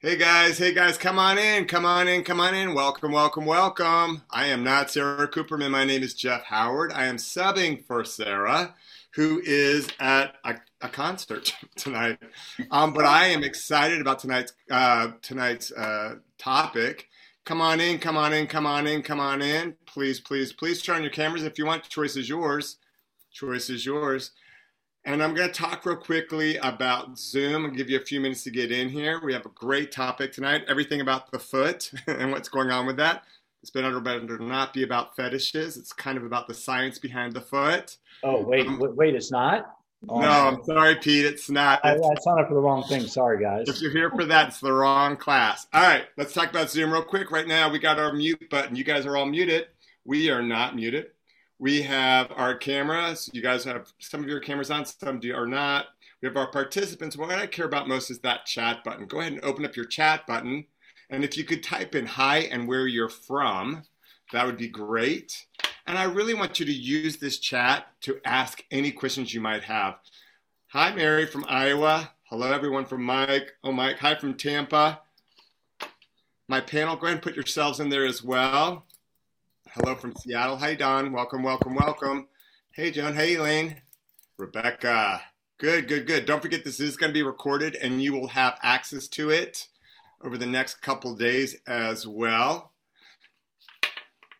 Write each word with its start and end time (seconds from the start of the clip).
Hey 0.00 0.14
guys, 0.14 0.58
hey 0.58 0.72
guys, 0.72 0.96
come 0.96 1.18
on 1.18 1.38
in, 1.38 1.64
come 1.64 1.84
on 1.84 2.06
in, 2.06 2.22
come 2.22 2.38
on 2.38 2.54
in. 2.54 2.72
Welcome, 2.72 3.10
welcome, 3.10 3.44
welcome. 3.44 4.22
I 4.30 4.46
am 4.46 4.62
not 4.62 4.92
Sara 4.92 5.26
Kooperman. 5.26 5.72
My 5.72 5.82
name 5.82 6.04
is 6.04 6.14
Jeff 6.14 6.44
Howard. 6.44 6.92
I 6.92 7.06
am 7.06 7.16
subbing 7.16 7.84
for 7.84 8.04
Sara, 8.04 8.76
who 9.14 9.42
is 9.44 9.88
at 9.98 10.36
a, 10.44 10.54
a 10.82 10.88
concert 10.88 11.52
tonight. 11.76 12.16
Um, 12.70 12.92
but 12.92 13.06
I 13.06 13.24
am 13.26 13.42
excited 13.42 14.00
about 14.00 14.20
tonight's 14.20 14.52
uh, 14.70 15.08
tonight's 15.20 15.72
uh, 15.72 16.18
topic. 16.38 17.08
Come 17.44 17.60
on 17.60 17.80
in, 17.80 17.98
come 17.98 18.16
on 18.16 18.32
in, 18.32 18.46
come 18.46 18.66
on 18.66 18.86
in, 18.86 19.02
come 19.02 19.18
on 19.18 19.42
in. 19.42 19.74
Please, 19.84 20.20
please, 20.20 20.52
please 20.52 20.80
turn 20.80 20.98
on 20.98 21.02
your 21.02 21.10
cameras 21.10 21.42
if 21.42 21.58
you 21.58 21.66
want. 21.66 21.82
Choice 21.88 22.14
is 22.14 22.28
yours. 22.28 22.76
Choice 23.32 23.68
is 23.68 23.84
yours. 23.84 24.30
And 25.04 25.22
I'm 25.22 25.34
going 25.34 25.48
to 25.48 25.54
talk 25.54 25.86
real 25.86 25.96
quickly 25.96 26.56
about 26.58 27.18
Zoom 27.18 27.64
and 27.64 27.76
give 27.76 27.88
you 27.88 27.98
a 27.98 28.04
few 28.04 28.20
minutes 28.20 28.44
to 28.44 28.50
get 28.50 28.70
in 28.70 28.88
here. 28.88 29.20
We 29.24 29.32
have 29.32 29.46
a 29.46 29.50
great 29.50 29.90
topic 29.90 30.32
tonight 30.32 30.64
everything 30.68 31.00
about 31.00 31.30
the 31.30 31.38
foot 31.38 31.90
and 32.06 32.30
what's 32.30 32.48
going 32.48 32.70
on 32.70 32.86
with 32.86 32.96
that. 32.98 33.24
It's 33.62 33.70
been 33.70 33.84
under 33.84 34.00
better 34.00 34.38
not 34.38 34.72
be 34.72 34.82
about 34.82 35.16
fetishes. 35.16 35.76
It's 35.76 35.92
kind 35.92 36.16
of 36.16 36.24
about 36.24 36.46
the 36.46 36.54
science 36.54 36.98
behind 36.98 37.32
the 37.32 37.40
foot. 37.40 37.96
Oh, 38.22 38.42
wait, 38.42 38.66
um, 38.66 38.80
wait, 38.96 39.14
it's 39.14 39.32
not? 39.32 39.74
Oh, 40.08 40.20
no, 40.20 40.28
I'm 40.28 40.64
sorry, 40.64 40.94
Pete. 40.94 41.24
It's 41.24 41.50
not. 41.50 41.84
I, 41.84 41.94
I 41.94 42.14
signed 42.20 42.40
up 42.40 42.48
for 42.48 42.54
the 42.54 42.60
wrong 42.60 42.84
thing. 42.84 43.06
Sorry, 43.08 43.42
guys. 43.42 43.68
If 43.68 43.80
you're 43.80 43.90
here 43.90 44.10
for 44.10 44.24
that, 44.26 44.48
it's 44.48 44.60
the 44.60 44.72
wrong 44.72 45.16
class. 45.16 45.66
All 45.72 45.82
right, 45.82 46.04
let's 46.16 46.32
talk 46.32 46.50
about 46.50 46.70
Zoom 46.70 46.92
real 46.92 47.02
quick. 47.02 47.32
Right 47.32 47.48
now, 47.48 47.68
we 47.70 47.80
got 47.80 47.98
our 47.98 48.12
mute 48.12 48.48
button. 48.48 48.76
You 48.76 48.84
guys 48.84 49.06
are 49.06 49.16
all 49.16 49.26
muted. 49.26 49.66
We 50.04 50.30
are 50.30 50.42
not 50.42 50.76
muted. 50.76 51.08
We 51.60 51.82
have 51.82 52.30
our 52.36 52.54
cameras. 52.54 53.28
You 53.32 53.42
guys 53.42 53.64
have 53.64 53.92
some 53.98 54.22
of 54.22 54.28
your 54.28 54.38
cameras 54.40 54.70
on, 54.70 54.84
some 54.84 55.18
do, 55.18 55.34
are 55.34 55.46
not. 55.46 55.86
We 56.22 56.28
have 56.28 56.36
our 56.36 56.50
participants. 56.50 57.16
What 57.16 57.30
I 57.30 57.46
care 57.46 57.66
about 57.66 57.88
most 57.88 58.10
is 58.10 58.20
that 58.20 58.46
chat 58.46 58.84
button. 58.84 59.06
Go 59.06 59.20
ahead 59.20 59.32
and 59.32 59.44
open 59.44 59.64
up 59.64 59.76
your 59.76 59.84
chat 59.84 60.26
button. 60.26 60.66
And 61.10 61.24
if 61.24 61.36
you 61.36 61.44
could 61.44 61.62
type 61.62 61.94
in 61.94 62.06
hi 62.06 62.38
and 62.38 62.68
where 62.68 62.86
you're 62.86 63.08
from, 63.08 63.82
that 64.32 64.46
would 64.46 64.56
be 64.56 64.68
great. 64.68 65.46
And 65.86 65.98
I 65.98 66.04
really 66.04 66.34
want 66.34 66.60
you 66.60 66.66
to 66.66 66.72
use 66.72 67.16
this 67.16 67.38
chat 67.38 67.86
to 68.02 68.20
ask 68.24 68.62
any 68.70 68.92
questions 68.92 69.32
you 69.32 69.40
might 69.40 69.64
have. 69.64 69.96
Hi, 70.68 70.94
Mary 70.94 71.26
from 71.26 71.46
Iowa. 71.48 72.12
Hello, 72.24 72.52
everyone 72.52 72.84
from 72.84 73.02
Mike. 73.02 73.54
Oh, 73.64 73.72
Mike. 73.72 73.98
Hi 73.98 74.14
from 74.14 74.34
Tampa. 74.34 75.00
My 76.46 76.60
panel, 76.60 76.96
go 76.96 77.06
ahead 77.06 77.16
and 77.16 77.22
put 77.22 77.36
yourselves 77.36 77.80
in 77.80 77.88
there 77.88 78.06
as 78.06 78.22
well. 78.22 78.84
Hello 79.72 79.94
from 79.94 80.16
Seattle. 80.16 80.56
Hey, 80.56 80.76
Don. 80.76 81.12
Welcome, 81.12 81.42
welcome, 81.42 81.74
welcome. 81.74 82.28
Hey, 82.72 82.90
Joan. 82.90 83.14
Hey, 83.14 83.34
Elaine. 83.34 83.82
Rebecca. 84.38 85.20
Good, 85.58 85.88
good, 85.88 86.06
good. 86.06 86.24
Don't 86.24 86.40
forget 86.40 86.64
this 86.64 86.80
is 86.80 86.96
going 86.96 87.10
to 87.10 87.14
be 87.14 87.22
recorded 87.22 87.74
and 87.74 88.02
you 88.02 88.14
will 88.14 88.28
have 88.28 88.58
access 88.62 89.08
to 89.08 89.28
it 89.28 89.68
over 90.22 90.38
the 90.38 90.46
next 90.46 90.80
couple 90.80 91.14
days 91.14 91.58
as 91.66 92.06
well. 92.06 92.72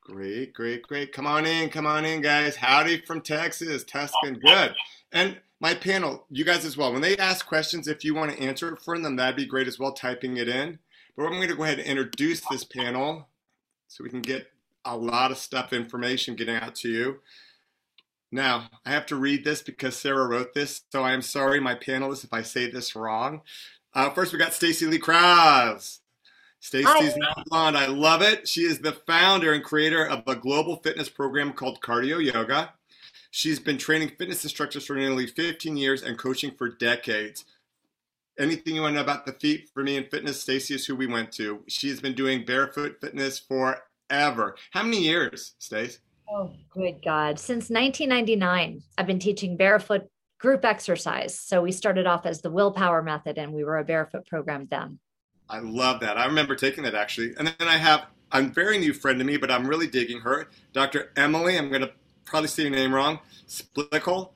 Great, 0.02 0.54
great, 0.54 0.82
great. 0.82 1.12
Come 1.12 1.26
on 1.26 1.44
in, 1.44 1.68
come 1.68 1.86
on 1.86 2.06
in, 2.06 2.22
guys. 2.22 2.56
Howdy 2.56 3.02
from 3.02 3.20
Texas, 3.20 3.84
Tuscan. 3.84 4.38
Good. 4.38 4.74
And 5.12 5.38
my 5.60 5.74
panel, 5.74 6.24
you 6.30 6.44
guys 6.44 6.64
as 6.64 6.78
well. 6.78 6.90
When 6.90 7.02
they 7.02 7.18
ask 7.18 7.46
questions, 7.46 7.86
if 7.86 8.02
you 8.02 8.14
want 8.14 8.32
to 8.32 8.42
answer 8.42 8.72
it 8.72 8.80
for 8.80 8.98
them, 8.98 9.16
that'd 9.16 9.36
be 9.36 9.44
great 9.44 9.68
as 9.68 9.78
well, 9.78 9.92
typing 9.92 10.38
it 10.38 10.48
in. 10.48 10.78
But 11.16 11.26
I'm 11.26 11.32
going 11.32 11.48
to 11.48 11.54
go 11.54 11.64
ahead 11.64 11.80
and 11.80 11.86
introduce 11.86 12.40
this 12.50 12.64
panel 12.64 13.28
so 13.88 14.02
we 14.02 14.10
can 14.10 14.22
get 14.22 14.50
a 14.84 14.96
lot 14.96 15.30
of 15.30 15.38
stuff, 15.38 15.72
information 15.72 16.34
getting 16.34 16.56
out 16.56 16.74
to 16.76 16.88
you. 16.88 17.20
Now, 18.30 18.68
I 18.84 18.90
have 18.90 19.06
to 19.06 19.16
read 19.16 19.44
this 19.44 19.62
because 19.62 19.96
Sara 19.96 20.26
wrote 20.26 20.52
this, 20.54 20.82
so 20.92 21.02
I 21.02 21.12
am 21.12 21.22
sorry, 21.22 21.60
my 21.60 21.74
panelists, 21.74 22.24
if 22.24 22.32
I 22.32 22.42
say 22.42 22.70
this 22.70 22.94
wrong. 22.94 23.40
Uh, 23.94 24.10
first, 24.10 24.32
we 24.32 24.38
got 24.38 24.52
Stacey 24.52 24.86
Lee 24.86 24.98
Krauss. 24.98 26.00
Stacey's 26.60 27.16
not 27.16 27.44
blonde. 27.46 27.76
I 27.76 27.86
love 27.86 28.20
it. 28.20 28.48
She 28.48 28.62
is 28.62 28.80
the 28.80 28.92
founder 28.92 29.52
and 29.52 29.62
creator 29.62 30.04
of 30.04 30.24
a 30.26 30.34
global 30.34 30.76
fitness 30.76 31.08
program 31.08 31.52
called 31.52 31.80
Cardio 31.80 32.22
Yoga. 32.22 32.74
She's 33.30 33.60
been 33.60 33.78
training 33.78 34.12
fitness 34.18 34.44
instructors 34.44 34.86
for 34.86 34.96
nearly 34.96 35.26
15 35.26 35.76
years 35.76 36.02
and 36.02 36.18
coaching 36.18 36.50
for 36.50 36.68
decades. 36.68 37.44
Anything 38.38 38.74
you 38.74 38.82
want 38.82 38.92
to 38.92 38.96
know 38.96 39.02
about 39.02 39.26
the 39.26 39.32
feet 39.32 39.68
for 39.72 39.82
me 39.82 39.96
in 39.96 40.04
fitness, 40.04 40.42
Stacey 40.42 40.74
is 40.74 40.86
who 40.86 40.96
we 40.96 41.06
went 41.06 41.32
to. 41.32 41.62
She's 41.68 42.00
been 42.00 42.14
doing 42.14 42.44
barefoot 42.44 43.00
fitness 43.00 43.38
for 43.38 43.78
ever. 44.10 44.56
How 44.70 44.82
many 44.82 45.00
years, 45.00 45.54
Stace? 45.58 46.00
Oh, 46.30 46.52
good 46.70 47.02
God. 47.04 47.38
Since 47.38 47.70
1999, 47.70 48.82
I've 48.96 49.06
been 49.06 49.18
teaching 49.18 49.56
barefoot 49.56 50.08
group 50.38 50.64
exercise. 50.64 51.38
So 51.38 51.62
we 51.62 51.72
started 51.72 52.06
off 52.06 52.26
as 52.26 52.40
the 52.40 52.50
willpower 52.50 53.02
method 53.02 53.38
and 53.38 53.52
we 53.52 53.64
were 53.64 53.78
a 53.78 53.84
barefoot 53.84 54.26
program 54.26 54.68
then. 54.70 54.98
I 55.48 55.60
love 55.60 56.00
that. 56.00 56.18
I 56.18 56.26
remember 56.26 56.54
taking 56.54 56.84
that 56.84 56.94
actually. 56.94 57.34
And 57.38 57.48
then 57.48 57.68
I 57.68 57.78
have 57.78 58.06
a 58.32 58.42
very 58.42 58.78
new 58.78 58.92
friend 58.92 59.18
to 59.18 59.24
me, 59.24 59.36
but 59.36 59.50
I'm 59.50 59.66
really 59.66 59.86
digging 59.86 60.20
her, 60.20 60.48
Dr. 60.72 61.12
Emily. 61.16 61.56
I'm 61.56 61.70
going 61.70 61.80
to 61.80 61.92
probably 62.24 62.48
say 62.48 62.64
your 62.64 62.72
name 62.72 62.94
wrong. 62.94 63.18
Splichal. 63.48 64.30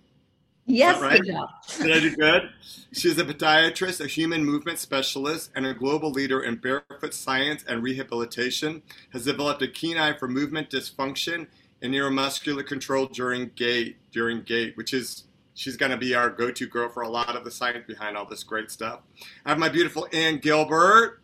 Yes, 0.73 1.03
right? 1.03 1.21
Did 1.23 1.93
I 1.93 2.01
do 2.01 2.17
good? 2.17 2.51
She's 2.93 3.19
a 3.19 3.25
podiatrist, 3.25 4.03
a 4.03 4.07
human 4.07 4.43
movement 4.43 4.79
specialist, 4.79 5.51
and 5.55 5.67
a 5.67 5.75
global 5.75 6.11
leader 6.11 6.43
in 6.43 6.57
barefoot 6.57 7.13
science 7.13 7.63
and 7.69 7.83
rehabilitation. 7.83 8.83
Has 9.13 9.27
developed 9.27 9.61
a 9.61 9.69
keen 9.69 9.99
eye 9.99 10.15
for 10.15 10.29
movement 10.29 10.71
dysfunction 10.71 11.47
and 11.83 11.93
neuromuscular 11.93 12.67
control 12.67 13.05
during 13.05 13.51
gait. 13.55 13.99
During 14.13 14.43
gait, 14.45 14.75
which 14.79 14.95
is 14.95 15.25
she's 15.53 15.77
going 15.77 15.93
to 15.93 15.99
be 15.99 16.15
our 16.15 16.31
go-to 16.31 16.67
girl 16.67 16.89
for 16.89 17.03
a 17.03 17.09
lot 17.09 17.37
of 17.37 17.45
the 17.45 17.51
science 17.51 17.85
behind 17.87 18.17
all 18.17 18.25
this 18.25 18.43
great 18.43 18.71
stuff. 18.71 19.01
I 19.45 19.51
have 19.51 19.59
my 19.59 19.69
beautiful 19.69 20.09
Ann 20.15 20.39
Gilbert 20.39 21.23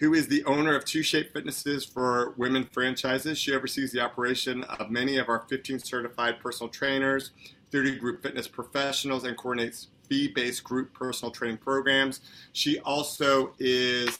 who 0.00 0.14
is 0.14 0.28
the 0.28 0.42
owner 0.44 0.74
of 0.74 0.86
Two 0.86 1.02
Shape 1.02 1.30
Fitnesses 1.30 1.84
for 1.84 2.32
Women 2.38 2.64
franchises. 2.72 3.36
She 3.36 3.54
oversees 3.54 3.92
the 3.92 4.00
operation 4.00 4.64
of 4.64 4.90
many 4.90 5.18
of 5.18 5.28
our 5.28 5.44
15 5.50 5.78
certified 5.80 6.40
personal 6.40 6.70
trainers, 6.70 7.32
30 7.70 7.96
group 7.96 8.22
fitness 8.22 8.48
professionals 8.48 9.24
and 9.24 9.36
coordinates 9.36 9.88
fee-based 10.08 10.64
group 10.64 10.92
personal 10.92 11.30
training 11.30 11.56
programs. 11.56 12.20
She 12.52 12.80
also 12.80 13.52
is 13.58 14.18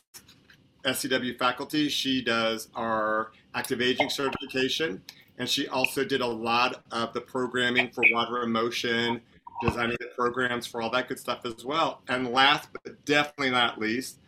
SCW 0.85 1.39
faculty. 1.39 1.89
She 1.89 2.23
does 2.23 2.69
our 2.75 3.33
active 3.55 3.81
aging 3.81 4.09
certification, 4.09 5.03
and 5.39 5.49
she 5.49 5.69
also 5.69 6.05
did 6.05 6.21
a 6.21 6.27
lot 6.27 6.85
of 6.93 7.13
the 7.13 7.21
programming 7.21 7.91
for 7.91 8.05
water 8.13 8.43
emotion, 8.43 9.21
designing 9.61 9.97
the 10.01 10.07
programs 10.17 10.67
for 10.67 10.81
all 10.81 10.91
that 10.91 11.09
good 11.09 11.19
stuff 11.19 11.41
as 11.45 11.65
well. 11.65 12.03
And 12.09 12.31
last 12.31 12.69
but 12.85 13.05
definitely 13.05 13.51
not 13.51 13.79
least, 13.79 14.21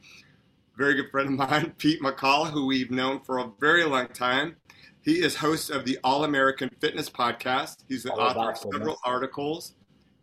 very 0.76 0.94
good 0.94 1.10
friend 1.10 1.28
of 1.28 1.48
mine, 1.48 1.74
Pete 1.78 2.00
McCall, 2.02 2.50
who 2.50 2.66
we've 2.66 2.90
known 2.90 3.20
for 3.20 3.38
a 3.38 3.50
very 3.60 3.84
long 3.84 4.08
time. 4.08 4.56
He 5.02 5.14
is 5.14 5.34
host 5.34 5.68
of 5.68 5.84
the 5.84 5.98
All 6.04 6.22
About 6.22 6.60
Fitness 6.80 7.10
Podcast. 7.10 7.78
He's 7.88 8.04
the 8.04 8.12
All 8.12 8.20
author 8.20 8.52
of 8.52 8.72
several 8.72 8.98
articles, 9.04 9.74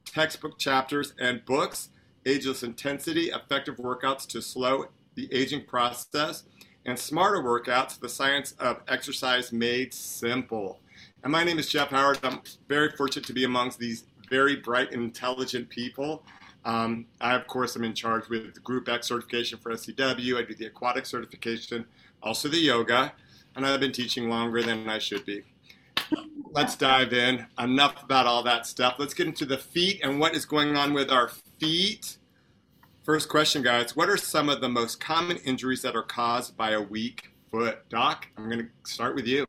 textbook 0.06 0.58
chapters, 0.58 1.14
and 1.20 1.44
books 1.44 1.90
Ageless 2.26 2.64
Intensity, 2.64 3.26
Effective 3.26 3.76
Workouts 3.76 4.26
to 4.28 4.42
Slow 4.42 4.86
the 5.16 5.28
Aging 5.34 5.66
Process, 5.66 6.46
and 6.86 6.98
Smarter 6.98 7.44
Workouts, 7.44 8.00
The 8.00 8.08
Science 8.08 8.54
of 8.58 8.82
Exercise 8.88 9.52
Made 9.52 9.94
Simple. 9.94 10.80
And 11.24 11.32
my 11.34 11.44
name 11.44 11.60
is 11.60 11.68
Jeff 11.68 11.90
Howard. 11.90 12.20
I'm 12.24 12.40
very 12.70 12.92
fortunate 12.92 13.26
to 13.26 13.34
be 13.34 13.44
amongst 13.44 13.80
these 13.80 14.06
very 14.30 14.56
bright 14.56 14.94
and 14.94 15.04
intelligent 15.04 15.68
people. 15.68 16.24
Um, 16.64 17.06
I, 17.20 17.36
of 17.36 17.48
course, 17.48 17.76
am 17.76 17.84
in 17.84 17.94
charge 17.94 18.30
with 18.30 18.54
the 18.54 18.62
Group 18.62 18.88
X 18.88 19.08
certification 19.08 19.60
for 19.60 19.74
SCW. 19.74 20.38
I 20.38 20.44
do 20.44 20.56
the 20.56 20.68
aquatic 20.68 21.06
certification, 21.06 21.86
also 22.24 22.48
the 22.48 22.60
yoga 22.60 23.12
and 23.56 23.66
I've 23.66 23.80
been 23.80 23.92
teaching 23.92 24.30
longer 24.30 24.62
than 24.62 24.90
I 24.90 25.00
should 25.00 25.26
be. 25.26 25.44
Let's 26.52 26.76
dive 26.76 27.14
in. 27.14 27.46
Enough 27.60 28.04
about 28.04 28.26
all 28.26 28.44
that 28.44 28.66
stuff. 28.66 28.96
Let's 28.98 29.14
get 29.14 29.28
into 29.28 29.46
the 29.46 29.58
feet 29.58 30.02
and 30.04 30.20
what 30.20 30.36
is 30.36 30.46
going 30.46 30.76
on 30.76 30.94
with 30.94 31.12
our 31.12 31.30
feet. 31.60 32.18
First 33.04 33.30
question, 33.30 33.62
guys 33.62 33.96
What 33.96 34.10
are 34.10 34.18
some 34.18 34.50
of 34.50 34.62
the 34.62 34.70
most 34.70 35.00
common 35.00 35.38
injuries 35.38 35.82
that 35.82 35.96
are 35.96 36.04
caused 36.04 36.58
by 36.58 36.72
a 36.72 36.82
weak 36.82 37.32
foot? 37.52 37.88
Doc, 37.90 38.28
I'm 38.38 38.50
going 38.50 38.60
to 38.60 38.92
start 38.92 39.16
with 39.16 39.26
you. 39.26 39.46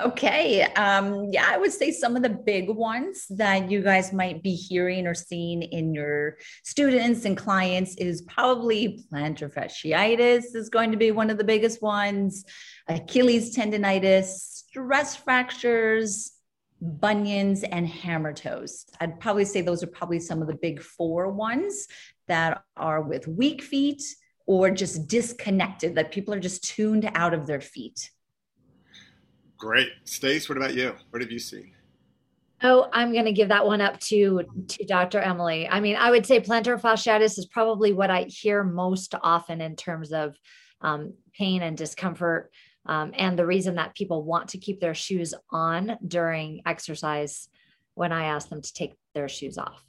Okay. 0.00 0.62
Um, 0.62 1.28
yeah, 1.30 1.46
I 1.48 1.56
would 1.56 1.72
say 1.72 1.90
some 1.90 2.16
of 2.16 2.22
the 2.22 2.28
big 2.28 2.68
ones 2.68 3.26
that 3.30 3.70
you 3.70 3.82
guys 3.82 4.12
might 4.12 4.42
be 4.42 4.54
hearing 4.54 5.06
or 5.06 5.14
seeing 5.14 5.62
in 5.62 5.94
your 5.94 6.36
students 6.64 7.24
and 7.24 7.36
clients 7.36 7.96
is 7.96 8.22
probably 8.22 9.04
plantar 9.12 9.52
fasciitis 9.52 10.54
is 10.54 10.68
going 10.68 10.90
to 10.90 10.96
be 10.96 11.10
one 11.10 11.30
of 11.30 11.38
the 11.38 11.44
biggest 11.44 11.80
ones, 11.80 12.44
Achilles 12.88 13.54
tendonitis, 13.54 14.26
stress 14.26 15.16
fractures, 15.16 16.32
bunions, 16.80 17.62
and 17.64 17.86
hammer 17.86 18.32
toes. 18.32 18.86
I'd 19.00 19.20
probably 19.20 19.44
say 19.44 19.60
those 19.60 19.82
are 19.82 19.88
probably 19.88 20.20
some 20.20 20.40
of 20.40 20.48
the 20.48 20.56
big 20.56 20.80
four 20.80 21.30
ones 21.30 21.86
that 22.28 22.62
are 22.76 23.02
with 23.02 23.26
weak 23.26 23.62
feet 23.62 24.02
or 24.46 24.70
just 24.70 25.08
disconnected, 25.08 25.94
that 25.94 26.10
people 26.10 26.32
are 26.32 26.40
just 26.40 26.64
tuned 26.64 27.10
out 27.14 27.34
of 27.34 27.46
their 27.46 27.60
feet. 27.60 28.10
Great. 29.58 29.88
Stace, 30.04 30.48
what 30.48 30.56
about 30.56 30.74
you? 30.74 30.94
What 31.10 31.20
have 31.20 31.30
you 31.30 31.38
seen? 31.38 31.74
Oh, 32.62 32.88
I'm 32.92 33.12
going 33.12 33.26
to 33.26 33.32
give 33.32 33.48
that 33.48 33.66
one 33.66 33.80
up 33.80 34.00
to 34.00 34.42
to 34.68 34.84
Dr. 34.84 35.20
Emily. 35.20 35.68
I 35.68 35.80
mean, 35.80 35.96
I 35.96 36.10
would 36.10 36.26
say 36.26 36.40
plantar 36.40 36.80
fasciitis 36.80 37.38
is 37.38 37.46
probably 37.46 37.92
what 37.92 38.10
I 38.10 38.22
hear 38.22 38.64
most 38.64 39.14
often 39.22 39.60
in 39.60 39.76
terms 39.76 40.12
of 40.12 40.36
um, 40.80 41.14
pain 41.36 41.62
and 41.62 41.76
discomfort, 41.76 42.50
um, 42.88 43.12
and 43.16 43.38
the 43.38 43.46
reason 43.46 43.76
that 43.76 43.94
people 43.94 44.24
want 44.24 44.48
to 44.48 44.58
keep 44.58 44.80
their 44.80 44.94
shoes 44.94 45.34
on 45.50 45.96
during 46.06 46.62
exercise 46.66 47.48
when 47.94 48.12
I 48.12 48.24
ask 48.24 48.48
them 48.48 48.62
to 48.62 48.74
take 48.74 48.94
their 49.14 49.28
shoes 49.28 49.58
off. 49.58 49.84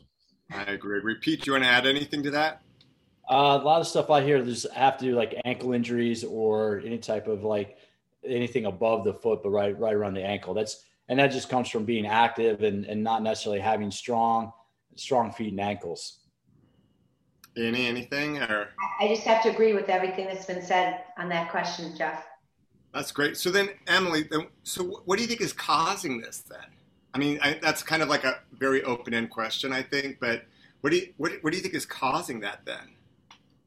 I 0.52 0.64
agree. 0.64 1.00
Repeat. 1.00 1.44
Do 1.44 1.48
you 1.48 1.52
want 1.54 1.64
to 1.64 1.70
add 1.70 1.86
anything 1.86 2.24
to 2.24 2.32
that? 2.32 2.62
Uh, 3.30 3.60
a 3.62 3.64
lot 3.64 3.80
of 3.80 3.88
stuff 3.88 4.10
I 4.10 4.22
hear 4.22 4.42
there's 4.42 4.70
have 4.72 4.98
to 4.98 5.06
do 5.06 5.16
like 5.16 5.40
ankle 5.46 5.74
injuries 5.74 6.24
or 6.24 6.82
any 6.84 6.98
type 6.98 7.28
of 7.28 7.44
like 7.44 7.78
anything 8.26 8.66
above 8.66 9.04
the 9.04 9.14
foot, 9.14 9.44
but 9.44 9.50
right 9.50 9.78
right 9.80 9.94
around 9.94 10.16
the 10.16 10.24
ankle. 10.24 10.54
That's 10.54 10.84
and 11.10 11.20
that 11.20 11.32
just 11.32 11.50
comes 11.50 11.68
from 11.70 11.86
being 11.86 12.06
active 12.06 12.62
and, 12.64 12.86
and 12.86 13.04
not 13.04 13.24
necessarily 13.24 13.60
having 13.60 13.92
strong 13.92 14.54
strong 14.96 15.32
feet 15.32 15.52
and 15.52 15.60
ankles 15.60 16.20
any 17.58 17.88
anything 17.88 18.38
or 18.38 18.70
i 19.00 19.08
just 19.08 19.24
have 19.24 19.42
to 19.42 19.50
agree 19.50 19.74
with 19.74 19.90
everything 19.90 20.28
that's 20.28 20.46
been 20.46 20.62
said 20.62 21.02
on 21.18 21.28
that 21.30 21.50
question 21.50 21.96
jeff 21.98 22.29
that's 22.94 23.12
great. 23.12 23.38
So 23.38 23.50
then 23.50 23.70
emily 23.88 24.28
so 24.64 25.02
what 25.06 25.18
do 25.18 25.22
you 25.24 25.28
think 25.28 25.42
is 25.42 25.54
causing 25.54 26.22
this 26.22 26.40
then? 26.50 26.60
I 27.14 27.18
mean 27.18 27.40
I, 27.42 27.60
that's 27.62 27.84
kind 27.84 28.02
of 28.02 28.10
like 28.10 28.24
a 28.24 28.40
very 28.54 28.84
open-end 28.84 29.30
question 29.30 29.74
i 29.74 29.82
think 29.82 30.20
but 30.20 30.44
what 30.82 30.92
do 30.92 30.98
you 30.98 31.14
what, 31.18 31.34
what 31.42 31.52
do 31.52 31.58
you 31.58 31.64
think 31.64 31.76
is 31.76 31.86
causing 31.86 32.40
that 32.42 32.62
then? 32.66 32.96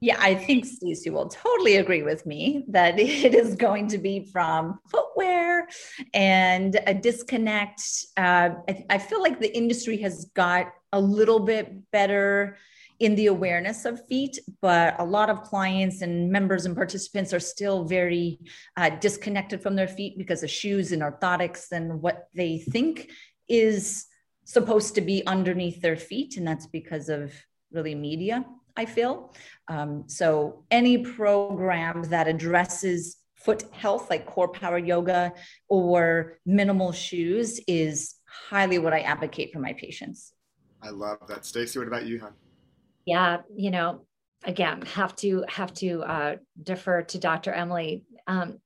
Yeah, 0.00 0.16
I 0.18 0.34
think 0.34 0.64
Stacey 0.64 1.10
will 1.10 1.28
totally 1.28 1.76
agree 1.76 2.02
with 2.02 2.26
me 2.26 2.64
that 2.68 2.98
it 2.98 3.34
is 3.34 3.54
going 3.54 3.88
to 3.88 3.98
be 3.98 4.24
from 4.24 4.80
footwear 4.88 5.68
and 6.12 6.78
a 6.86 6.94
disconnect. 6.94 7.82
Uh, 8.16 8.50
I, 8.68 8.84
I 8.90 8.98
feel 8.98 9.22
like 9.22 9.38
the 9.38 9.54
industry 9.56 9.98
has 9.98 10.24
got 10.34 10.72
a 10.92 11.00
little 11.00 11.40
bit 11.40 11.90
better 11.92 12.56
in 13.00 13.14
the 13.14 13.26
awareness 13.26 13.84
of 13.84 14.06
feet, 14.06 14.38
but 14.60 14.94
a 15.00 15.04
lot 15.04 15.30
of 15.30 15.42
clients 15.42 16.02
and 16.02 16.30
members 16.30 16.66
and 16.66 16.76
participants 16.76 17.32
are 17.32 17.40
still 17.40 17.84
very 17.84 18.38
uh, 18.76 18.90
disconnected 18.90 19.62
from 19.62 19.74
their 19.74 19.88
feet 19.88 20.16
because 20.18 20.42
of 20.42 20.50
shoes 20.50 20.92
and 20.92 21.02
orthotics 21.02 21.72
and 21.72 22.00
what 22.00 22.28
they 22.34 22.58
think 22.58 23.10
is 23.48 24.06
supposed 24.44 24.94
to 24.94 25.00
be 25.00 25.26
underneath 25.26 25.80
their 25.80 25.96
feet. 25.96 26.36
And 26.36 26.46
that's 26.46 26.66
because 26.66 27.08
of 27.08 27.32
really 27.72 27.94
media 27.94 28.44
I 28.76 28.86
feel. 28.86 29.34
Um, 29.68 30.04
so, 30.06 30.64
any 30.70 30.98
program 30.98 32.04
that 32.04 32.28
addresses 32.28 33.18
foot 33.34 33.64
health, 33.72 34.08
like 34.08 34.26
core 34.26 34.48
power 34.48 34.78
yoga 34.78 35.32
or 35.68 36.38
minimal 36.46 36.92
shoes, 36.92 37.60
is 37.66 38.14
highly 38.26 38.78
what 38.78 38.92
I 38.92 39.00
advocate 39.00 39.52
for 39.52 39.58
my 39.58 39.72
patients. 39.74 40.32
I 40.82 40.90
love 40.90 41.18
that. 41.28 41.44
Stacey, 41.44 41.78
what 41.78 41.88
about 41.88 42.06
you, 42.06 42.20
hon? 42.20 42.32
Yeah, 43.04 43.38
you 43.54 43.70
know, 43.70 44.06
again, 44.44 44.82
have 44.82 45.14
to 45.16 45.44
have 45.48 45.72
to 45.74 46.02
uh, 46.02 46.36
defer 46.62 47.02
to 47.02 47.18
Dr. 47.18 47.52
Emily. 47.52 48.04
Um, 48.26 48.58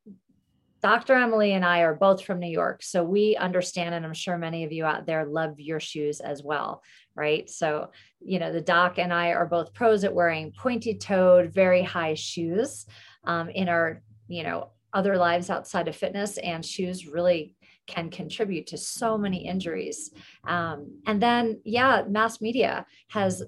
Dr. 0.83 1.15
Emily 1.15 1.55
and 1.55 1.65
I 1.65 1.81
are 1.81 1.95
both 1.95 2.23
from 2.23 2.39
New 2.39 2.51
York, 2.51 2.83
so 2.83 3.03
we 3.03 3.35
understand, 3.37 3.95
and 3.95 4.05
I'm 4.05 4.15
sure 4.15 4.37
many 4.39 4.63
of 4.63 4.73
you 4.73 4.85
out 4.85 5.07
there 5.07 5.25
love 5.25 5.59
your 5.59 5.81
shoes 5.81 6.21
as 6.21 6.43
well, 6.45 6.83
right? 7.15 7.49
So, 7.49 7.91
you 8.21 8.39
know, 8.39 8.53
the 8.53 8.61
doc 8.61 8.99
and 8.99 9.13
I 9.13 9.31
are 9.31 9.47
both 9.47 9.73
pros 9.73 10.05
at 10.05 10.15
wearing 10.15 10.53
pointy 10.53 10.95
toed, 10.95 11.53
very 11.53 11.83
high 11.83 12.15
shoes 12.15 12.87
um, 13.25 13.49
in 13.49 13.69
our, 13.69 14.03
you 14.29 14.43
know, 14.43 14.71
other 14.93 15.17
lives 15.17 15.51
outside 15.51 15.89
of 15.89 15.97
fitness, 15.97 16.39
and 16.39 16.65
shoes 16.65 17.07
really 17.07 17.57
can 17.87 18.11
contribute 18.11 18.67
to 18.69 18.77
so 18.77 19.17
many 19.17 19.47
injuries. 19.47 20.11
Um, 20.47 21.01
and 21.07 21.21
then, 21.23 21.61
yeah, 21.65 22.03
mass 22.09 22.41
media 22.41 22.87
has 23.09 23.43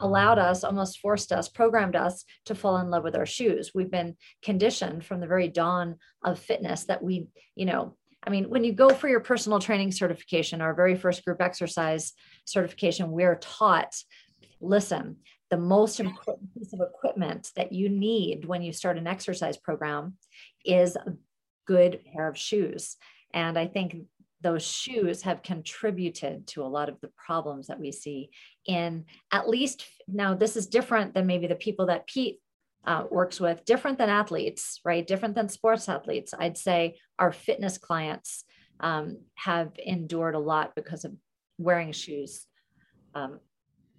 allowed 0.00 0.38
us, 0.38 0.64
almost 0.64 0.98
forced 0.98 1.32
us, 1.32 1.48
programmed 1.48 1.96
us 1.96 2.24
to 2.46 2.54
fall 2.54 2.78
in 2.78 2.90
love 2.90 3.04
with 3.04 3.16
our 3.16 3.26
shoes. 3.26 3.72
We've 3.74 3.90
been 3.90 4.16
conditioned 4.42 5.04
from 5.04 5.20
the 5.20 5.26
very 5.26 5.48
dawn 5.48 5.96
of 6.24 6.38
fitness 6.38 6.84
that 6.84 7.02
we, 7.02 7.28
you 7.54 7.66
know, 7.66 7.96
I 8.22 8.30
mean, 8.30 8.50
when 8.50 8.64
you 8.64 8.72
go 8.72 8.90
for 8.90 9.08
your 9.08 9.20
personal 9.20 9.60
training 9.60 9.92
certification, 9.92 10.60
our 10.60 10.74
very 10.74 10.94
first 10.94 11.24
group 11.24 11.40
exercise 11.40 12.12
certification, 12.44 13.10
we're 13.10 13.36
taught 13.36 13.94
listen, 14.60 15.16
the 15.50 15.56
most 15.56 16.00
important 16.00 16.54
piece 16.54 16.72
of 16.72 16.80
equipment 16.80 17.50
that 17.56 17.72
you 17.72 17.88
need 17.88 18.44
when 18.44 18.62
you 18.62 18.72
start 18.72 18.98
an 18.98 19.06
exercise 19.06 19.56
program 19.56 20.16
is 20.64 20.96
a 20.96 21.14
good 21.66 22.00
pair 22.12 22.28
of 22.28 22.36
shoes. 22.36 22.96
And 23.32 23.58
I 23.58 23.66
think 23.66 23.96
those 24.42 24.64
shoes 24.64 25.22
have 25.22 25.42
contributed 25.42 26.46
to 26.46 26.62
a 26.62 26.64
lot 26.64 26.88
of 26.88 27.00
the 27.00 27.10
problems 27.16 27.66
that 27.66 27.80
we 27.80 27.92
see 27.92 28.30
in 28.66 29.04
at 29.32 29.48
least 29.48 29.84
now 30.08 30.34
this 30.34 30.56
is 30.56 30.66
different 30.66 31.14
than 31.14 31.26
maybe 31.26 31.46
the 31.46 31.54
people 31.54 31.86
that 31.86 32.06
pete 32.06 32.40
uh, 32.86 33.04
works 33.10 33.38
with 33.38 33.64
different 33.64 33.98
than 33.98 34.08
athletes 34.08 34.80
right? 34.84 35.06
Different 35.06 35.34
than 35.34 35.48
sports 35.48 35.88
athletes. 35.88 36.32
I'd 36.38 36.56
say 36.56 36.96
our 37.18 37.32
fitness 37.32 37.78
clients 37.78 38.44
um, 38.80 39.18
have 39.34 39.72
endured 39.84 40.34
a 40.34 40.38
lot 40.38 40.74
because 40.74 41.04
of 41.04 41.12
wearing 41.58 41.92
shoes 41.92 42.46
um, 43.14 43.40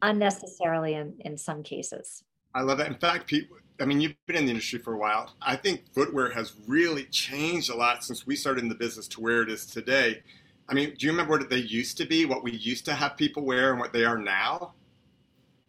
unnecessarily 0.01 0.95
in, 0.95 1.17
in 1.19 1.38
some 1.38 1.61
cases 1.61 2.23
i 2.53 2.62
love 2.62 2.77
that 2.77 2.88
in 2.88 2.95
fact 2.95 3.27
pete 3.27 3.50
I 3.81 3.86
mean, 3.86 4.00
you've 4.00 4.13
been 4.27 4.36
in 4.36 4.45
the 4.45 4.51
industry 4.51 4.77
for 4.77 4.94
a 4.94 4.98
while. 4.98 5.33
I 5.42 5.56
think 5.56 5.92
footwear 5.92 6.30
has 6.33 6.53
really 6.68 7.06
changed 7.06 7.71
a 7.71 7.75
lot 7.75 8.03
since 8.03 8.27
we 8.27 8.36
started 8.36 8.62
in 8.62 8.69
the 8.69 8.75
business 8.75 9.07
to 9.09 9.21
where 9.21 9.42
it 9.42 9.50
is 9.50 9.65
today. 9.65 10.21
I 10.69 10.75
mean, 10.75 10.94
do 10.98 11.07
you 11.07 11.12
remember 11.12 11.38
what 11.38 11.50
they 11.50 11.57
used 11.57 11.98
to 11.98 12.06
be, 12.06 12.25
what 12.25 12.44
we 12.44 12.51
used 12.51 12.86
to 12.86 12.94
have 12.94 13.18
people 13.18 13.44
wear, 13.44 13.71
and 13.71 13.80
what 13.80 13.92
they 13.92 14.06
are 14.06 14.19
now? 14.19 14.74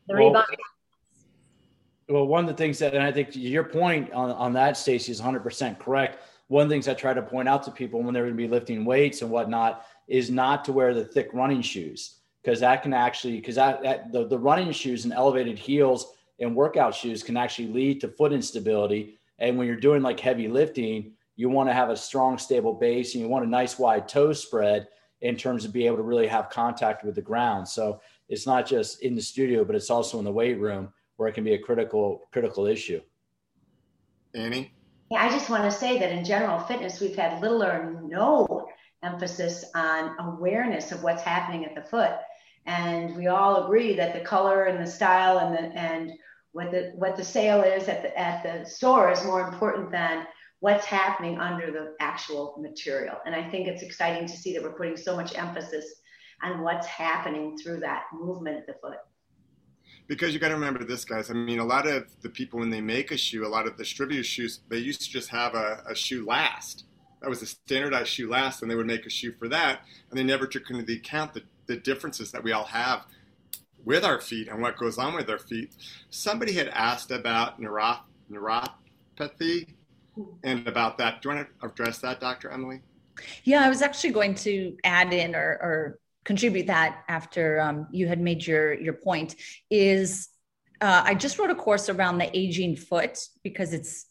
The 0.09 0.15
well, 0.15 0.45
well, 2.09 2.27
one 2.27 2.45
of 2.45 2.49
the 2.49 2.57
things 2.57 2.79
that, 2.81 2.95
and 2.95 3.03
I 3.03 3.11
think 3.11 3.35
your 3.35 3.65
point 3.65 4.13
on, 4.13 4.31
on 4.31 4.53
that, 4.53 4.77
Stacey, 4.77 5.11
is 5.11 5.21
100% 5.21 5.79
correct. 5.79 6.19
One 6.49 6.65
of 6.65 6.69
the 6.69 6.75
things 6.75 6.89
I 6.89 6.95
try 6.95 7.15
to 7.15 7.23
point 7.23 7.49
out 7.49 7.63
to 7.63 7.71
people 7.71 8.03
when 8.03 8.13
they're 8.13 8.25
going 8.25 8.37
to 8.37 8.43
be 8.43 8.49
lifting 8.49 8.85
weights 8.85 9.23
and 9.23 9.31
whatnot 9.31 9.87
is 10.07 10.31
not 10.31 10.67
to 10.67 10.73
wear 10.73 10.93
the 10.93 11.05
thick 11.05 11.31
running 11.33 11.63
shoes 11.63 12.17
because 12.43 12.61
that 12.61 12.83
can 12.83 12.93
actually, 12.93 13.37
because 13.37 13.55
that, 13.55 13.83
that 13.83 14.13
the, 14.13 14.27
the 14.27 14.39
running 14.39 14.71
shoes 14.71 15.05
and 15.05 15.15
elevated 15.15 15.59
heels 15.59 16.13
and 16.41 16.57
workout 16.57 16.95
shoes 16.95 17.23
can 17.23 17.37
actually 17.37 17.69
lead 17.69 18.01
to 18.01 18.09
foot 18.09 18.33
instability. 18.33 19.19
And 19.39 19.59
when 19.59 19.67
you're 19.67 19.77
doing 19.77 20.03
like 20.03 20.21
heavy 20.21 20.49
lifting, 20.49 21.13
you 21.37 21.49
want 21.49 21.69
to 21.69 21.75
have 21.75 21.91
a 21.91 21.97
strong, 21.97 22.39
stable 22.39 22.75
base 22.75 23.15
and 23.15 23.23
you 23.23 23.29
want 23.29 23.45
a 23.45 23.49
nice 23.49 23.79
wide 23.79 24.09
toe 24.09 24.33
spread 24.33 24.89
in 25.21 25.37
terms 25.37 25.65
of 25.65 25.73
being 25.73 25.87
able 25.87 25.97
to 25.97 26.03
really 26.03 26.27
have 26.27 26.51
contact 26.51 27.05
with 27.05 27.15
the 27.15 27.23
ground. 27.23 27.67
So 27.67 28.01
it's 28.29 28.47
not 28.47 28.67
just 28.67 29.03
in 29.03 29.15
the 29.15 29.23
studio, 29.23 29.65
but 29.65 29.77
it's 29.77 29.91
also 29.91 30.19
in 30.19 30.25
the 30.25 30.33
weight 30.33 30.59
room 30.59 30.93
where 31.17 31.29
it 31.29 31.33
can 31.33 31.45
be 31.45 31.55
a 31.55 31.59
critical, 31.59 32.29
critical 32.33 32.67
issue. 32.67 33.01
Annie? 34.35 34.73
Yeah, 35.11 35.25
I 35.25 35.29
just 35.29 35.51
want 35.51 35.65
to 35.65 35.71
say 35.71 35.99
that 35.99 36.11
in 36.11 36.25
general 36.25 36.59
fitness, 36.61 37.01
we've 37.01 37.15
had 37.15 37.41
little 37.41 37.63
or 37.63 38.01
no 38.03 38.67
emphasis 39.03 39.65
on 39.75 40.17
awareness 40.19 40.91
of 40.91 41.03
what's 41.03 41.23
happening 41.23 41.65
at 41.65 41.75
the 41.75 41.83
foot. 41.83 42.13
And 42.67 43.17
we 43.17 43.27
all 43.27 43.65
agree 43.65 43.95
that 43.97 44.15
the 44.15 44.21
color 44.21 44.65
and 44.65 44.85
the 44.85 44.91
style 44.91 45.39
and 45.39 45.55
the, 45.55 45.79
and 45.79 46.13
what 46.53 46.71
the 46.71 46.93
what 46.95 47.17
the 47.17 47.25
sale 47.25 47.63
is 47.63 47.89
at 47.89 48.03
the 48.03 48.19
at 48.19 48.43
the 48.43 48.69
store 48.69 49.11
is 49.11 49.25
more 49.25 49.41
important 49.49 49.91
than 49.91 50.27
what's 50.61 50.85
happening 50.85 51.41
under 51.41 51.73
the 51.73 51.95
actual 52.01 52.57
material. 52.61 53.17
And 53.27 53.35
I 53.35 53.51
think 53.51 53.67
it's 53.67 53.83
exciting 53.83 54.29
to 54.29 54.37
see 54.37 54.53
that 54.53 54.63
we're 54.63 54.75
putting 54.75 54.97
so 54.97 55.17
much 55.17 55.37
emphasis 55.37 55.85
on 56.43 56.63
what's 56.63 56.87
happening 56.87 57.59
through 57.59 57.81
that 57.81 58.05
movement 58.13 58.59
at 58.59 58.67
the 58.67 58.75
foot. 58.75 58.99
Because 60.07 60.35
you 60.35 60.39
got 60.39 60.49
to 60.49 60.55
remember 60.55 60.85
this, 60.85 61.05
guys. 61.05 61.31
I 61.31 61.35
mean, 61.35 61.59
a 61.59 61.65
lot 61.65 61.87
of 61.87 62.05
the 62.21 62.29
people 62.29 62.61
when 62.61 62.71
they 62.71 62.81
make 62.81 63.11
a 63.11 63.17
shoe, 63.17 63.45
a 63.45 63.49
lot 63.49 63.67
of 63.67 63.77
distributor 63.77 64.23
shoes, 64.23 64.61
they 64.69 64.79
used 64.79 65.03
to 65.03 65.11
just 65.11 65.31
have 65.31 65.55
a, 65.55 65.83
a 65.89 65.95
shoe 65.95 66.25
last. 66.25 66.85
That 67.23 67.31
was 67.31 67.43
a 67.43 67.47
standardized 67.47 68.09
shoe 68.09 68.29
last, 68.29 68.63
and 68.63 68.71
they 68.71 68.75
would 68.75 68.87
make 68.87 69.07
a 69.07 69.11
shoe 69.11 69.33
for 69.33 69.49
that, 69.49 69.81
and 70.11 70.19
they 70.19 70.25
never 70.25 70.47
took 70.47 70.69
into 70.71 70.93
account 70.93 71.35
the, 71.35 71.43
the 71.67 71.77
differences 71.77 72.31
that 72.33 72.43
we 72.43 72.53
all 72.53 72.65
have 72.65 73.05
with 73.85 74.05
our 74.05 74.21
feet 74.21 74.49
and 74.49 74.61
what 74.61 74.77
goes 74.77 74.99
on 74.99 75.15
with 75.15 75.29
our 75.29 75.39
feet. 75.39 75.75
Somebody 76.11 76.53
had 76.53 76.69
asked 76.69 77.11
about 77.11 77.61
neurop- 77.61 78.03
neuropathy 78.31 79.67
and 80.45 80.67
about 80.69 80.99
that. 80.99 81.23
Do 81.23 81.29
you 81.29 81.35
want 81.37 81.49
to 81.49 81.67
address 81.67 81.99
that, 81.99 82.21
Dr. 82.21 82.51
Emily? 82.51 82.81
Yeah, 83.45 83.65
I 83.65 83.69
was 83.69 83.83
actually 83.83 84.13
going 84.13 84.35
to 84.37 84.77
add 84.85 85.13
in 85.13 85.35
or, 85.35 85.59
or 85.61 85.99
contribute 86.25 86.67
that 86.67 87.03
after 87.09 87.61
um, 87.61 87.87
you 87.91 88.07
had 88.07 88.21
made 88.21 88.47
your 88.47 88.75
your 88.75 88.95
point. 88.95 89.37
Is 89.71 90.29
uh, 90.81 91.03
I 91.05 91.15
just 91.15 91.39
wrote 91.39 91.51
a 91.51 91.55
course 91.55 91.89
around 91.89 92.19
the 92.19 92.37
aging 92.37 92.77
foot 92.77 93.19
because 93.43 93.73
it's 93.73 94.07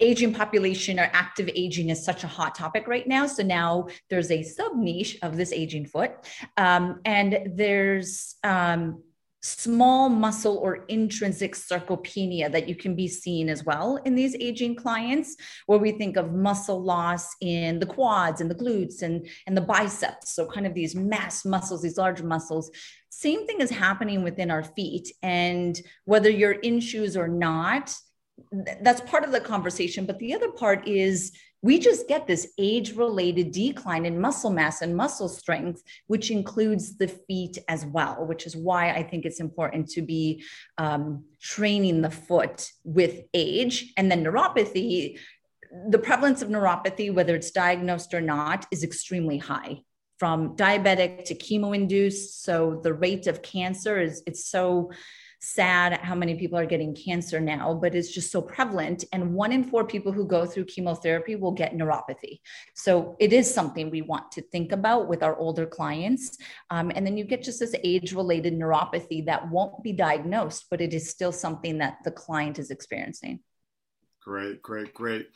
aging 0.00 0.34
population 0.34 0.98
or 0.98 1.10
active 1.12 1.48
aging 1.54 1.90
is 1.90 2.04
such 2.04 2.24
a 2.24 2.28
hot 2.28 2.54
topic 2.54 2.88
right 2.88 3.06
now. 3.06 3.26
So 3.26 3.42
now 3.42 3.88
there's 4.10 4.30
a 4.30 4.42
sub 4.42 4.74
niche 4.76 5.18
of 5.22 5.36
this 5.36 5.52
aging 5.52 5.86
foot, 5.86 6.12
um, 6.56 7.00
and 7.04 7.38
there's 7.54 8.36
um, 8.44 9.02
small 9.42 10.08
muscle 10.08 10.56
or 10.58 10.84
intrinsic 10.86 11.56
sarcopenia 11.56 12.50
that 12.50 12.68
you 12.68 12.76
can 12.76 12.94
be 12.94 13.08
seen 13.08 13.48
as 13.48 13.64
well 13.64 13.96
in 14.04 14.14
these 14.14 14.36
aging 14.36 14.76
clients, 14.76 15.36
where 15.66 15.80
we 15.80 15.90
think 15.90 16.16
of 16.16 16.32
muscle 16.32 16.80
loss 16.80 17.28
in 17.40 17.80
the 17.80 17.86
quads 17.86 18.40
and 18.40 18.50
the 18.50 18.54
glutes 18.54 19.02
and, 19.02 19.28
and 19.46 19.56
the 19.56 19.62
biceps. 19.62 20.34
So, 20.34 20.46
kind 20.46 20.66
of 20.66 20.74
these 20.74 20.94
mass 20.94 21.44
muscles, 21.44 21.82
these 21.82 21.98
large 21.98 22.22
muscles. 22.22 22.70
Same 23.10 23.46
thing 23.46 23.60
is 23.60 23.70
happening 23.70 24.22
within 24.22 24.50
our 24.50 24.62
feet. 24.62 25.12
And 25.22 25.78
whether 26.04 26.30
you're 26.30 26.52
in 26.52 26.80
shoes 26.80 27.16
or 27.16 27.28
not, 27.28 27.94
that's 28.82 29.00
part 29.02 29.24
of 29.24 29.32
the 29.32 29.40
conversation. 29.40 30.06
But 30.06 30.18
the 30.18 30.34
other 30.34 30.50
part 30.50 30.86
is 30.86 31.32
we 31.62 31.78
just 31.78 32.08
get 32.08 32.26
this 32.26 32.52
age 32.58 32.96
related 32.96 33.52
decline 33.52 34.04
in 34.04 34.20
muscle 34.20 34.50
mass 34.50 34.82
and 34.82 34.96
muscle 34.96 35.28
strength, 35.28 35.82
which 36.08 36.30
includes 36.30 36.98
the 36.98 37.06
feet 37.06 37.56
as 37.68 37.86
well, 37.86 38.26
which 38.26 38.46
is 38.46 38.56
why 38.56 38.90
I 38.90 39.04
think 39.04 39.24
it's 39.24 39.40
important 39.40 39.88
to 39.90 40.02
be 40.02 40.42
um, 40.78 41.24
training 41.40 42.02
the 42.02 42.10
foot 42.10 42.68
with 42.82 43.22
age. 43.32 43.92
And 43.96 44.10
then 44.10 44.24
neuropathy, 44.24 45.18
the 45.88 45.98
prevalence 45.98 46.42
of 46.42 46.48
neuropathy, 46.48 47.14
whether 47.14 47.36
it's 47.36 47.52
diagnosed 47.52 48.12
or 48.12 48.20
not, 48.20 48.66
is 48.72 48.82
extremely 48.82 49.38
high 49.38 49.82
from 50.18 50.56
diabetic 50.56 51.24
to 51.26 51.34
chemo 51.34 51.74
induced. 51.74 52.42
So 52.42 52.80
the 52.82 52.92
rate 52.92 53.26
of 53.28 53.42
cancer 53.42 54.00
is, 54.00 54.22
it's 54.26 54.46
so 54.48 54.90
sad 55.44 55.94
how 55.94 56.14
many 56.14 56.36
people 56.36 56.56
are 56.56 56.64
getting 56.64 56.94
cancer 56.94 57.40
now, 57.40 57.74
but 57.74 57.96
it's 57.96 58.12
just 58.12 58.30
so 58.30 58.40
prevalent. 58.40 59.04
And 59.12 59.34
one 59.34 59.50
in 59.50 59.64
four 59.64 59.84
people 59.84 60.12
who 60.12 60.24
go 60.24 60.46
through 60.46 60.66
chemotherapy 60.66 61.34
will 61.34 61.50
get 61.50 61.74
neuropathy. 61.74 62.38
So 62.74 63.16
it 63.18 63.32
is 63.32 63.52
something 63.52 63.90
we 63.90 64.02
want 64.02 64.30
to 64.32 64.42
think 64.42 64.70
about 64.70 65.08
with 65.08 65.24
our 65.24 65.36
older 65.36 65.66
clients. 65.66 66.38
Um, 66.70 66.92
and 66.94 67.04
then 67.04 67.16
you 67.16 67.24
get 67.24 67.42
just 67.42 67.58
this 67.58 67.74
age 67.82 68.12
related 68.12 68.54
neuropathy 68.54 69.26
that 69.26 69.50
won't 69.50 69.82
be 69.82 69.92
diagnosed, 69.92 70.66
but 70.70 70.80
it 70.80 70.94
is 70.94 71.10
still 71.10 71.32
something 71.32 71.78
that 71.78 71.98
the 72.04 72.12
client 72.12 72.60
is 72.60 72.70
experiencing. 72.70 73.40
Great, 74.22 74.62
great, 74.62 74.94
great. 74.94 75.28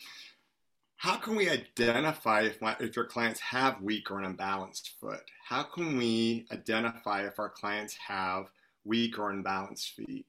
How 0.99 1.17
can 1.17 1.35
we 1.35 1.51
identify 1.51 2.43
if, 2.43 2.63
my, 2.63 2.77
if 2.79 2.95
your 2.95 3.07
clients 3.07 3.41
have 3.41 3.83
weak 3.83 4.11
or 4.11 4.21
an 4.21 4.37
imbalanced 4.37 4.91
foot? 5.01 5.23
How 5.45 5.65
can 5.65 5.99
we 5.99 6.47
identify 6.53 7.27
if 7.27 7.41
our 7.41 7.51
clients 7.51 7.95
have 8.07 8.47
weak 8.87 9.19
or 9.19 9.31
unbalanced 9.31 9.93
feet. 9.93 10.27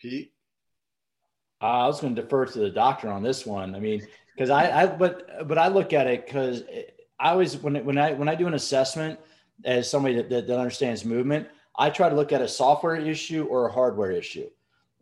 Pete? 0.00 0.32
Uh, 1.62 1.64
I 1.64 1.86
was 1.86 2.00
going 2.00 2.14
to 2.14 2.22
defer 2.22 2.46
to 2.46 2.58
the 2.58 2.70
doctor 2.70 3.08
on 3.08 3.22
this 3.22 3.46
one. 3.46 3.74
I 3.74 3.80
mean, 3.80 4.06
because 4.34 4.50
I, 4.50 4.82
I, 4.82 4.86
but, 4.86 5.48
but 5.48 5.56
I 5.56 5.68
look 5.68 5.92
at 5.92 6.06
it 6.06 6.26
because 6.26 6.62
I 7.18 7.30
always, 7.30 7.56
when, 7.56 7.82
when 7.84 7.96
I, 7.96 8.12
when 8.12 8.28
I 8.28 8.34
do 8.34 8.46
an 8.46 8.54
assessment 8.54 9.18
as 9.64 9.90
somebody 9.90 10.16
that, 10.16 10.28
that, 10.30 10.46
that 10.46 10.58
understands 10.58 11.04
movement, 11.04 11.48
I 11.76 11.90
try 11.90 12.08
to 12.08 12.14
look 12.14 12.32
at 12.32 12.42
a 12.42 12.48
software 12.48 12.96
issue 12.96 13.44
or 13.44 13.66
a 13.66 13.72
hardware 13.72 14.10
issue. 14.10 14.48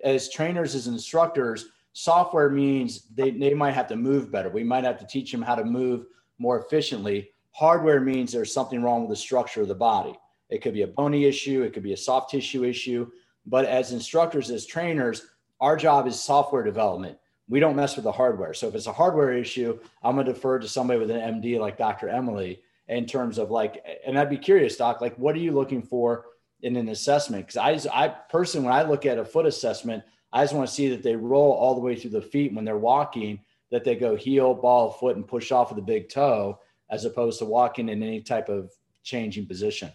As 0.05 0.31
trainers, 0.31 0.75
as 0.75 0.87
instructors, 0.87 1.67
software 1.93 2.49
means 2.49 3.07
they, 3.15 3.31
they 3.31 3.55
might 3.55 3.75
have 3.75 3.89
to 3.89 3.97
move 3.97 4.31
better. 4.31 4.49
We 4.49 4.65
might 4.65 4.85
have 4.85 4.99
to 4.99 5.07
teach 5.07 5.33
them 5.33 5.43
how 5.43 5.55
to 5.55 5.65
move 5.65 6.07
more 6.39 6.61
efficiently. 6.61 7.31
Hardware 7.53 8.01
means 8.01 8.33
there's 8.33 8.53
something 8.53 8.83
wrong 8.83 9.03
with 9.03 9.11
the 9.11 9.17
structure 9.17 9.63
of 9.63 9.69
the 9.69 9.75
body. 9.75 10.15
It 10.53 10.61
could 10.61 10.75
be 10.75 10.83
a 10.83 10.87
bony 10.87 11.25
issue, 11.25 11.63
it 11.63 11.73
could 11.73 11.83
be 11.83 11.95
a 11.95 11.97
soft 11.97 12.31
tissue 12.31 12.65
issue. 12.65 13.11
But 13.47 13.65
as 13.65 13.93
instructors, 13.93 14.51
as 14.51 14.67
trainers, 14.67 15.27
our 15.61 15.77
job 15.77 16.07
is 16.07 16.21
software 16.21 16.63
development. 16.63 17.17
We 17.49 17.59
don't 17.59 17.75
mess 17.75 17.97
with 17.97 18.05
the 18.05 18.13
hardware. 18.13 18.53
So 18.53 18.69
if 18.69 18.75
it's 18.75 18.87
a 18.87 18.93
hardware 18.93 19.33
issue, 19.33 19.79
I'm 20.03 20.17
to 20.19 20.25
defer 20.25 20.59
to 20.59 20.69
somebody 20.69 21.01
with 21.01 21.11
an 21.11 21.41
MD 21.41 21.59
like 21.59 21.79
Dr. 21.79 22.11
Emily 22.11 22.61
in 22.89 23.07
terms 23.07 23.39
of 23.39 23.51
like, 23.51 23.83
and 24.07 24.19
I'd 24.19 24.29
be 24.29 24.37
curious, 24.37 24.77
Doc, 24.77 25.01
like, 25.01 25.17
what 25.17 25.35
are 25.35 25.41
you 25.41 25.53
looking 25.53 25.83
for 25.83 26.27
in 26.61 26.77
an 26.77 26.91
assessment? 26.91 27.47
Because 27.47 27.89
I, 27.89 28.05
I 28.05 28.09
personally, 28.09 28.67
when 28.67 28.77
I 28.77 28.83
look 28.83 29.07
at 29.07 29.19
a 29.19 29.25
foot 29.25 29.47
assessment, 29.47 30.05
I 30.35 30.45
just 30.45 30.55
want 30.55 30.69
to 30.69 30.75
see 30.75 30.89
that 30.91 31.03
they 31.03 31.17
roll 31.17 31.53
all 31.53 31.75
the 31.75 31.81
way 31.81 31.97
through 31.97 32.11
the 32.11 32.21
feet 32.23 32.55
when 32.55 32.67
they're 32.67 32.77
walking, 32.77 33.41
that 33.71 33.85
they 33.85 33.97
go 33.97 34.17
heel, 34.17 34.53
ball, 34.53 34.91
foot, 34.91 35.17
and 35.17 35.27
push 35.27 35.51
off 35.51 35.71
with 35.71 35.77
the 35.77 35.93
big 35.93 36.11
toe, 36.11 36.59
as 36.91 37.07
opposed 37.07 37.39
to 37.39 37.47
walking 37.47 37.89
in 37.89 38.03
any 38.03 38.21
type 38.21 38.51
of 38.51 38.71
changing 39.03 39.47
position. 39.47 39.91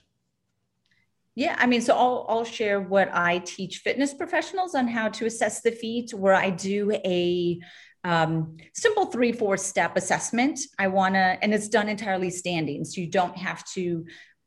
Yeah, 1.38 1.56
I 1.60 1.68
mean, 1.68 1.82
so 1.82 1.96
I'll 1.96 2.26
I'll 2.28 2.44
share 2.44 2.82
what 2.82 3.14
I 3.14 3.38
teach 3.38 3.82
fitness 3.84 4.12
professionals 4.12 4.74
on 4.74 4.88
how 4.88 5.10
to 5.10 5.28
assess 5.28 5.62
the 5.62 5.70
feet, 5.70 6.12
where 6.12 6.34
I 6.34 6.50
do 6.50 6.92
a 6.92 7.60
um, 8.04 8.58
simple 8.74 9.06
three 9.06 9.32
four 9.32 9.56
step 9.56 9.98
assessment. 9.98 10.60
I 10.80 10.88
want 10.88 11.14
to, 11.14 11.38
and 11.44 11.54
it's 11.54 11.68
done 11.68 11.90
entirely 11.90 12.32
standing, 12.32 12.84
so 12.86 13.02
you 13.02 13.12
don't 13.12 13.38
have 13.38 13.64
to 13.76 14.04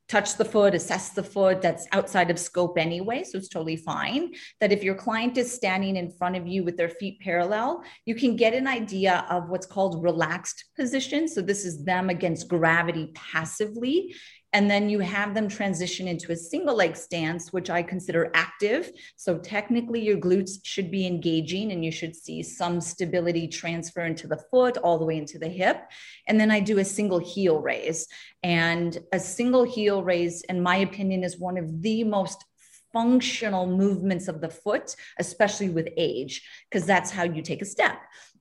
touch 0.08 0.36
the 0.36 0.44
foot, 0.44 0.74
assess 0.74 1.10
the 1.10 1.22
foot. 1.22 1.62
That's 1.62 1.86
outside 1.92 2.28
of 2.28 2.40
scope 2.40 2.76
anyway, 2.76 3.22
so 3.22 3.38
it's 3.38 3.48
totally 3.48 3.76
fine. 3.76 4.32
That 4.58 4.72
if 4.72 4.82
your 4.82 4.96
client 4.96 5.38
is 5.38 5.54
standing 5.54 5.94
in 5.94 6.10
front 6.10 6.34
of 6.34 6.48
you 6.48 6.64
with 6.64 6.76
their 6.76 6.88
feet 6.88 7.20
parallel, 7.20 7.84
you 8.04 8.16
can 8.16 8.34
get 8.34 8.52
an 8.52 8.66
idea 8.66 9.24
of 9.30 9.48
what's 9.48 9.66
called 9.66 10.02
relaxed 10.02 10.64
position. 10.76 11.28
So 11.28 11.40
this 11.40 11.64
is 11.64 11.84
them 11.84 12.10
against 12.10 12.48
gravity 12.48 13.12
passively 13.14 14.12
and 14.52 14.70
then 14.70 14.88
you 14.88 14.98
have 14.98 15.34
them 15.34 15.48
transition 15.48 16.08
into 16.08 16.32
a 16.32 16.36
single 16.36 16.74
leg 16.74 16.96
stance, 16.96 17.52
which 17.52 17.70
I 17.70 17.82
consider 17.82 18.30
active. 18.34 18.90
So 19.16 19.38
technically, 19.38 20.00
your 20.00 20.18
glutes 20.18 20.58
should 20.64 20.90
be 20.90 21.06
engaging 21.06 21.70
and 21.70 21.84
you 21.84 21.92
should 21.92 22.16
see 22.16 22.42
some 22.42 22.80
stability 22.80 23.46
transfer 23.46 24.02
into 24.02 24.26
the 24.26 24.42
foot 24.50 24.76
all 24.78 24.98
the 24.98 25.04
way 25.04 25.18
into 25.18 25.38
the 25.38 25.48
hip. 25.48 25.82
And 26.26 26.40
then 26.40 26.50
I 26.50 26.60
do 26.60 26.78
a 26.78 26.84
single 26.84 27.18
heel 27.18 27.60
raise. 27.60 28.08
And 28.42 28.98
a 29.12 29.20
single 29.20 29.64
heel 29.64 30.02
raise, 30.02 30.42
in 30.42 30.62
my 30.62 30.76
opinion, 30.76 31.22
is 31.22 31.38
one 31.38 31.56
of 31.56 31.82
the 31.82 32.02
most 32.04 32.44
functional 32.92 33.66
movements 33.66 34.26
of 34.28 34.40
the 34.40 34.48
foot, 34.48 34.96
especially 35.18 35.68
with 35.68 35.88
age, 35.96 36.42
because 36.68 36.86
that's 36.86 37.10
how 37.10 37.22
you 37.22 37.42
take 37.42 37.62
a 37.62 37.66
step. 37.66 37.98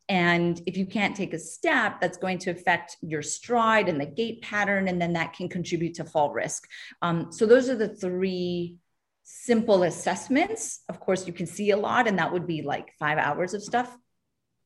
And 0.10 0.60
if 0.66 0.76
you 0.76 0.88
can't 0.88 1.16
take 1.16 1.34
a 1.36 1.40
step, 1.40 2.02
that's 2.02 2.18
going 2.18 2.40
to 2.40 2.50
affect 2.50 2.98
your 3.02 3.22
stride 3.22 3.88
and 3.88 4.02
the 4.02 4.08
gait 4.08 4.42
pattern, 4.42 4.88
and 4.88 5.00
then 5.00 5.14
that 5.14 5.34
can 5.34 5.48
contribute 5.48 5.94
to 5.96 6.04
fall 6.04 6.32
risk. 6.32 6.68
Um, 7.04 7.32
so, 7.32 7.46
those 7.46 7.70
are 7.70 7.76
the 7.76 7.96
three 7.96 8.78
simple 9.24 9.84
assessments. 9.84 10.82
Of 10.90 11.00
course, 11.00 11.28
you 11.28 11.34
can 11.34 11.46
see 11.46 11.70
a 11.70 11.78
lot, 11.78 12.08
and 12.08 12.18
that 12.18 12.34
would 12.34 12.48
be 12.48 12.64
like 12.64 12.92
five 12.98 13.20
hours 13.20 13.54
of 13.54 13.62
stuff, 13.62 13.96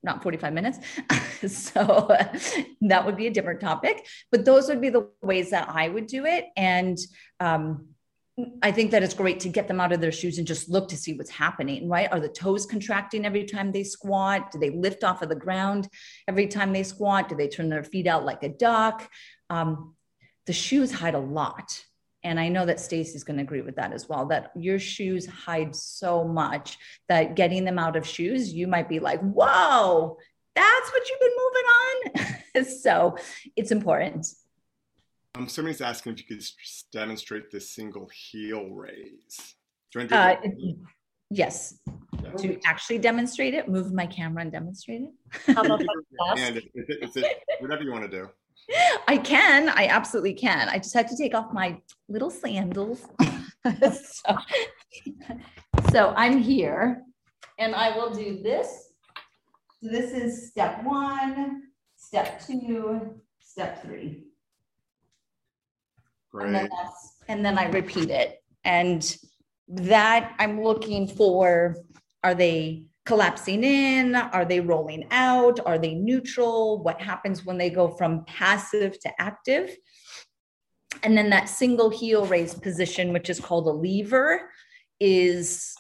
not 0.02 0.24
45 0.24 0.54
minutes. 0.54 0.80
so, 1.46 2.08
that 2.82 3.06
would 3.06 3.18
be 3.18 3.28
a 3.28 3.32
different 3.32 3.60
topic. 3.60 4.08
But 4.32 4.46
those 4.46 4.70
would 4.70 4.80
be 4.80 4.90
the 4.90 5.10
ways 5.22 5.50
that 5.50 5.68
I 5.68 5.90
would 5.90 6.08
do 6.08 6.26
it. 6.26 6.46
And 6.56 6.98
um, 7.42 7.93
I 8.64 8.72
think 8.72 8.90
that 8.92 9.04
it's 9.04 9.14
great 9.14 9.40
to 9.42 9.50
get 9.50 9.68
them 9.68 9.80
out 9.80 9.92
of 9.92 10.02
their 10.02 10.12
shoes 10.12 10.40
and 10.40 10.48
just 10.48 10.68
look 10.68 10.88
to 10.90 10.98
see 10.98 11.14
what's 11.14 11.30
happening, 11.30 11.88
right? 11.88 12.12
Are 12.12 12.20
the 12.20 12.30
toes 12.30 12.66
contracting 12.66 13.26
every 13.26 13.46
time 13.46 13.72
they 13.72 13.84
squat? 13.84 14.52
Do 14.52 14.58
they 14.58 14.72
lift 14.72 15.04
off 15.04 15.22
of 15.22 15.30
the 15.30 15.36
ground 15.36 15.88
every 16.28 16.48
time 16.48 16.74
they 16.74 16.82
squat? 16.82 17.30
Do 17.30 17.36
they 17.36 17.48
turn 17.48 17.70
their 17.70 17.84
feet 17.84 18.08
out 18.08 18.26
like 18.26 18.42
a 18.42 18.50
duck? 18.50 19.08
Um, 19.52 19.96
the 20.48 20.54
shoes 20.54 20.92
hide 20.92 21.14
a 21.14 21.20
lot. 21.20 21.84
And 22.24 22.40
I 22.40 22.48
know 22.48 22.66
that 22.66 22.80
Stacey's 22.80 23.24
going 23.24 23.38
to 23.38 23.44
agree 23.44 23.62
with 23.62 23.76
that 23.76 23.94
as 23.94 24.10
well, 24.10 24.26
that 24.28 24.52
your 24.56 24.80
shoes 24.80 25.28
hide 25.28 25.76
so 25.76 26.24
much 26.24 26.78
that 27.10 27.36
getting 27.36 27.66
them 27.66 27.78
out 27.78 27.96
of 27.96 28.08
shoes, 28.08 28.52
you 28.52 28.66
might 28.66 28.90
be 28.90 29.00
like, 29.00 29.20
whoa, 29.20 30.18
that's 30.56 30.92
what 30.92 31.10
you've 31.10 31.20
been 31.20 32.24
moving 32.24 32.64
on. 32.64 32.66
so 32.82 33.18
it's 33.56 33.72
important. 33.72 34.26
Um, 35.36 35.50
somebody's 35.50 35.82
asking 35.82 36.14
if 36.14 36.20
you 36.20 36.36
could 36.36 36.46
demonstrate 36.92 37.50
this 37.52 37.72
single 37.72 38.08
heel 38.10 38.70
raise. 38.70 39.56
Uh, 40.12 40.36
yes. 41.32 41.80
Yeah. 42.24 42.32
To 42.34 42.60
actually 42.66 43.00
demonstrate 43.00 43.56
it, 43.56 43.68
move 43.68 43.94
my 43.94 44.06
camera 44.06 44.44
and 44.44 44.52
demonstrate 44.52 45.02
it. 45.02 45.56
How 45.56 45.64
about 45.64 45.82
and 46.38 46.58
it, 46.58 46.66
it, 46.76 47.16
it, 47.16 47.44
whatever 47.60 47.84
you 47.84 47.92
want 47.92 48.10
to 48.10 48.10
do. 48.10 48.30
I 49.08 49.18
can. 49.18 49.70
I 49.70 49.88
absolutely 49.88 50.36
can. 50.36 50.70
I 50.70 50.78
just 50.78 50.94
have 50.94 51.10
to 51.10 51.18
take 51.18 51.34
off 51.34 51.52
my 51.52 51.82
little 52.08 52.30
sandals. 52.30 53.08
so, 53.82 54.38
so 55.92 56.14
I'm 56.16 56.38
here 56.38 57.02
and 57.58 57.74
I 57.74 57.98
will 57.98 58.12
do 58.12 58.42
this. 58.44 58.94
So 59.82 59.90
this 59.90 60.12
is 60.12 60.50
step 60.50 60.84
one, 60.84 61.64
step 61.96 62.46
two, 62.46 63.20
step 63.40 63.84
three. 63.84 64.26
And 66.34 66.56
then, 66.56 66.70
and 67.28 67.46
then 67.46 67.58
I 67.58 67.70
repeat 67.70 68.10
it. 68.10 68.42
And 68.64 69.16
that 69.68 70.36
I'm 70.40 70.62
looking 70.62 71.08
for 71.08 71.78
are 72.24 72.36
they 72.36 72.86
collapsing 73.06 73.64
in? 73.64 74.16
Are 74.16 74.46
they 74.46 74.62
rolling 74.62 75.08
out? 75.12 75.60
Are 75.66 75.78
they 75.78 75.94
neutral? 75.94 76.82
What 76.82 77.02
happens 77.02 77.46
when 77.46 77.58
they 77.58 77.70
go 77.70 77.90
from 77.90 78.24
passive 78.26 78.98
to 79.02 79.22
active? 79.22 79.76
And 81.04 81.18
then 81.18 81.30
that 81.32 81.50
single 81.50 81.90
heel 81.90 82.26
raise 82.26 82.54
position, 82.54 83.12
which 83.12 83.30
is 83.30 83.40
called 83.40 83.68
a 83.68 83.72
lever, 83.72 84.50
is 85.00 85.76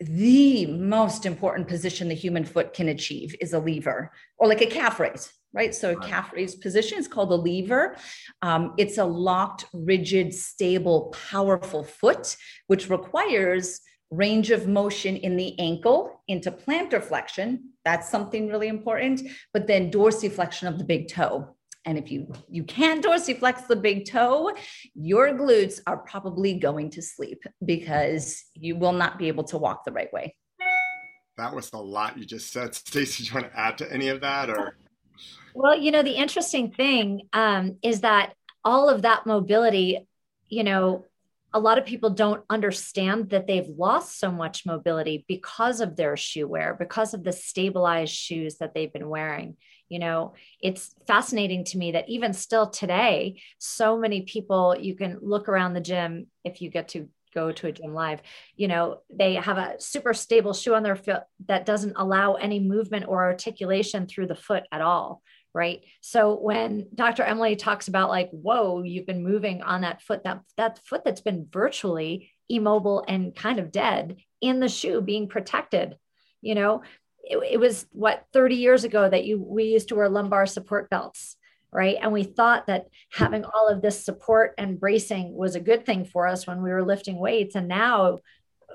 the 0.00 0.66
most 0.66 1.26
important 1.26 1.68
position 1.68 2.08
the 2.08 2.14
human 2.14 2.44
foot 2.44 2.72
can 2.72 2.88
achieve 2.88 3.34
is 3.40 3.52
a 3.52 3.58
lever 3.58 4.12
or 4.38 4.46
like 4.46 4.60
a 4.60 4.66
calf 4.66 5.00
raise 5.00 5.32
right? 5.52 5.74
So 5.74 5.92
a 5.92 6.00
calf 6.00 6.32
raised 6.32 6.60
position 6.60 6.98
is 6.98 7.08
called 7.08 7.32
a 7.32 7.36
lever. 7.36 7.96
Um, 8.42 8.74
it's 8.76 8.98
a 8.98 9.04
locked, 9.04 9.66
rigid, 9.72 10.34
stable, 10.34 11.14
powerful 11.30 11.82
foot, 11.82 12.36
which 12.66 12.90
requires 12.90 13.80
range 14.10 14.50
of 14.50 14.68
motion 14.68 15.16
in 15.16 15.36
the 15.36 15.58
ankle 15.58 16.22
into 16.28 16.50
plantar 16.50 17.02
flexion. 17.02 17.70
That's 17.84 18.08
something 18.08 18.48
really 18.48 18.68
important. 18.68 19.22
But 19.52 19.66
then 19.66 19.90
dorsiflexion 19.90 20.68
of 20.68 20.78
the 20.78 20.84
big 20.84 21.08
toe. 21.08 21.56
And 21.84 21.96
if 21.96 22.10
you 22.10 22.32
you 22.48 22.64
can't 22.64 23.04
dorsiflex 23.04 23.68
the 23.68 23.76
big 23.76 24.10
toe, 24.10 24.52
your 24.94 25.28
glutes 25.34 25.80
are 25.86 25.98
probably 25.98 26.58
going 26.58 26.90
to 26.90 27.02
sleep 27.02 27.44
because 27.64 28.44
you 28.54 28.76
will 28.76 28.92
not 28.92 29.18
be 29.18 29.28
able 29.28 29.44
to 29.44 29.58
walk 29.58 29.84
the 29.84 29.92
right 29.92 30.12
way. 30.12 30.34
That 31.36 31.54
was 31.54 31.70
a 31.72 31.78
lot 31.78 32.18
you 32.18 32.24
just 32.24 32.52
said. 32.52 32.74
Stacey, 32.74 33.24
do 33.24 33.28
you 33.28 33.34
want 33.40 33.52
to 33.52 33.58
add 33.58 33.78
to 33.78 33.92
any 33.92 34.08
of 34.08 34.20
that 34.20 34.50
or? 34.50 34.76
Well, 35.54 35.78
you 35.78 35.90
know, 35.90 36.02
the 36.02 36.16
interesting 36.16 36.70
thing 36.70 37.22
um, 37.32 37.76
is 37.82 38.02
that 38.02 38.34
all 38.64 38.88
of 38.88 39.02
that 39.02 39.26
mobility, 39.26 40.06
you 40.48 40.64
know, 40.64 41.04
a 41.52 41.60
lot 41.60 41.78
of 41.78 41.86
people 41.86 42.10
don't 42.10 42.44
understand 42.50 43.30
that 43.30 43.46
they've 43.46 43.68
lost 43.68 44.18
so 44.18 44.30
much 44.30 44.66
mobility 44.66 45.24
because 45.26 45.80
of 45.80 45.96
their 45.96 46.16
shoe 46.16 46.46
wear, 46.46 46.76
because 46.78 47.14
of 47.14 47.24
the 47.24 47.32
stabilized 47.32 48.12
shoes 48.12 48.58
that 48.58 48.74
they've 48.74 48.92
been 48.92 49.08
wearing. 49.08 49.56
You 49.88 50.00
know, 50.00 50.34
it's 50.60 50.94
fascinating 51.06 51.64
to 51.66 51.78
me 51.78 51.92
that 51.92 52.08
even 52.08 52.34
still 52.34 52.68
today, 52.68 53.40
so 53.58 53.96
many 53.96 54.22
people, 54.22 54.76
you 54.78 54.96
can 54.96 55.18
look 55.22 55.48
around 55.48 55.72
the 55.72 55.80
gym 55.80 56.26
if 56.44 56.60
you 56.60 56.68
get 56.68 56.88
to 56.88 57.08
go 57.36 57.52
to 57.52 57.66
a 57.66 57.72
gym 57.72 57.94
live, 57.94 58.22
you 58.56 58.66
know, 58.66 59.02
they 59.12 59.34
have 59.34 59.58
a 59.58 59.76
super 59.78 60.14
stable 60.14 60.54
shoe 60.54 60.74
on 60.74 60.82
their 60.82 60.96
foot 60.96 61.22
that 61.46 61.66
doesn't 61.66 61.94
allow 61.96 62.34
any 62.34 62.58
movement 62.58 63.04
or 63.06 63.24
articulation 63.24 64.06
through 64.06 64.26
the 64.26 64.34
foot 64.34 64.64
at 64.72 64.80
all. 64.80 65.22
Right. 65.54 65.84
So 66.00 66.38
when 66.38 66.88
Dr. 66.94 67.22
Emily 67.22 67.56
talks 67.56 67.88
about 67.88 68.10
like, 68.10 68.28
whoa, 68.30 68.82
you've 68.82 69.06
been 69.06 69.22
moving 69.22 69.62
on 69.62 69.82
that 69.82 70.02
foot, 70.02 70.24
that 70.24 70.40
that 70.56 70.80
foot 70.84 71.02
that's 71.04 71.22
been 71.22 71.46
virtually 71.50 72.30
immobile 72.48 73.04
and 73.06 73.34
kind 73.34 73.58
of 73.58 73.72
dead 73.72 74.16
in 74.40 74.60
the 74.60 74.68
shoe 74.68 75.00
being 75.00 75.28
protected, 75.28 75.96
you 76.42 76.54
know, 76.54 76.82
it, 77.22 77.38
it 77.52 77.56
was 77.58 77.86
what 77.92 78.24
30 78.32 78.56
years 78.56 78.84
ago 78.84 79.08
that 79.08 79.24
you 79.24 79.42
we 79.42 79.64
used 79.64 79.88
to 79.88 79.94
wear 79.94 80.08
lumbar 80.08 80.46
support 80.46 80.90
belts 80.90 81.36
right? 81.72 81.96
And 82.00 82.12
we 82.12 82.22
thought 82.24 82.66
that 82.66 82.86
hmm. 83.14 83.24
having 83.24 83.44
all 83.44 83.68
of 83.68 83.82
this 83.82 84.04
support 84.04 84.54
and 84.58 84.80
bracing 84.80 85.34
was 85.34 85.54
a 85.54 85.60
good 85.60 85.84
thing 85.84 86.04
for 86.04 86.26
us 86.26 86.46
when 86.46 86.62
we 86.62 86.70
were 86.70 86.84
lifting 86.84 87.18
weights. 87.18 87.54
And 87.54 87.68
now 87.68 88.20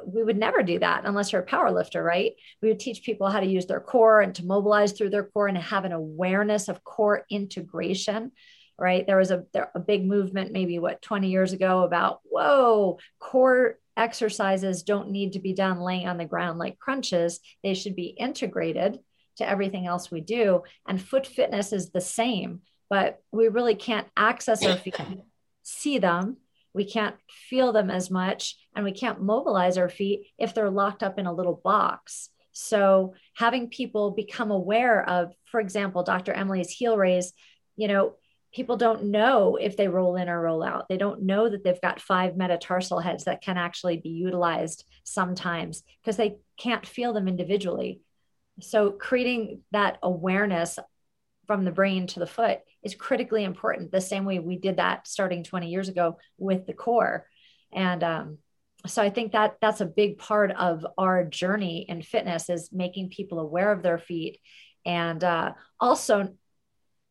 we 0.06 0.24
would 0.24 0.38
never 0.38 0.64
do 0.64 0.80
that 0.80 1.04
unless 1.06 1.32
you're 1.32 1.42
a 1.42 1.46
power 1.46 1.72
lifter, 1.72 2.02
right? 2.04 2.34
We 2.62 2.70
would 2.70 2.80
teach 2.80 3.04
people 3.04 3.30
how 3.30 3.40
to 3.40 3.46
use 3.46 3.66
their 3.66 3.80
core 3.80 4.22
and 4.22 4.34
to 4.36 4.46
mobilize 4.46 4.94
through 4.94 5.12
their 5.12 5.26
core 5.26 5.48
and 5.48 5.58
have 5.58 5.86
an 5.86 5.92
awareness 5.92 6.70
of 6.70 6.84
core 6.84 7.26
integration, 7.30 8.32
right? 8.78 9.06
There 9.06 9.18
was 9.18 9.32
a, 9.32 9.44
there, 9.54 9.72
a 9.76 9.80
big 9.80 10.06
movement 10.06 10.52
maybe 10.52 10.80
what 10.80 11.02
20 11.02 11.30
years 11.30 11.54
ago 11.54 11.84
about, 11.84 12.22
whoa, 12.24 13.00
core 13.20 13.78
exercises 13.98 14.84
don't 14.84 15.12
need 15.12 15.34
to 15.34 15.40
be 15.40 15.54
done 15.54 15.80
laying 15.80 16.08
on 16.08 16.18
the 16.18 16.26
ground 16.26 16.58
like 16.58 16.80
crunches. 16.80 17.40
They 17.64 17.74
should 17.74 17.96
be 17.96 18.08
integrated 18.08 19.00
to 19.38 19.48
everything 19.48 19.86
else 19.86 20.10
we 20.10 20.22
do. 20.22 20.64
And 20.88 21.02
foot 21.02 21.28
fitness 21.28 21.74
is 21.74 21.92
the 21.92 22.02
same 22.02 22.62
but 22.92 23.24
we 23.32 23.48
really 23.48 23.74
can't 23.74 24.06
access 24.18 24.66
our 24.66 24.76
feet, 24.76 24.98
see 25.64 25.98
them. 25.98 26.36
We 26.74 26.84
can't 26.84 27.16
feel 27.50 27.72
them 27.72 27.90
as 27.90 28.12
much, 28.12 28.58
and 28.76 28.84
we 28.84 28.92
can't 28.92 29.22
mobilize 29.22 29.78
our 29.78 29.88
feet 29.88 30.28
if 30.38 30.54
they're 30.54 30.70
locked 30.70 31.02
up 31.02 31.18
in 31.18 31.26
a 31.26 31.34
little 31.34 31.62
box. 31.64 32.30
So, 32.52 33.14
having 33.34 33.70
people 33.70 34.12
become 34.12 34.52
aware 34.52 35.08
of, 35.08 35.32
for 35.46 35.62
example, 35.62 36.04
Dr. 36.04 36.34
Emily's 36.34 36.70
heel 36.70 36.98
raise, 36.98 37.32
you 37.78 37.88
know, 37.88 38.16
people 38.54 38.76
don't 38.76 39.06
know 39.06 39.56
if 39.56 39.78
they 39.78 39.88
roll 39.88 40.18
in 40.18 40.28
or 40.28 40.42
roll 40.42 40.62
out. 40.62 40.90
They 40.90 40.98
don't 40.98 41.24
know 41.24 41.48
that 41.48 41.64
they've 41.64 41.80
got 41.80 42.02
five 42.02 42.36
metatarsal 42.36 43.00
heads 43.00 43.24
that 43.24 43.42
can 43.42 43.58
actually 43.58 43.98
be 43.98 44.10
utilized 44.10 44.84
sometimes 45.06 45.84
because 46.04 46.18
they 46.18 46.36
can't 46.58 46.86
feel 46.86 47.14
them 47.14 47.30
individually. 47.30 48.02
So, 48.60 48.92
creating 48.92 49.62
that 49.72 49.98
awareness 50.04 50.78
from 51.48 51.64
the 51.64 51.72
brain 51.72 52.08
to 52.08 52.20
the 52.20 52.28
foot 52.28 52.60
is 52.84 52.96
critically 52.96 53.44
important 53.44 53.92
the 53.92 54.02
same 54.02 54.26
way 54.26 54.40
we 54.40 54.58
did 54.58 54.78
that 54.78 55.08
starting 55.08 55.44
20 55.44 55.70
years 55.70 55.90
ago 55.90 56.18
with 56.38 56.66
the 56.66 56.74
core. 56.74 57.28
And 57.74 58.04
um, 58.04 58.38
so 58.88 59.02
i 59.02 59.10
think 59.10 59.32
that 59.32 59.58
that's 59.62 59.82
a 59.82 59.86
big 59.86 60.18
part 60.18 60.52
of 60.52 60.86
our 60.98 61.24
journey 61.24 61.86
in 61.88 62.02
fitness 62.02 62.50
is 62.50 62.72
making 62.72 63.10
people 63.10 63.40
aware 63.40 63.72
of 63.72 63.84
their 63.84 63.98
feet 64.00 64.40
and 64.86 65.24
uh, 65.24 65.54
also 65.80 66.30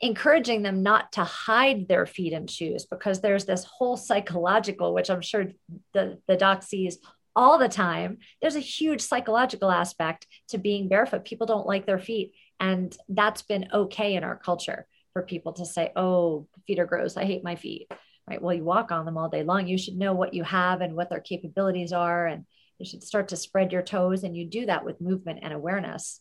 encouraging 0.00 0.62
them 0.62 0.82
not 0.82 1.12
to 1.12 1.22
hide 1.22 1.86
their 1.86 2.06
feet 2.06 2.32
in 2.32 2.46
shoes 2.46 2.86
because 2.86 3.20
there's 3.20 3.44
this 3.44 3.64
whole 3.64 3.96
psychological 3.96 4.94
which 4.94 5.10
i'm 5.10 5.20
sure 5.20 5.46
the, 5.92 6.18
the 6.26 6.36
doc 6.36 6.62
sees 6.62 6.98
all 7.36 7.58
the 7.58 7.68
time 7.68 8.18
there's 8.40 8.56
a 8.56 8.60
huge 8.60 9.00
psychological 9.00 9.70
aspect 9.70 10.26
to 10.48 10.58
being 10.58 10.88
barefoot. 10.88 11.24
People 11.24 11.46
don't 11.46 11.66
like 11.66 11.86
their 11.86 11.98
feet 11.98 12.32
and 12.58 12.96
that's 13.08 13.42
been 13.42 13.68
okay 13.72 14.14
in 14.14 14.24
our 14.24 14.36
culture 14.36 14.86
for 15.12 15.22
people 15.22 15.52
to 15.54 15.66
say, 15.66 15.90
oh, 15.96 16.46
feet 16.66 16.78
are 16.78 16.86
gross. 16.86 17.16
I 17.16 17.24
hate 17.24 17.44
my 17.44 17.56
feet. 17.56 17.90
Right. 18.28 18.40
Well, 18.40 18.54
you 18.54 18.62
walk 18.62 18.92
on 18.92 19.04
them 19.04 19.18
all 19.18 19.28
day 19.28 19.42
long. 19.42 19.66
You 19.66 19.76
should 19.76 19.96
know 19.96 20.12
what 20.12 20.34
you 20.34 20.44
have 20.44 20.82
and 20.82 20.94
what 20.94 21.10
their 21.10 21.20
capabilities 21.20 21.92
are. 21.92 22.26
And 22.26 22.44
you 22.78 22.86
should 22.86 23.02
start 23.02 23.28
to 23.28 23.36
spread 23.36 23.72
your 23.72 23.82
toes. 23.82 24.22
And 24.22 24.36
you 24.36 24.44
do 24.44 24.66
that 24.66 24.84
with 24.84 25.00
movement 25.00 25.40
and 25.42 25.52
awareness. 25.52 26.20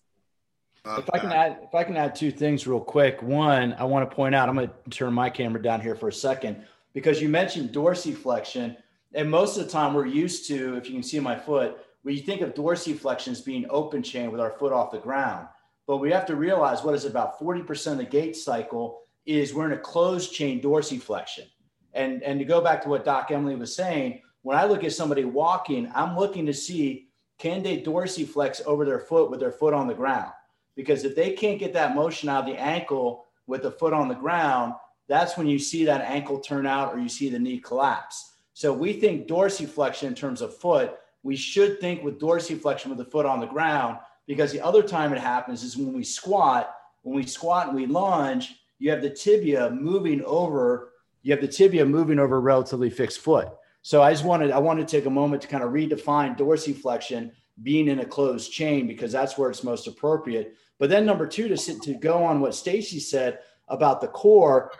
If 0.85 1.09
I 1.13 1.19
can 1.19 1.31
add, 1.31 1.59
if 1.61 1.75
I 1.75 1.83
can 1.83 1.97
add 1.97 2.15
two 2.15 2.31
things 2.31 2.65
real 2.65 2.79
quick. 2.79 3.21
One, 3.21 3.73
I 3.73 3.83
want 3.83 4.09
to 4.09 4.15
point 4.15 4.33
out, 4.33 4.49
I'm 4.49 4.55
going 4.55 4.69
to 4.69 4.89
turn 4.89 5.13
my 5.13 5.29
camera 5.29 5.61
down 5.61 5.81
here 5.81 5.95
for 5.95 6.07
a 6.07 6.13
second 6.13 6.65
because 6.93 7.21
you 7.21 7.29
mentioned 7.29 7.71
dorsiflexion. 7.71 8.77
And 9.13 9.29
most 9.29 9.57
of 9.57 9.65
the 9.65 9.71
time 9.71 9.93
we're 9.93 10.05
used 10.05 10.47
to, 10.47 10.77
if 10.77 10.87
you 10.87 10.93
can 10.93 11.03
see 11.03 11.19
my 11.19 11.37
foot, 11.37 11.77
we 12.03 12.19
think 12.19 12.41
of 12.41 12.53
dorsiflexion 12.53 13.29
as 13.29 13.41
being 13.41 13.65
open 13.69 14.01
chain 14.01 14.31
with 14.31 14.39
our 14.39 14.51
foot 14.51 14.71
off 14.71 14.91
the 14.91 14.99
ground. 14.99 15.47
But 15.89 15.97
we 15.97 16.11
have 16.11 16.27
to 16.27 16.35
realize 16.35 16.83
what 16.83 16.93
is 16.93 17.05
about 17.05 17.39
40% 17.39 17.93
of 17.93 17.97
the 17.97 18.03
gait 18.03 18.35
cycle 18.35 18.99
is 19.25 19.55
we're 19.55 19.65
in 19.65 19.71
a 19.71 19.77
closed 19.79 20.31
chain 20.31 20.61
dorsiflexion. 20.61 21.47
And, 21.95 22.21
and 22.21 22.37
to 22.37 22.45
go 22.45 22.61
back 22.61 22.83
to 22.83 22.89
what 22.89 23.03
Doc 23.03 23.31
Emily 23.31 23.55
was 23.55 23.75
saying, 23.75 24.21
when 24.43 24.55
I 24.55 24.65
look 24.65 24.83
at 24.83 24.93
somebody 24.93 25.25
walking, 25.25 25.91
I'm 25.95 26.15
looking 26.15 26.45
to 26.45 26.53
see 26.53 27.07
can 27.39 27.63
they 27.63 27.81
dorsiflex 27.81 28.63
over 28.67 28.85
their 28.85 28.99
foot 28.99 29.31
with 29.31 29.39
their 29.39 29.51
foot 29.51 29.73
on 29.73 29.87
the 29.87 29.95
ground? 29.95 30.31
Because 30.75 31.05
if 31.05 31.15
they 31.15 31.31
can't 31.31 31.57
get 31.57 31.73
that 31.73 31.95
motion 31.95 32.29
out 32.29 32.47
of 32.47 32.53
the 32.53 32.61
ankle 32.61 33.25
with 33.47 33.63
the 33.63 33.71
foot 33.71 33.91
on 33.91 34.09
the 34.09 34.13
ground, 34.13 34.75
that's 35.07 35.37
when 35.37 35.47
you 35.47 35.57
see 35.57 35.85
that 35.85 36.01
ankle 36.01 36.39
turn 36.39 36.67
out 36.67 36.93
or 36.93 36.99
you 36.99 37.09
see 37.09 37.31
the 37.31 37.39
knee 37.39 37.57
collapse. 37.57 38.35
So 38.53 38.71
we 38.71 38.93
think 38.93 39.27
dorsiflexion 39.27 40.03
in 40.03 40.13
terms 40.13 40.41
of 40.41 40.55
foot. 40.55 40.99
We 41.23 41.35
should 41.35 41.81
think 41.81 42.03
with 42.03 42.19
dorsiflexion 42.19 42.89
with 42.89 42.99
the 42.99 43.05
foot 43.05 43.25
on 43.25 43.39
the 43.39 43.47
ground 43.47 43.97
because 44.29 44.51
the 44.51 44.61
other 44.61 44.83
time 44.83 45.11
it 45.11 45.19
happens 45.19 45.63
is 45.63 45.75
when 45.75 45.91
we 45.91 46.03
squat, 46.03 46.75
when 47.01 47.15
we 47.15 47.25
squat 47.25 47.69
and 47.69 47.75
we 47.75 47.87
lunge, 47.87 48.53
you 48.77 48.91
have 48.91 49.01
the 49.01 49.09
tibia 49.09 49.71
moving 49.71 50.23
over, 50.23 50.91
you 51.23 51.31
have 51.33 51.41
the 51.41 51.47
tibia 51.47 51.83
moving 51.83 52.19
over 52.19 52.35
a 52.35 52.39
relatively 52.39 52.91
fixed 52.91 53.21
foot. 53.21 53.49
So 53.81 54.03
I 54.03 54.11
just 54.11 54.23
wanted, 54.23 54.51
I 54.51 54.59
wanted 54.59 54.87
to 54.87 54.95
take 54.95 55.07
a 55.07 55.09
moment 55.09 55.41
to 55.41 55.47
kind 55.47 55.63
of 55.63 55.71
redefine 55.71 56.37
dorsiflexion 56.37 57.31
being 57.63 57.87
in 57.87 58.01
a 58.01 58.05
closed 58.05 58.51
chain 58.51 58.85
because 58.85 59.11
that's 59.11 59.35
where 59.35 59.49
it's 59.49 59.63
most 59.63 59.87
appropriate. 59.87 60.55
But 60.77 60.91
then 60.91 61.07
number 61.07 61.25
two, 61.25 61.47
to 61.47 61.57
sit, 61.57 61.81
to 61.81 61.95
go 61.95 62.23
on 62.23 62.39
what 62.39 62.53
Stacey 62.53 62.99
said 62.99 63.39
about 63.67 63.99
the 63.99 64.09
core, 64.09 64.71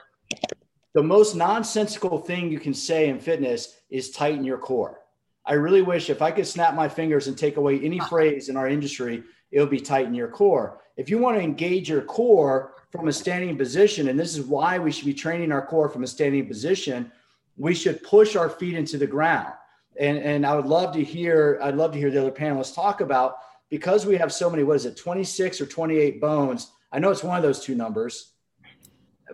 the 0.94 1.02
most 1.02 1.36
nonsensical 1.36 2.20
thing 2.20 2.52
you 2.52 2.60
can 2.60 2.76
say 2.76 3.10
in 3.10 3.20
fitness 3.20 3.78
is 3.90 4.12
tighten 4.12 4.44
your 4.44 4.60
core. 4.60 5.00
I 5.44 5.54
really 5.54 5.82
wish 5.82 6.12
if 6.12 6.22
I 6.22 6.30
could 6.30 6.46
snap 6.46 6.76
my 6.76 6.88
fingers 6.88 7.26
and 7.26 7.36
take 7.36 7.58
away 7.58 7.80
any 7.80 7.98
phrase 8.00 8.50
in 8.50 8.56
our 8.56 8.68
industry, 8.68 9.24
it'll 9.52 9.68
be 9.68 9.80
tighten 9.80 10.14
your 10.14 10.28
core. 10.28 10.82
If 10.98 11.10
you 11.10 11.18
want 11.18 11.38
to 11.38 11.44
engage 11.44 11.90
your 11.90 12.02
core 12.02 12.74
from 12.92 13.08
a 13.08 13.14
standing 13.14 13.58
position, 13.58 14.10
and 14.10 14.20
this 14.20 14.38
is 14.38 14.46
why 14.46 14.80
we 14.80 14.92
should 14.92 15.06
be 15.06 15.14
training 15.14 15.52
our 15.52 15.66
core 15.66 15.90
from 15.90 16.04
a 16.04 16.08
standing 16.08 16.48
position, 16.48 17.12
we 17.58 17.74
should 17.74 18.04
push 18.04 18.36
our 18.36 18.50
feet 18.50 18.76
into 18.76 18.98
the 18.98 19.08
ground. 19.08 19.54
And, 20.00 20.18
and 20.18 20.46
I 20.46 20.56
would 20.56 20.66
love 20.66 20.94
to 20.94 21.04
hear, 21.04 21.60
I'd 21.62 21.76
love 21.76 21.92
to 21.92 21.98
hear 21.98 22.12
the 22.12 22.22
other 22.22 22.32
panelists 22.32 22.76
talk 22.76 23.02
about 23.02 23.38
because 23.70 24.06
we 24.06 24.18
have 24.18 24.32
so 24.32 24.50
many, 24.50 24.64
what 24.64 24.78
is 24.78 24.86
it, 24.86 24.98
26 24.98 25.62
or 25.62 25.66
28 25.66 26.22
bones? 26.22 26.72
I 26.92 27.00
know 27.00 27.12
it's 27.12 27.24
one 27.24 27.38
of 27.38 27.44
those 27.44 27.64
two 27.64 27.76
numbers, 27.76 28.34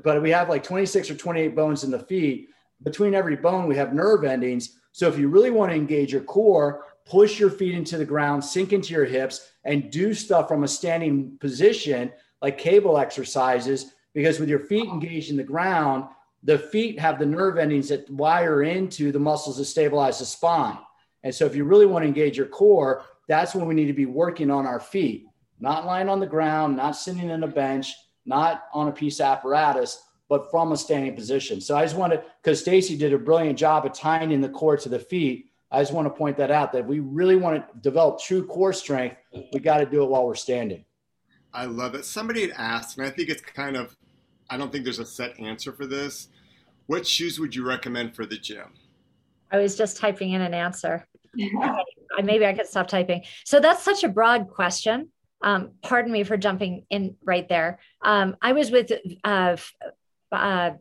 but 0.04 0.22
we 0.22 0.32
have 0.32 0.50
like 0.50 0.64
26 0.64 1.12
or 1.12 1.16
28 1.16 1.56
bones 1.56 1.84
in 1.84 1.92
the 1.92 2.00
feet. 2.00 2.50
Between 2.84 3.16
every 3.16 3.36
bone, 3.36 3.68
we 3.68 3.76
have 3.78 3.94
nerve 3.94 4.26
endings. 4.26 4.78
So 4.92 5.08
if 5.08 5.18
you 5.18 5.30
really 5.30 5.52
want 5.52 5.72
to 5.72 5.76
engage 5.76 6.12
your 6.12 6.24
core, 6.24 6.86
push 7.06 7.40
your 7.40 7.50
feet 7.50 7.76
into 7.76 7.98
the 7.98 8.06
ground, 8.06 8.44
sink 8.44 8.74
into 8.74 8.94
your 8.94 9.06
hips, 9.06 9.52
and 9.64 9.92
do 9.92 10.14
stuff 10.14 10.48
from 10.48 10.64
a 10.64 10.68
standing 10.68 11.38
position 11.40 12.12
like 12.42 12.58
cable 12.58 12.98
exercises. 12.98 13.94
Because 14.14 14.40
with 14.40 14.50
your 14.50 14.60
feet 14.60 14.86
engaged 14.86 15.30
in 15.30 15.38
the 15.38 15.44
ground, 15.44 16.06
the 16.44 16.58
feet 16.58 17.00
have 17.00 17.20
the 17.20 17.26
nerve 17.26 17.58
endings 17.58 17.90
that 17.90 18.10
wire 18.10 18.64
into 18.64 19.12
the 19.12 19.20
muscles 19.20 19.58
that 19.58 19.66
stabilize 19.66 20.20
the 20.20 20.26
spine. 20.26 20.78
And 21.24 21.34
so, 21.34 21.46
if 21.46 21.56
you 21.56 21.64
really 21.64 21.88
want 21.88 22.04
to 22.04 22.08
engage 22.08 22.38
your 22.38 22.46
core, 22.46 23.04
that's 23.28 23.56
when 23.56 23.68
we 23.68 23.74
need 23.74 23.88
to 23.88 23.94
be 23.94 24.06
working 24.06 24.52
on 24.52 24.68
our 24.68 24.80
feet, 24.80 25.26
not 25.60 25.86
lying 25.86 26.08
on 26.08 26.20
the 26.20 26.28
ground, 26.28 26.78
not 26.78 26.96
sitting 26.96 27.30
in 27.30 27.44
a 27.44 27.48
bench, 27.48 27.94
not 28.26 28.66
on 28.74 28.88
a 28.88 28.92
piece 28.92 29.20
of 29.20 29.26
apparatus, 29.26 30.04
but 30.30 30.50
from 30.52 30.72
a 30.72 30.78
standing 30.78 31.16
position. 31.16 31.62
So 31.62 31.76
I 31.76 31.84
just 31.84 31.96
want 31.96 32.14
to, 32.14 32.24
because 32.42 32.60
Stacey 32.60 32.96
did 32.96 33.14
a 33.14 33.18
brilliant 33.18 33.58
job 33.58 33.86
of 33.86 33.94
tying 33.94 34.32
in 34.32 34.42
the 34.42 34.50
core 34.50 34.78
to 34.78 34.90
the 34.90 35.00
feet. 35.00 35.50
I 35.72 35.82
just 35.82 35.94
want 35.94 36.06
to 36.08 36.14
point 36.14 36.38
that 36.38 36.52
out 36.52 36.72
that 36.74 36.86
we 36.86 37.00
really 37.00 37.36
want 37.36 37.58
to 37.58 37.80
develop 37.80 38.20
true 38.20 38.46
core 38.46 38.74
strength. 38.74 39.18
We 39.54 39.60
got 39.60 39.78
to 39.78 39.86
do 39.86 40.04
it 40.04 40.10
while 40.10 40.26
we're 40.26 40.36
standing. 40.36 40.86
I 41.54 41.66
love 41.66 41.96
it. 41.96 42.06
Somebody 42.06 42.42
had 42.42 42.52
asked, 42.52 42.98
and 42.98 43.08
I 43.08 43.10
think 43.10 43.30
it's 43.30 43.42
kind 43.42 43.76
of, 43.76 43.96
I 44.50 44.58
don't 44.58 44.72
think 44.72 44.84
there's 44.84 45.00
a 45.00 45.06
set 45.06 45.40
answer 45.40 45.72
for 45.72 45.86
this. 45.86 46.30
What 46.88 47.08
shoes 47.08 47.40
would 47.40 47.56
you 47.56 47.66
recommend 47.66 48.16
for 48.16 48.26
the 48.26 48.38
gym? 48.38 48.74
I 49.52 49.58
was 49.58 49.78
just 49.78 49.98
typing 49.98 50.32
in 50.32 50.42
an 50.42 50.54
answer. 50.54 51.08
Maybe 52.24 52.46
I 52.46 52.54
could 52.54 52.68
stop 52.68 52.88
typing. 52.88 53.24
So 53.44 53.60
that's 53.60 53.84
such 53.84 54.04
a 54.04 54.10
broad 54.10 54.50
question. 54.50 55.10
Um, 55.42 55.72
pardon 55.82 56.12
me 56.12 56.24
for 56.24 56.38
jumping 56.38 56.86
in 56.90 57.16
right 57.24 57.48
there. 57.48 57.80
Um, 58.02 58.36
I 58.42 58.54
was 58.54 58.72
with 58.72 58.92
uh, 59.24 59.58
uh, 60.32 60.72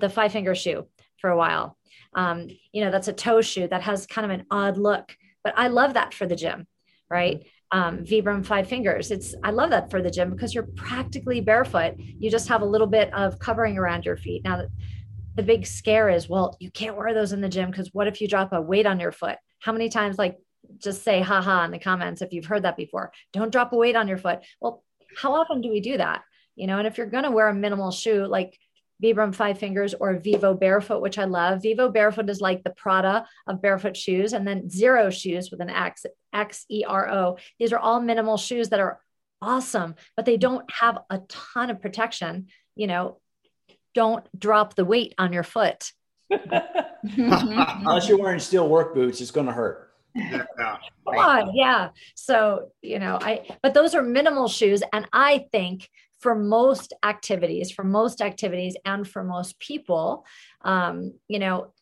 the 0.00 0.08
five 0.08 0.32
finger 0.32 0.54
shoe 0.54 0.86
for 1.20 1.30
a 1.30 1.36
while. 1.36 1.76
Um, 2.14 2.48
you 2.72 2.84
know, 2.84 2.90
that's 2.90 3.08
a 3.08 3.12
toe 3.12 3.40
shoe 3.40 3.68
that 3.68 3.82
has 3.82 4.06
kind 4.06 4.24
of 4.24 4.38
an 4.38 4.46
odd 4.50 4.76
look, 4.78 5.16
but 5.42 5.54
I 5.56 5.68
love 5.68 5.94
that 5.94 6.14
for 6.14 6.26
the 6.26 6.36
gym, 6.36 6.66
right? 7.10 7.44
Um, 7.72 8.04
Vibram 8.04 8.46
five 8.46 8.68
fingers. 8.68 9.10
It's 9.10 9.34
I 9.42 9.50
love 9.50 9.70
that 9.70 9.90
for 9.90 10.00
the 10.00 10.10
gym 10.10 10.30
because 10.30 10.54
you're 10.54 10.68
practically 10.76 11.40
barefoot. 11.40 11.94
You 11.98 12.30
just 12.30 12.48
have 12.48 12.62
a 12.62 12.66
little 12.66 12.86
bit 12.86 13.12
of 13.12 13.38
covering 13.38 13.76
around 13.78 14.04
your 14.04 14.16
feet. 14.16 14.44
Now, 14.44 14.62
the 15.34 15.42
big 15.42 15.66
scare 15.66 16.08
is, 16.08 16.28
well, 16.28 16.56
you 16.60 16.70
can't 16.70 16.96
wear 16.96 17.12
those 17.12 17.32
in 17.32 17.40
the 17.40 17.48
gym 17.48 17.70
because 17.70 17.90
what 17.92 18.06
if 18.06 18.20
you 18.20 18.28
drop 18.28 18.52
a 18.52 18.60
weight 18.60 18.86
on 18.86 19.00
your 19.00 19.10
foot? 19.10 19.36
How 19.60 19.72
many 19.72 19.88
times, 19.88 20.18
like, 20.18 20.38
just 20.78 21.02
say 21.02 21.20
haha 21.20 21.64
in 21.64 21.70
the 21.70 21.78
comments 21.78 22.22
if 22.22 22.32
you've 22.32 22.46
heard 22.46 22.62
that 22.62 22.76
before. 22.76 23.12
Don't 23.32 23.52
drop 23.52 23.72
a 23.72 23.76
weight 23.76 23.96
on 23.96 24.08
your 24.08 24.18
foot. 24.18 24.40
Well, 24.60 24.82
how 25.16 25.34
often 25.34 25.60
do 25.60 25.70
we 25.70 25.80
do 25.80 25.98
that? 25.98 26.22
You 26.56 26.66
know, 26.66 26.78
and 26.78 26.86
if 26.86 26.98
you're 26.98 27.06
going 27.06 27.24
to 27.24 27.30
wear 27.30 27.48
a 27.48 27.54
minimal 27.54 27.90
shoe, 27.90 28.26
like 28.26 28.58
Vibram 29.02 29.34
Five 29.34 29.58
Fingers 29.58 29.94
or 29.94 30.18
Vivo 30.18 30.54
Barefoot, 30.54 31.00
which 31.00 31.18
I 31.18 31.24
love. 31.24 31.62
Vivo 31.62 31.88
Barefoot 31.88 32.30
is 32.30 32.40
like 32.40 32.62
the 32.62 32.70
Prada 32.70 33.26
of 33.46 33.62
barefoot 33.62 33.96
shoes, 33.96 34.32
and 34.32 34.46
then 34.46 34.68
Xero 34.68 35.12
shoes 35.12 35.50
with 35.50 35.60
an 35.60 35.70
X, 35.70 36.06
X 36.32 36.64
E 36.70 36.84
R 36.86 37.10
O. 37.10 37.38
These 37.58 37.72
are 37.72 37.78
all 37.78 38.00
minimal 38.00 38.36
shoes 38.36 38.70
that 38.70 38.80
are 38.80 39.00
awesome, 39.42 39.94
but 40.16 40.24
they 40.24 40.36
don't 40.36 40.68
have 40.70 40.98
a 41.10 41.18
ton 41.28 41.70
of 41.70 41.82
protection. 41.82 42.46
You 42.76 42.86
know, 42.86 43.20
don't 43.94 44.26
drop 44.38 44.74
the 44.74 44.84
weight 44.84 45.14
on 45.18 45.32
your 45.32 45.42
foot. 45.42 45.92
Unless 46.30 48.08
you're 48.08 48.18
wearing 48.18 48.40
steel 48.40 48.68
work 48.68 48.94
boots, 48.94 49.20
it's 49.20 49.30
going 49.30 49.46
to 49.46 49.52
hurt. 49.52 49.83
Yeah. 50.14 50.44
Come 51.04 51.18
on, 51.18 51.54
yeah. 51.54 51.90
So, 52.14 52.70
you 52.82 52.98
know, 52.98 53.18
I, 53.20 53.46
but 53.62 53.74
those 53.74 53.94
are 53.94 54.02
minimal 54.02 54.48
shoes. 54.48 54.82
And 54.92 55.06
I 55.12 55.46
think 55.52 55.88
for 56.20 56.34
most 56.34 56.94
activities, 57.02 57.70
for 57.70 57.84
most 57.84 58.22
activities, 58.22 58.76
and 58.84 59.06
for 59.06 59.22
most 59.22 59.58
people, 59.58 60.24
um, 60.62 61.12
you 61.28 61.38
know, 61.38 61.72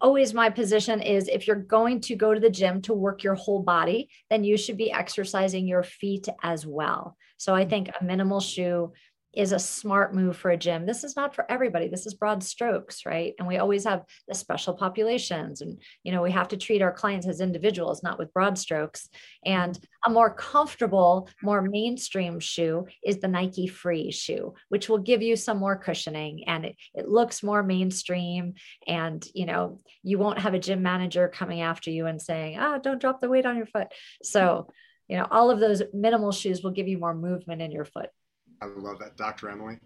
always 0.00 0.34
my 0.34 0.50
position 0.50 1.00
is 1.00 1.28
if 1.28 1.46
you're 1.46 1.56
going 1.56 2.00
to 2.00 2.16
go 2.16 2.34
to 2.34 2.40
the 2.40 2.50
gym 2.50 2.80
to 2.82 2.94
work 2.94 3.22
your 3.22 3.34
whole 3.34 3.62
body, 3.62 4.08
then 4.30 4.44
you 4.44 4.56
should 4.56 4.76
be 4.76 4.92
exercising 4.92 5.66
your 5.66 5.82
feet 5.82 6.28
as 6.42 6.66
well. 6.66 7.16
So 7.36 7.54
I 7.54 7.64
think 7.64 7.88
a 7.88 8.04
minimal 8.04 8.40
shoe 8.40 8.92
is 9.36 9.52
a 9.52 9.58
smart 9.58 10.14
move 10.14 10.36
for 10.36 10.50
a 10.50 10.56
gym. 10.56 10.86
This 10.86 11.04
is 11.04 11.16
not 11.16 11.34
for 11.34 11.50
everybody. 11.50 11.88
This 11.88 12.06
is 12.06 12.14
broad 12.14 12.42
strokes, 12.42 13.04
right? 13.04 13.34
And 13.38 13.48
we 13.48 13.58
always 13.58 13.84
have 13.84 14.04
the 14.28 14.34
special 14.34 14.74
populations 14.74 15.60
and 15.60 15.80
you 16.02 16.12
know, 16.12 16.22
we 16.22 16.30
have 16.30 16.48
to 16.48 16.56
treat 16.56 16.82
our 16.82 16.92
clients 16.92 17.26
as 17.26 17.40
individuals, 17.40 18.02
not 18.02 18.18
with 18.18 18.32
broad 18.32 18.58
strokes. 18.58 19.08
And 19.44 19.78
a 20.06 20.10
more 20.10 20.32
comfortable, 20.34 21.28
more 21.42 21.62
mainstream 21.62 22.40
shoe 22.40 22.86
is 23.04 23.18
the 23.18 23.28
Nike 23.28 23.66
Free 23.66 24.10
shoe, 24.10 24.54
which 24.68 24.88
will 24.88 24.98
give 24.98 25.22
you 25.22 25.36
some 25.36 25.58
more 25.58 25.76
cushioning 25.76 26.44
and 26.46 26.66
it, 26.66 26.76
it 26.94 27.08
looks 27.08 27.42
more 27.42 27.62
mainstream 27.62 28.54
and 28.86 29.26
you 29.34 29.46
know, 29.46 29.80
you 30.02 30.18
won't 30.18 30.38
have 30.38 30.54
a 30.54 30.58
gym 30.58 30.82
manager 30.82 31.28
coming 31.28 31.60
after 31.60 31.90
you 31.90 32.06
and 32.06 32.20
saying, 32.20 32.58
"Ah, 32.58 32.74
oh, 32.76 32.80
don't 32.80 33.00
drop 33.00 33.20
the 33.20 33.28
weight 33.28 33.46
on 33.46 33.56
your 33.56 33.66
foot." 33.66 33.88
So, 34.22 34.68
you 35.08 35.16
know, 35.16 35.26
all 35.30 35.50
of 35.50 35.60
those 35.60 35.82
minimal 35.92 36.32
shoes 36.32 36.62
will 36.62 36.70
give 36.70 36.88
you 36.88 36.98
more 36.98 37.14
movement 37.14 37.62
in 37.62 37.70
your 37.70 37.84
foot. 37.84 38.10
I 38.60 38.66
love 38.66 38.98
that. 39.00 39.16
Dr. 39.16 39.50
Emily? 39.50 39.78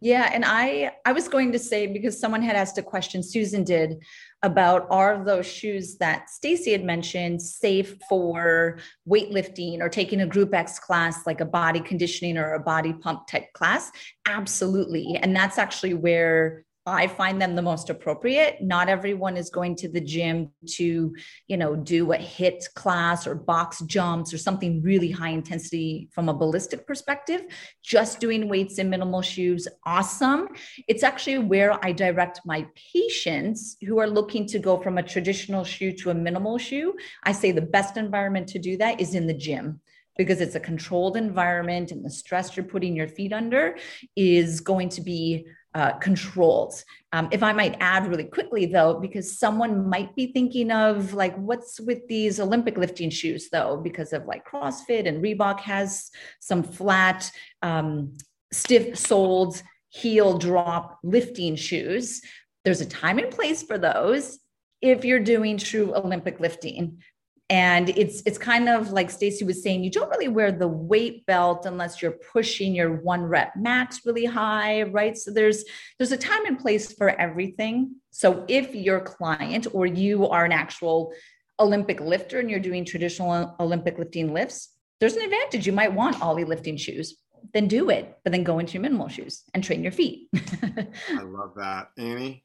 Yeah, 0.00 0.30
and 0.32 0.44
I 0.44 0.92
I 1.04 1.12
was 1.12 1.26
going 1.26 1.50
to 1.52 1.58
say 1.58 1.86
because 1.88 2.20
someone 2.20 2.42
had 2.42 2.54
asked 2.54 2.78
a 2.78 2.82
question, 2.82 3.20
Susan 3.20 3.64
did, 3.64 4.00
about 4.44 4.86
are 4.90 5.24
those 5.24 5.46
shoes 5.46 5.96
that 5.96 6.30
Stacey 6.30 6.70
had 6.70 6.84
mentioned 6.84 7.42
safe 7.42 7.96
for 8.08 8.78
weightlifting 9.08 9.80
or 9.80 9.88
taking 9.88 10.20
a 10.20 10.26
group 10.26 10.54
X 10.54 10.78
class 10.78 11.26
like 11.26 11.40
a 11.40 11.44
body 11.44 11.80
conditioning 11.80 12.38
or 12.38 12.54
a 12.54 12.60
body 12.60 12.92
pump 12.92 13.26
type 13.26 13.52
class? 13.54 13.90
Absolutely. 14.26 15.18
And 15.20 15.34
that's 15.34 15.58
actually 15.58 15.94
where 15.94 16.64
I 16.88 17.06
find 17.06 17.40
them 17.40 17.54
the 17.54 17.62
most 17.62 17.90
appropriate. 17.90 18.62
Not 18.62 18.88
everyone 18.88 19.36
is 19.36 19.50
going 19.50 19.76
to 19.76 19.88
the 19.88 20.00
gym 20.00 20.50
to, 20.76 21.14
you 21.46 21.56
know, 21.56 21.76
do 21.76 22.12
a 22.12 22.18
HIIT 22.18 22.74
class 22.74 23.26
or 23.26 23.34
box 23.34 23.80
jumps 23.80 24.32
or 24.32 24.38
something 24.38 24.82
really 24.82 25.10
high 25.10 25.30
intensity 25.30 26.08
from 26.12 26.28
a 26.28 26.34
ballistic 26.34 26.86
perspective. 26.86 27.42
Just 27.82 28.20
doing 28.20 28.48
weights 28.48 28.78
in 28.78 28.90
minimal 28.90 29.22
shoes, 29.22 29.68
awesome. 29.84 30.48
It's 30.88 31.02
actually 31.02 31.38
where 31.38 31.84
I 31.84 31.92
direct 31.92 32.40
my 32.44 32.66
patients 32.92 33.76
who 33.86 33.98
are 33.98 34.08
looking 34.08 34.46
to 34.46 34.58
go 34.58 34.78
from 34.78 34.98
a 34.98 35.02
traditional 35.02 35.64
shoe 35.64 35.92
to 35.92 36.10
a 36.10 36.14
minimal 36.14 36.58
shoe. 36.58 36.94
I 37.24 37.32
say 37.32 37.52
the 37.52 37.62
best 37.62 37.96
environment 37.96 38.48
to 38.48 38.58
do 38.58 38.76
that 38.78 39.00
is 39.00 39.14
in 39.14 39.26
the 39.26 39.34
gym 39.34 39.80
because 40.18 40.40
it's 40.40 40.56
a 40.56 40.60
controlled 40.60 41.16
environment 41.16 41.92
and 41.92 42.04
the 42.04 42.10
stress 42.10 42.56
you're 42.56 42.66
putting 42.66 42.96
your 42.96 43.08
feet 43.08 43.32
under 43.32 43.76
is 44.16 44.60
going 44.60 44.88
to 44.90 45.00
be 45.00 45.46
uh, 45.78 45.92
controlled. 45.98 46.74
Um, 47.12 47.28
if 47.30 47.44
I 47.44 47.52
might 47.52 47.76
add 47.78 48.08
really 48.08 48.24
quickly, 48.24 48.66
though, 48.66 48.98
because 48.98 49.38
someone 49.38 49.88
might 49.88 50.12
be 50.16 50.32
thinking 50.32 50.72
of 50.72 51.14
like, 51.14 51.36
what's 51.36 51.78
with 51.78 52.08
these 52.08 52.40
Olympic 52.40 52.76
lifting 52.76 53.10
shoes, 53.10 53.48
though, 53.52 53.76
because 53.76 54.12
of 54.12 54.26
like 54.26 54.44
CrossFit 54.44 55.06
and 55.06 55.22
Reebok 55.22 55.60
has 55.60 56.10
some 56.40 56.64
flat, 56.64 57.30
um, 57.62 58.16
stiff 58.52 58.98
soled 58.98 59.62
heel 59.90 60.36
drop 60.36 60.98
lifting 61.04 61.54
shoes. 61.54 62.22
There's 62.64 62.80
a 62.80 62.86
time 62.86 63.18
and 63.18 63.30
place 63.30 63.62
for 63.62 63.78
those 63.78 64.40
if 64.82 65.04
you're 65.04 65.20
doing 65.20 65.58
true 65.58 65.94
Olympic 65.94 66.40
lifting 66.40 67.04
and 67.50 67.88
it's 67.90 68.22
it's 68.26 68.36
kind 68.36 68.68
of 68.68 68.92
like 68.92 69.10
Stacey 69.10 69.44
was 69.44 69.62
saying 69.62 69.82
you 69.82 69.90
don't 69.90 70.10
really 70.10 70.28
wear 70.28 70.52
the 70.52 70.68
weight 70.68 71.24
belt 71.24 71.64
unless 71.64 72.02
you're 72.02 72.18
pushing 72.32 72.74
your 72.74 72.96
one 72.96 73.22
rep 73.22 73.56
max 73.56 74.04
really 74.04 74.26
high 74.26 74.82
right? 74.82 75.16
So 75.16 75.30
there's 75.30 75.64
there's 75.98 76.12
a 76.12 76.16
time 76.16 76.44
and 76.44 76.58
place 76.58 76.92
for 76.92 77.10
everything. 77.20 77.96
So 78.10 78.44
if 78.48 78.74
your 78.74 79.00
client 79.00 79.66
or 79.72 79.86
you 79.86 80.28
are 80.28 80.44
an 80.44 80.52
actual 80.52 81.12
olympic 81.58 82.00
lifter 82.00 82.38
and 82.38 82.50
you're 82.50 82.60
doing 82.60 82.84
traditional 82.84 83.56
olympic 83.58 83.98
lifting 83.98 84.32
lifts 84.32 84.74
there's 85.00 85.14
an 85.14 85.22
advantage. 85.22 85.64
You 85.66 85.72
might 85.72 85.92
want 85.92 86.20
Oly 86.22 86.44
lifting 86.44 86.76
shoes. 86.76 87.16
Then 87.54 87.68
do 87.68 87.88
it 87.88 88.18
but 88.24 88.32
then 88.32 88.44
go 88.44 88.58
into 88.58 88.74
your 88.74 88.82
minimal 88.82 89.08
shoes 89.08 89.44
and 89.54 89.64
train 89.64 89.82
your 89.82 89.92
feet. 89.92 90.28
I 90.34 91.22
love 91.22 91.54
that. 91.56 91.88
Annie? 91.96 92.44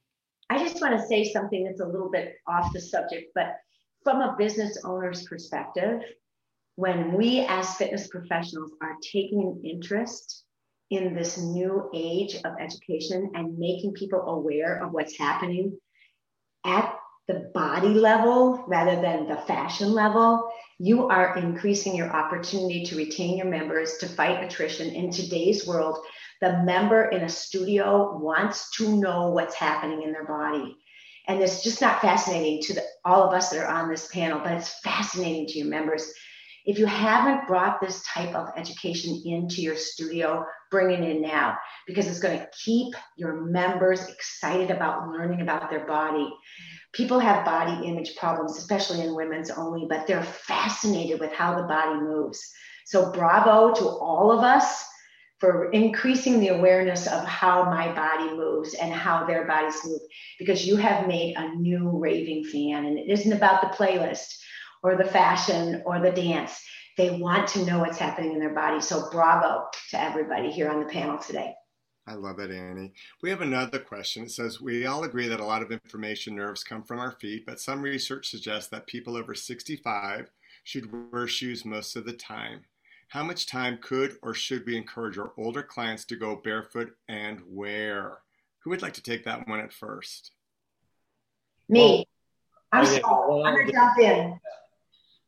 I 0.49 0.63
just 0.63 0.79
want 0.79 0.97
to 0.97 1.05
say 1.07 1.31
something 1.33 1.65
that's 1.65 1.81
a 1.81 1.85
little 1.85 2.09
bit 2.09 2.35
off 2.47 2.71
the 2.73 2.79
subject 2.79 3.31
but 3.35 3.57
from 4.03 4.21
a 4.21 4.35
business 4.37 4.77
owner's 4.83 5.23
perspective, 5.23 6.01
when 6.75 7.13
we 7.13 7.45
as 7.47 7.75
fitness 7.75 8.07
professionals 8.07 8.71
are 8.81 8.97
taking 9.01 9.41
an 9.41 9.61
interest 9.63 10.43
in 10.89 11.13
this 11.13 11.37
new 11.37 11.89
age 11.93 12.35
of 12.43 12.53
education 12.59 13.31
and 13.35 13.57
making 13.57 13.93
people 13.93 14.21
aware 14.21 14.83
of 14.83 14.91
what's 14.91 15.17
happening 15.17 15.77
at 16.65 16.95
the 17.27 17.51
body 17.53 17.89
level 17.89 18.63
rather 18.67 19.01
than 19.01 19.27
the 19.27 19.37
fashion 19.47 19.93
level, 19.93 20.51
you 20.79 21.07
are 21.07 21.37
increasing 21.37 21.95
your 21.95 22.09
opportunity 22.09 22.83
to 22.85 22.97
retain 22.97 23.37
your 23.37 23.47
members 23.47 23.97
to 23.97 24.07
fight 24.07 24.43
attrition 24.43 24.89
in 24.89 25.09
today's 25.09 25.65
world. 25.65 25.99
The 26.41 26.61
member 26.63 27.05
in 27.05 27.21
a 27.21 27.29
studio 27.29 28.17
wants 28.17 28.69
to 28.77 28.97
know 28.97 29.29
what's 29.29 29.55
happening 29.55 30.03
in 30.03 30.11
their 30.11 30.25
body. 30.25 30.75
And 31.27 31.41
it's 31.41 31.63
just 31.63 31.81
not 31.81 32.01
fascinating 32.01 32.61
to 32.63 32.73
the, 32.73 32.83
all 33.05 33.23
of 33.23 33.33
us 33.33 33.49
that 33.49 33.63
are 33.63 33.67
on 33.67 33.89
this 33.89 34.07
panel, 34.07 34.39
but 34.39 34.53
it's 34.53 34.79
fascinating 34.79 35.47
to 35.47 35.59
your 35.59 35.67
members. 35.67 36.11
If 36.65 36.79
you 36.79 36.85
haven't 36.85 37.47
brought 37.47 37.81
this 37.81 38.03
type 38.03 38.35
of 38.35 38.49
education 38.55 39.21
into 39.25 39.61
your 39.61 39.75
studio, 39.75 40.45
bring 40.71 40.91
it 40.91 41.07
in 41.07 41.21
now 41.21 41.57
because 41.85 42.07
it's 42.07 42.19
going 42.19 42.39
to 42.39 42.47
keep 42.63 42.95
your 43.17 43.41
members 43.41 44.07
excited 44.07 44.71
about 44.71 45.09
learning 45.09 45.41
about 45.41 45.69
their 45.69 45.85
body. 45.85 46.33
People 46.93 47.19
have 47.19 47.45
body 47.45 47.87
image 47.87 48.15
problems, 48.15 48.57
especially 48.57 49.01
in 49.01 49.15
women's 49.15 49.51
only, 49.51 49.85
but 49.89 50.07
they're 50.07 50.23
fascinated 50.23 51.19
with 51.19 51.33
how 51.33 51.55
the 51.55 51.67
body 51.67 51.99
moves. 51.99 52.53
So, 52.85 53.11
bravo 53.11 53.73
to 53.73 53.85
all 53.85 54.31
of 54.31 54.43
us 54.43 54.85
for 55.43 55.69
increasing 55.71 56.39
the 56.39 56.47
awareness 56.47 57.05
of 57.05 57.25
how 57.25 57.65
my 57.65 57.93
body 57.93 58.33
moves 58.33 58.75
and 58.75 58.93
how 58.93 59.25
their 59.25 59.45
bodies 59.45 59.75
move 59.83 59.99
because 60.39 60.65
you 60.65 60.77
have 60.77 61.05
made 61.05 61.35
a 61.35 61.53
new 61.55 61.89
raving 61.89 62.45
fan 62.45 62.85
and 62.85 62.97
it 62.97 63.09
isn't 63.09 63.33
about 63.33 63.61
the 63.61 63.67
playlist 63.75 64.37
or 64.83 64.95
the 64.95 65.03
fashion 65.03 65.83
or 65.85 65.99
the 65.99 66.11
dance 66.11 66.61
they 66.95 67.09
want 67.17 67.45
to 67.45 67.65
know 67.65 67.79
what's 67.79 67.97
happening 67.97 68.31
in 68.31 68.39
their 68.39 68.55
body 68.55 68.79
so 68.79 69.09
bravo 69.11 69.65
to 69.89 70.01
everybody 70.01 70.49
here 70.49 70.69
on 70.69 70.79
the 70.79 70.85
panel 70.85 71.17
today 71.17 71.53
I 72.05 72.15
love 72.15 72.39
it, 72.39 72.51
Annie. 72.51 72.93
We 73.21 73.29
have 73.29 73.39
another 73.39 73.79
question. 73.79 74.23
It 74.23 74.31
says 74.31 74.59
We 74.59 74.85
all 74.85 75.05
agree 75.05 75.29
that 75.29 75.39
a 75.39 75.45
lot 75.45 75.61
of 75.61 75.71
information 75.71 76.35
nerves 76.35 76.61
come 76.61 76.83
from 76.83 76.99
our 76.99 77.11
feet, 77.11 77.45
but 77.45 77.61
some 77.61 77.81
research 77.81 78.29
suggests 78.29 78.69
that 78.71 78.87
people 78.87 79.15
over 79.15 79.33
65 79.33 80.29
should 80.65 81.13
wear 81.13 81.27
shoes 81.27 81.63
most 81.63 81.95
of 81.95 82.03
the 82.03 82.11
time. 82.11 82.65
How 83.13 83.21
much 83.21 83.45
time 83.45 83.77
could 83.79 84.17
or 84.23 84.33
should 84.33 84.65
we 84.65 84.75
encourage 84.75 85.19
our 85.19 85.33
older 85.37 85.61
clients 85.61 86.03
to 86.05 86.15
go 86.15 86.35
barefoot 86.35 86.95
and 87.07 87.39
where? 87.47 88.17
Who 88.63 88.71
would 88.71 88.81
like 88.81 88.93
to 88.93 89.03
take 89.03 89.23
that 89.25 89.47
one 89.47 89.59
at 89.59 89.71
first? 89.71 90.31
Me. 91.69 92.07
I'm 92.71 92.87
sorry. 92.87 93.03
I'm 93.03 93.53
going 93.53 93.67
to 93.67 93.71
jump 93.71 93.99
in. 93.99 94.39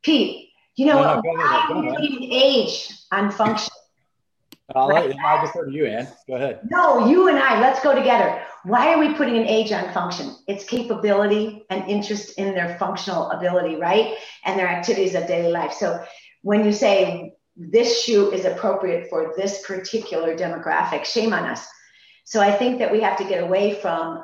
Pete, 0.02 0.50
you 0.76 0.88
know, 0.88 0.96
no, 0.96 1.14
no, 1.14 1.22
why 1.24 1.68
are 1.70 1.84
you 1.84 1.94
putting 1.94 2.16
an 2.24 2.32
age 2.32 2.92
on 3.12 3.30
function? 3.30 3.70
I'll, 4.76 4.90
right 4.90 5.16
I'll 5.24 5.46
defer 5.46 5.68
to 5.68 5.72
you, 5.72 5.86
Ann. 5.86 6.08
Go 6.28 6.38
ahead. 6.38 6.62
No, 6.72 7.08
you 7.08 7.28
and 7.28 7.38
I, 7.38 7.62
let's 7.62 7.84
go 7.84 7.94
together. 7.94 8.42
Why 8.64 8.96
are 8.96 8.98
we 8.98 9.14
putting 9.14 9.38
an 9.38 9.46
age 9.46 9.72
on 9.72 9.94
function? 9.94 10.36
It's 10.48 10.64
capability 10.64 11.68
and 11.70 11.88
interest 11.88 12.40
in 12.40 12.56
their 12.56 12.80
functional 12.80 13.30
ability, 13.30 13.76
right? 13.76 14.16
And 14.44 14.60
their 14.60 14.68
activities 14.68 15.14
of 15.14 15.28
daily 15.28 15.52
life. 15.52 15.72
So 15.72 16.04
when 16.42 16.66
you 16.66 16.72
say 16.72 17.35
this 17.56 18.04
shoe 18.04 18.32
is 18.32 18.46
appropriate 18.46 19.10
for 19.10 19.34
this 19.38 19.66
particular 19.66 20.36
demographic, 20.36 21.06
shame 21.06 21.34
on 21.34 21.46
us. 21.46 21.68
So 22.26 22.42
I 22.42 22.52
think 22.52 22.80
that 22.80 22.92
we 22.92 23.02
have 23.02 23.18
to 23.18 23.24
get 23.24 23.44
away 23.44 23.76
from 23.76 24.24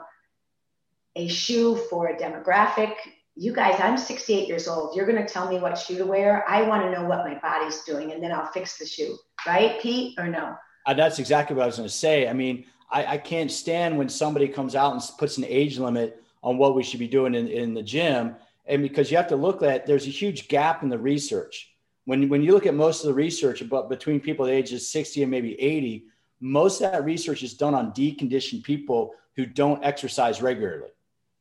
a 1.16 1.28
shoe 1.28 1.78
for 1.90 2.08
a 2.08 2.18
demographic. 2.18 2.94
You 3.36 3.54
guys, 3.54 3.80
I'm 3.80 3.98
68 3.98 4.48
years 4.48 4.68
old. 4.68 4.96
You're 4.96 5.06
going 5.06 5.24
to 5.24 5.32
tell 5.32 5.50
me 5.50 5.60
what 5.60 5.78
shoe 5.78 5.98
to 5.98 6.06
wear. 6.06 6.48
I 6.50 6.64
want 6.64 6.84
to 6.84 6.92
know 6.92 7.06
what 7.06 7.26
my 7.26 7.40
body's 7.40 7.82
doing, 7.84 8.12
and 8.12 8.22
then 8.22 8.32
I'll 8.32 8.52
fix 8.52 8.78
the 8.78 8.86
shoe. 8.86 9.18
Right, 9.46 9.80
Pete, 9.82 10.20
or 10.20 10.28
no? 10.28 10.56
Uh, 10.86 10.94
that's 10.94 11.20
exactly 11.20 11.56
what 11.56 11.64
I 11.64 11.66
was 11.68 11.78
going 11.78 11.88
to 11.88 11.94
say. 11.94 12.28
I 12.28 12.34
mean, 12.34 12.66
I, 12.90 13.06
I, 13.06 13.18
can't 13.18 13.52
stand 13.52 13.98
when 13.98 14.10
somebody 14.10 14.48
comes 14.48 14.76
out 14.76 14.94
and 14.94 15.02
puts 15.18 15.38
an 15.38 15.46
age 15.46 15.78
limit 15.78 16.22
on 16.44 16.58
what 16.58 16.76
we 16.76 16.84
should 16.84 17.00
be 17.00 17.08
doing 17.08 17.36
in, 17.36 17.48
in 17.48 17.74
the 17.74 17.84
gym. 17.84 18.36
And 18.66 18.82
because 18.82 19.12
you 19.12 19.18
have 19.18 19.28
to 19.28 19.36
look 19.36 19.62
at, 19.62 19.86
there's 19.86 20.08
a 20.08 20.10
huge 20.10 20.48
gap 20.48 20.84
in 20.84 20.90
the 20.90 20.98
research. 20.98 21.71
When, 22.06 22.30
when 22.30 22.42
you 22.42 22.54
look 22.54 22.66
at 22.66 22.74
most 22.74 23.02
of 23.02 23.08
the 23.08 23.14
research 23.14 23.62
about 23.62 23.90
between 23.90 24.20
people 24.20 24.46
at 24.46 24.52
ages 24.52 24.90
60 24.90 25.22
and 25.22 25.32
maybe 25.32 25.60
80, 25.60 26.06
most 26.40 26.82
of 26.82 26.92
that 26.92 27.06
research 27.06 27.44
is 27.44 27.54
done 27.54 27.76
on 27.76 27.92
deconditioned 27.92 28.64
people 28.64 29.14
who 29.36 29.46
don't 29.46 29.84
exercise 29.84 30.42
regularly 30.42 30.90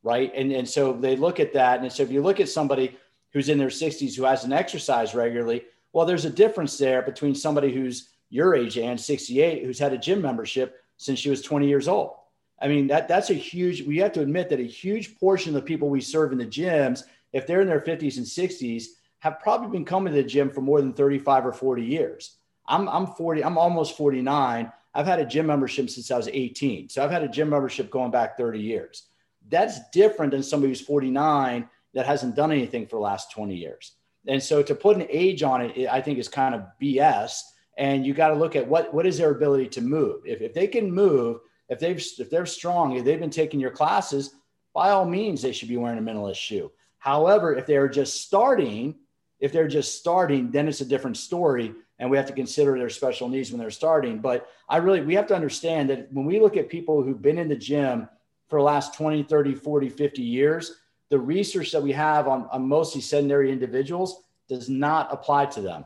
right? 0.03 0.33
And, 0.35 0.53
and 0.53 0.69
so 0.69 0.93
they 0.93 1.17
look 1.17 1.41
at 1.41 1.53
that. 1.55 1.81
And 1.81 1.93
so 1.93 2.03
if 2.03 2.11
you 2.11 2.23
look 2.23 2.41
at 2.41 2.49
somebody 2.49 2.97
who's 3.33 3.49
in 3.49 3.59
their 3.59 3.69
60s 3.69 4.17
who 4.17 4.25
hasn't 4.25 4.53
exercised 4.53 5.15
regularly, 5.15 5.65
well, 5.93 6.07
there's 6.07 6.25
a 6.25 6.31
difference 6.31 6.79
there 6.79 7.03
between 7.03 7.35
somebody 7.35 7.73
who's 7.73 8.11
your 8.31 8.55
age 8.55 8.79
and 8.79 9.01
68 9.01 9.65
who's 9.65 9.79
had 9.79 9.93
a 9.93 9.99
gym 9.99 10.23
membership 10.23 10.83
since 10.97 11.19
she 11.19 11.31
was 11.31 11.43
20 11.43 11.67
years 11.67 11.89
old. 11.89 12.15
I 12.63 12.69
mean, 12.69 12.87
that 12.89 13.09
that's 13.09 13.31
a 13.31 13.35
huge, 13.35 13.83
we 13.83 13.99
have 13.99 14.13
to 14.13 14.21
admit 14.21 14.51
that 14.51 14.61
a 14.61 14.65
huge 14.65 15.19
portion 15.19 15.55
of 15.55 15.63
the 15.63 15.67
people 15.67 15.89
we 15.89 16.01
serve 16.01 16.33
in 16.33 16.39
the 16.39 16.47
gyms, 16.47 17.05
if 17.33 17.47
they're 17.47 17.63
in 17.63 17.69
their 17.69 17.81
50s 17.81 18.19
and 18.19 18.27
60s, 18.27 18.85
have 19.21 19.41
probably 19.41 19.69
been 19.69 19.85
coming 19.85 20.13
to 20.13 20.23
the 20.23 20.29
gym 20.29 20.51
for 20.51 20.61
more 20.61 20.81
than 20.81 20.93
35 20.93 21.47
or 21.47 21.53
40 21.53 21.85
years. 21.85 22.37
I'm, 22.67 22.89
I'm 22.89 23.07
40, 23.07 23.45
I'm 23.45 23.59
almost 23.59 23.97
49. 23.97 24.73
I've 24.93 25.07
had 25.07 25.21
a 25.21 25.25
gym 25.25 25.47
membership 25.47 25.89
since 25.89 26.11
I 26.11 26.17
was 26.17 26.29
18. 26.29 26.89
So 26.89 27.05
I've 27.05 27.11
had 27.11 27.23
a 27.23 27.29
gym 27.29 27.51
membership 27.51 27.91
going 27.91 28.11
back 28.11 28.37
30 28.37 28.59
years. 28.59 29.05
That's 29.49 29.79
different 29.91 30.33
than 30.33 30.43
somebody 30.43 30.71
who's 30.71 30.81
49 30.81 31.69
that 31.95 32.07
hasn't 32.07 32.37
done 32.37 32.53
anything 32.53 32.87
for 32.87 32.97
the 32.97 33.03
last 33.03 33.31
20 33.33 33.55
years. 33.55 33.93
And 34.27 34.43
so 34.43 34.63
to 34.63 34.75
put 34.75 34.97
an 34.97 35.07
age 35.09 35.43
on 35.43 35.63
it, 35.63 35.89
I 35.89 36.01
think 36.01 36.19
is 36.19 36.29
kind 36.29 36.55
of 36.55 36.67
BS. 36.81 37.41
And 37.79 38.05
you 38.05 38.15
got 38.15 38.29
to 38.29 38.35
look 38.35 38.57
at 38.57 38.67
what, 38.67 38.93
what 38.93 39.07
is 39.07 39.19
their 39.19 39.31
ability 39.31 39.69
to 39.69 39.81
move. 39.81 40.23
If, 40.25 40.41
if 40.41 40.55
they 40.55 40.67
can 40.67 40.93
move, 40.93 41.41
if 41.69 41.79
they've 41.79 42.05
if 42.19 42.29
they're 42.31 42.47
strong, 42.47 42.97
if 42.97 43.05
they've 43.05 43.21
been 43.21 43.31
taking 43.31 43.61
your 43.61 43.71
classes, 43.71 44.35
by 44.75 44.91
all 44.91 45.05
means, 45.05 45.41
they 45.41 45.53
should 45.53 45.69
be 45.69 45.77
wearing 45.77 45.99
a 45.99 46.03
minimalist 46.03 46.37
shoe. 46.37 46.71
However, 46.99 47.57
if 47.57 47.67
they're 47.67 47.89
just 47.89 48.23
starting, 48.23 48.97
if 49.41 49.53
they're 49.53 49.69
just 49.69 49.99
starting, 49.99 50.51
then 50.51 50.69
it's 50.69 50.83
a 50.83 50.87
different 50.87 51.17
story. 51.17 51.75
And 51.99 52.11
we 52.11 52.17
have 52.17 52.27
to 52.27 52.33
consider 52.33 52.79
their 52.79 52.89
special 52.91 53.29
needs 53.29 53.51
when 53.51 53.61
they're 53.61 53.71
starting. 53.71 54.21
But 54.21 54.49
I 54.69 54.77
really, 54.77 55.01
we 55.01 55.15
have 55.15 55.27
to 55.29 55.35
understand 55.35 55.91
that 55.91 56.13
when 56.13 56.25
we 56.25 56.41
look 56.41 56.57
at 56.57 56.69
people 56.69 57.03
who've 57.03 57.21
been 57.21 57.39
in 57.39 57.49
the 57.49 57.57
gym 57.57 58.09
for 58.49 58.59
the 58.59 58.65
last 58.65 58.95
20, 58.95 59.23
30, 59.23 59.55
40, 59.55 59.89
50 59.89 60.23
years, 60.23 60.77
the 61.09 61.19
research 61.19 61.73
that 61.73 61.83
we 61.83 61.93
have 61.93 62.29
on, 62.29 62.49
on 62.53 62.67
mostly 62.67 63.01
sedentary 63.01 63.51
individuals 63.51 64.23
does 64.49 64.69
not 64.69 65.13
apply 65.13 65.47
to 65.47 65.61
them. 65.61 65.85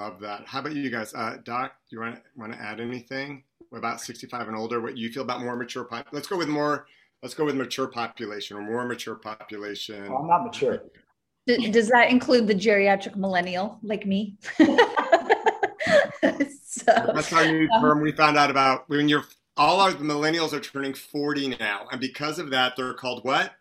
Love 0.00 0.20
that. 0.20 0.46
How 0.46 0.60
about 0.60 0.74
you 0.74 0.90
guys? 0.90 1.14
Uh, 1.14 1.38
Doc, 1.44 1.74
do 1.88 1.96
you 1.96 2.00
want 2.00 2.16
to, 2.16 2.22
want 2.36 2.52
to 2.52 2.60
add 2.60 2.80
anything 2.80 3.44
about 3.72 4.00
65 4.00 4.48
and 4.48 4.56
older? 4.56 4.80
What 4.80 4.96
you 4.96 5.10
feel 5.10 5.22
about 5.22 5.40
more 5.40 5.56
mature? 5.56 5.84
Pop- 5.84 6.08
let's 6.12 6.26
go 6.26 6.36
with 6.36 6.48
more. 6.48 6.86
Let's 7.22 7.34
go 7.34 7.44
with 7.44 7.54
mature 7.54 7.86
population 7.86 8.56
or 8.56 8.62
more 8.62 8.84
mature 8.84 9.14
population. 9.14 10.06
Oh, 10.10 10.16
I'm 10.16 10.28
not 10.28 10.44
mature. 10.44 10.82
Does 11.46 11.88
that 11.88 12.10
include 12.10 12.46
the 12.46 12.54
geriatric 12.54 13.16
millennial 13.16 13.78
like 13.82 14.04
me? 14.04 14.36
so, 16.66 16.92
That's 17.14 17.32
our 17.32 17.46
new 17.46 17.68
um, 17.70 17.80
term 17.80 18.00
we 18.00 18.12
found 18.12 18.36
out 18.36 18.50
about 18.50 18.88
when 18.88 19.08
you're 19.08 19.24
all 19.56 19.80
our 19.80 19.92
millennials 19.92 20.52
are 20.52 20.60
turning 20.60 20.92
40 20.92 21.56
now. 21.58 21.86
And 21.90 22.00
because 22.00 22.38
of 22.38 22.50
that, 22.50 22.74
they're 22.76 22.94
called 22.94 23.24
what? 23.24 23.52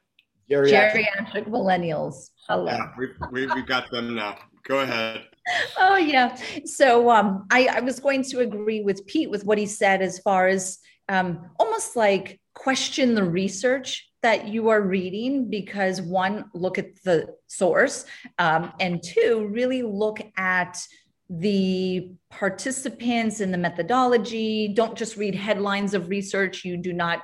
Geriatric, 0.49 1.05
Geriatric 1.05 1.47
millennials. 1.47 2.31
Hello. 2.47 2.65
Yeah, 2.65 2.91
we've, 2.97 3.15
we've, 3.31 3.53
we've 3.55 3.65
got 3.65 3.89
them 3.91 4.15
now. 4.15 4.37
Go 4.63 4.79
ahead. 4.79 5.25
Oh, 5.77 5.95
yeah. 5.95 6.35
So 6.65 7.11
um, 7.11 7.45
I, 7.51 7.67
I 7.67 7.79
was 7.81 7.99
going 7.99 8.23
to 8.23 8.39
agree 8.39 8.81
with 8.81 9.05
Pete 9.05 9.29
with 9.29 9.45
what 9.45 9.59
he 9.59 9.67
said 9.67 10.01
as 10.01 10.17
far 10.17 10.47
as 10.47 10.79
um, 11.07 11.51
almost 11.59 11.95
like 11.95 12.39
question 12.55 13.13
the 13.13 13.23
research 13.23 14.09
that 14.25 14.47
you 14.47 14.69
are 14.69 14.81
reading 14.81 15.51
because 15.51 16.01
one, 16.01 16.45
look 16.55 16.79
at 16.79 16.99
the 17.03 17.27
source, 17.45 18.05
um, 18.39 18.73
and 18.79 19.03
two, 19.03 19.47
really 19.51 19.83
look 19.83 20.19
at 20.35 20.83
the 21.29 22.11
participants 22.31 23.39
and 23.39 23.53
the 23.53 23.57
methodology. 23.59 24.73
Don't 24.73 24.97
just 24.97 25.15
read 25.15 25.35
headlines 25.35 25.93
of 25.93 26.09
research. 26.09 26.65
You 26.65 26.75
do 26.75 26.91
not 26.91 27.21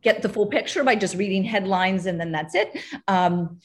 get 0.00 0.22
the 0.22 0.30
full 0.30 0.46
picture 0.46 0.82
by 0.82 0.94
just 0.94 1.14
reading 1.14 1.44
headlines 1.44 2.06
and 2.06 2.18
then 2.18 2.32
that's 2.32 2.54
it. 2.54 2.82
Um, 3.06 3.58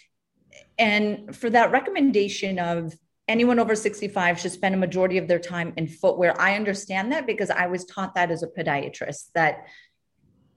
and 0.78 1.34
for 1.34 1.50
that 1.50 1.72
recommendation 1.72 2.60
of 2.60 2.94
anyone 3.30 3.58
over 3.58 3.74
65 3.74 4.38
should 4.38 4.52
spend 4.52 4.76
a 4.76 4.78
majority 4.78 5.18
of 5.18 5.30
their 5.30 5.40
time 5.40 5.72
in 5.78 5.88
footwear, 5.88 6.36
I 6.38 6.58
understand 6.58 7.14
that 7.14 7.26
because 7.26 7.50
I 7.50 7.68
was 7.68 7.86
taught 7.86 8.16
that 8.16 8.32
as 8.32 8.44
a 8.44 8.48
podiatrist 8.48 9.28
that 9.34 9.68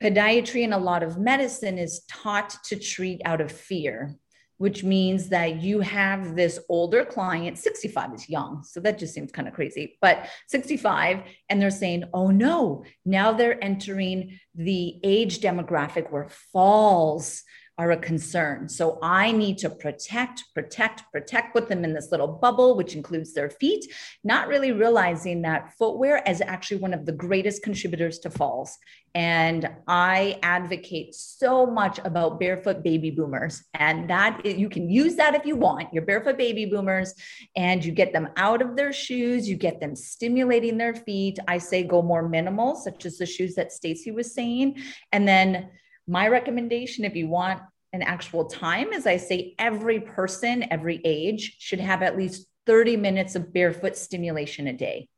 podiatry 0.01 0.65
and 0.65 0.75
a 0.75 0.79
lot 0.79 1.03
of 1.03 1.19
medicine 1.19 1.79
is 1.79 2.05
taught 2.09 2.57
to 2.65 2.79
treat 2.79 3.21
out 3.25 3.41
of 3.41 3.51
fear 3.51 4.17
which 4.59 4.83
means 4.83 5.29
that 5.29 5.61
you 5.61 5.81
have 5.81 6.35
this 6.35 6.59
older 6.69 7.05
client 7.05 7.59
65 7.59 8.15
is 8.15 8.29
young 8.29 8.63
so 8.63 8.81
that 8.81 8.99
just 8.99 9.15
seems 9.15 9.33
kind 9.33 9.49
of 9.49 9.55
crazy 9.55 9.99
but 10.01 10.29
65 10.49 11.23
and 11.49 11.61
they're 11.61 11.71
saying 11.71 12.05
oh 12.15 12.29
no 12.31 12.85
now 13.05 13.33
they're 13.33 13.63
entering 13.63 14.39
the 14.55 14.99
age 15.05 15.41
demographic 15.41 16.11
where 16.11 16.29
falls 16.53 17.43
are 17.79 17.91
a 17.91 17.97
concern. 17.97 18.69
So 18.69 18.99
I 19.03 19.33
need 19.33 19.59
to 19.59 19.69
protect, 19.69 20.45
protect, 20.55 21.03
protect, 21.13 21.53
put 21.53 21.69
them 21.69 21.85
in 21.85 21.93
this 21.93 22.11
little 22.11 22.29
bubble, 22.29 22.75
which 22.75 22.95
includes 22.95 23.35
their 23.35 23.51
feet, 23.51 23.85
not 24.25 24.49
really 24.49 24.73
realizing 24.73 25.43
that 25.43 25.75
footwear 25.79 26.23
is 26.27 26.41
actually 26.41 26.79
one 26.79 26.95
of 26.95 27.05
the 27.05 27.13
greatest 27.13 27.63
contributors 27.63 28.19
to 28.21 28.31
falls. 28.31 28.79
And 29.15 29.69
I 29.87 30.39
advocate 30.43 31.15
so 31.15 31.67
much 31.67 31.99
about 32.05 32.41
barefoot 32.41 32.83
baby 32.83 33.11
boomers. 33.11 33.63
And 33.75 34.09
that 34.09 34.45
you 34.45 34.69
can 34.69 34.91
use 34.91 35.17
that 35.17 35.35
if 35.35 35.45
you 35.45 35.57
want, 35.57 35.93
your 35.93 36.05
barefoot 36.05 36.39
baby 36.39 36.67
boomers, 36.67 37.15
and 37.57 37.85
you 37.85 37.93
get 37.93 38.13
them 38.13 38.29
out 38.37 38.63
of 38.63 38.77
their 38.77 38.93
shoes, 38.93 39.49
you 39.49 39.57
get 39.57 39.81
them 39.81 39.95
stimulating 39.97 40.79
their 40.79 40.95
feet. 40.95 41.39
I 41.47 41.59
say 41.59 41.83
go 41.83 42.03
more 42.03 42.29
minimal, 42.29 42.75
such 42.75 43.05
as 43.05 43.19
the 43.19 43.27
shoes 43.27 43.55
that 43.55 43.73
Stacey 43.73 44.11
was 44.11 44.35
saying. 44.35 44.83
And 45.13 45.27
then 45.27 45.71
my 46.07 46.29
recommendation, 46.29 47.05
if 47.05 47.17
you 47.17 47.29
want 47.29 47.61
an 47.93 48.03
actual 48.03 48.45
time, 48.45 48.93
is 48.93 49.07
I 49.07 49.17
say 49.17 49.55
every 49.59 50.01
person, 50.01 50.67
every 50.71 51.01
age 51.05 51.57
should 51.59 51.81
have 51.81 52.03
at 52.03 52.17
least 52.17 52.47
30 52.67 52.97
minutes 52.97 53.35
of 53.35 53.53
barefoot 53.53 53.97
stimulation 53.97 54.67
a 54.67 54.73
day, 54.73 55.09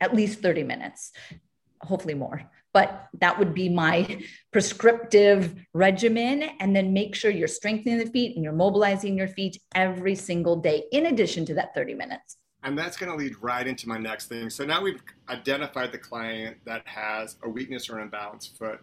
at 0.00 0.14
least 0.14 0.40
30 0.40 0.64
minutes, 0.64 1.12
hopefully 1.80 2.14
more. 2.14 2.42
But 2.72 3.08
that 3.20 3.38
would 3.38 3.54
be 3.54 3.68
my 3.68 4.22
prescriptive 4.52 5.54
regimen. 5.72 6.42
And 6.60 6.76
then 6.76 6.92
make 6.92 7.14
sure 7.14 7.30
you're 7.30 7.48
strengthening 7.48 7.98
the 7.98 8.06
feet 8.06 8.36
and 8.36 8.44
you're 8.44 8.52
mobilizing 8.52 9.16
your 9.16 9.28
feet 9.28 9.60
every 9.74 10.14
single 10.14 10.56
day, 10.56 10.84
in 10.92 11.06
addition 11.06 11.44
to 11.46 11.54
that 11.54 11.74
30 11.74 11.94
minutes. 11.94 12.36
And 12.64 12.76
that's 12.76 12.96
going 12.96 13.10
to 13.10 13.16
lead 13.16 13.34
right 13.40 13.66
into 13.66 13.88
my 13.88 13.98
next 13.98 14.26
thing. 14.26 14.50
So 14.50 14.64
now 14.64 14.82
we've 14.82 15.00
identified 15.28 15.92
the 15.92 15.98
client 15.98 16.58
that 16.64 16.86
has 16.86 17.36
a 17.44 17.48
weakness 17.48 17.88
or 17.88 17.98
an 17.98 18.10
imbalanced 18.10 18.58
foot 18.58 18.80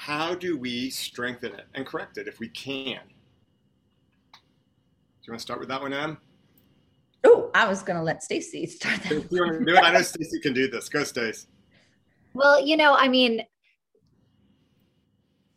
how 0.00 0.34
do 0.34 0.56
we 0.56 0.88
strengthen 0.88 1.52
it 1.52 1.66
and 1.74 1.84
correct 1.84 2.16
it 2.16 2.26
if 2.26 2.40
we 2.40 2.48
can? 2.48 3.00
Do 4.32 4.38
you 5.26 5.32
want 5.32 5.40
to 5.40 5.42
start 5.42 5.60
with 5.60 5.68
that 5.68 5.82
one, 5.82 5.92
Ann? 5.92 6.16
Oh, 7.22 7.50
I 7.54 7.68
was 7.68 7.82
going 7.82 7.98
to 7.98 8.02
let 8.02 8.22
Stacey 8.22 8.64
start 8.64 8.98
that. 9.02 9.28
do 9.28 9.44
it. 9.44 9.78
I 9.78 9.92
know 9.92 10.00
Stacey 10.00 10.40
can 10.40 10.54
do 10.54 10.70
this. 10.70 10.88
Go, 10.88 11.04
Stacey. 11.04 11.48
Well, 12.32 12.64
you 12.64 12.78
know, 12.78 12.94
I 12.94 13.08
mean, 13.08 13.42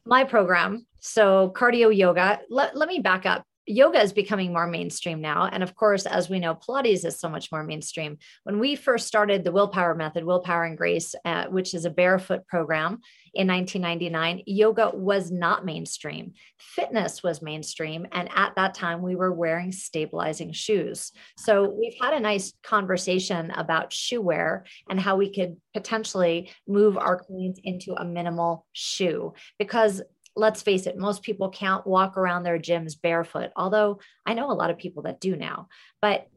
my 0.03 0.25
program, 0.25 0.87
so 0.99 1.53
cardio 1.55 1.95
yoga, 1.95 2.41
let, 2.49 2.75
let 2.75 2.89
me 2.89 2.99
back 2.99 3.25
up 3.25 3.45
yoga 3.65 4.01
is 4.01 4.13
becoming 4.13 4.51
more 4.51 4.67
mainstream 4.67 5.21
now. 5.21 5.47
And 5.51 5.63
of 5.63 5.75
course, 5.75 6.05
as 6.05 6.29
we 6.29 6.39
know, 6.39 6.55
Pilates 6.55 7.05
is 7.05 7.19
so 7.19 7.29
much 7.29 7.51
more 7.51 7.63
mainstream. 7.63 8.17
When 8.43 8.59
we 8.59 8.75
first 8.75 9.07
started 9.07 9.43
the 9.43 9.51
Willpower 9.51 9.95
Method, 9.95 10.25
Willpower 10.25 10.65
and 10.65 10.77
Grace, 10.77 11.15
uh, 11.25 11.45
which 11.45 11.73
is 11.73 11.85
a 11.85 11.89
barefoot 11.89 12.45
program 12.47 12.99
in 13.33 13.47
1999, 13.47 14.43
yoga 14.45 14.91
was 14.93 15.31
not 15.31 15.65
mainstream. 15.65 16.33
Fitness 16.57 17.23
was 17.23 17.41
mainstream. 17.41 18.05
And 18.11 18.29
at 18.35 18.55
that 18.55 18.73
time, 18.73 19.01
we 19.01 19.15
were 19.15 19.31
wearing 19.31 19.71
stabilizing 19.71 20.51
shoes. 20.51 21.11
So 21.37 21.69
we've 21.69 21.95
had 21.99 22.13
a 22.13 22.19
nice 22.19 22.53
conversation 22.63 23.51
about 23.51 23.93
shoe 23.93 24.21
wear 24.21 24.65
and 24.89 24.99
how 24.99 25.15
we 25.15 25.33
could 25.33 25.57
potentially 25.73 26.51
move 26.67 26.97
our 26.97 27.17
clients 27.17 27.59
into 27.63 27.93
a 27.93 28.05
minimal 28.05 28.65
shoe 28.73 29.33
because 29.57 30.01
let's 30.35 30.61
face 30.61 30.87
it, 30.87 30.97
most 30.97 31.23
people 31.23 31.49
can't 31.49 31.85
walk 31.85 32.17
around 32.17 32.43
their 32.43 32.59
gyms 32.59 32.99
barefoot, 32.99 33.51
although 33.55 33.99
I 34.25 34.33
know 34.33 34.51
a 34.51 34.53
lot 34.53 34.69
of 34.69 34.77
people 34.77 35.03
that 35.03 35.19
do 35.19 35.35
now. 35.35 35.67
But 36.01 36.27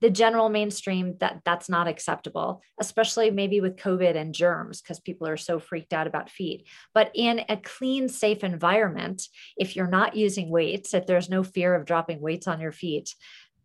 the 0.00 0.10
general 0.10 0.48
mainstream 0.48 1.16
that 1.20 1.40
that's 1.44 1.68
not 1.68 1.88
acceptable 1.88 2.60
especially 2.80 3.30
maybe 3.30 3.60
with 3.60 3.76
covid 3.76 4.16
and 4.16 4.34
germs 4.34 4.82
because 4.82 5.00
people 5.00 5.26
are 5.26 5.36
so 5.36 5.58
freaked 5.58 5.92
out 5.92 6.06
about 6.06 6.30
feet 6.30 6.66
but 6.92 7.10
in 7.14 7.42
a 7.48 7.56
clean 7.56 8.08
safe 8.08 8.44
environment 8.44 9.22
if 9.56 9.76
you're 9.76 9.86
not 9.86 10.16
using 10.16 10.50
weights 10.50 10.92
if 10.92 11.06
there's 11.06 11.30
no 11.30 11.42
fear 11.42 11.74
of 11.74 11.86
dropping 11.86 12.20
weights 12.20 12.46
on 12.46 12.60
your 12.60 12.72
feet 12.72 13.14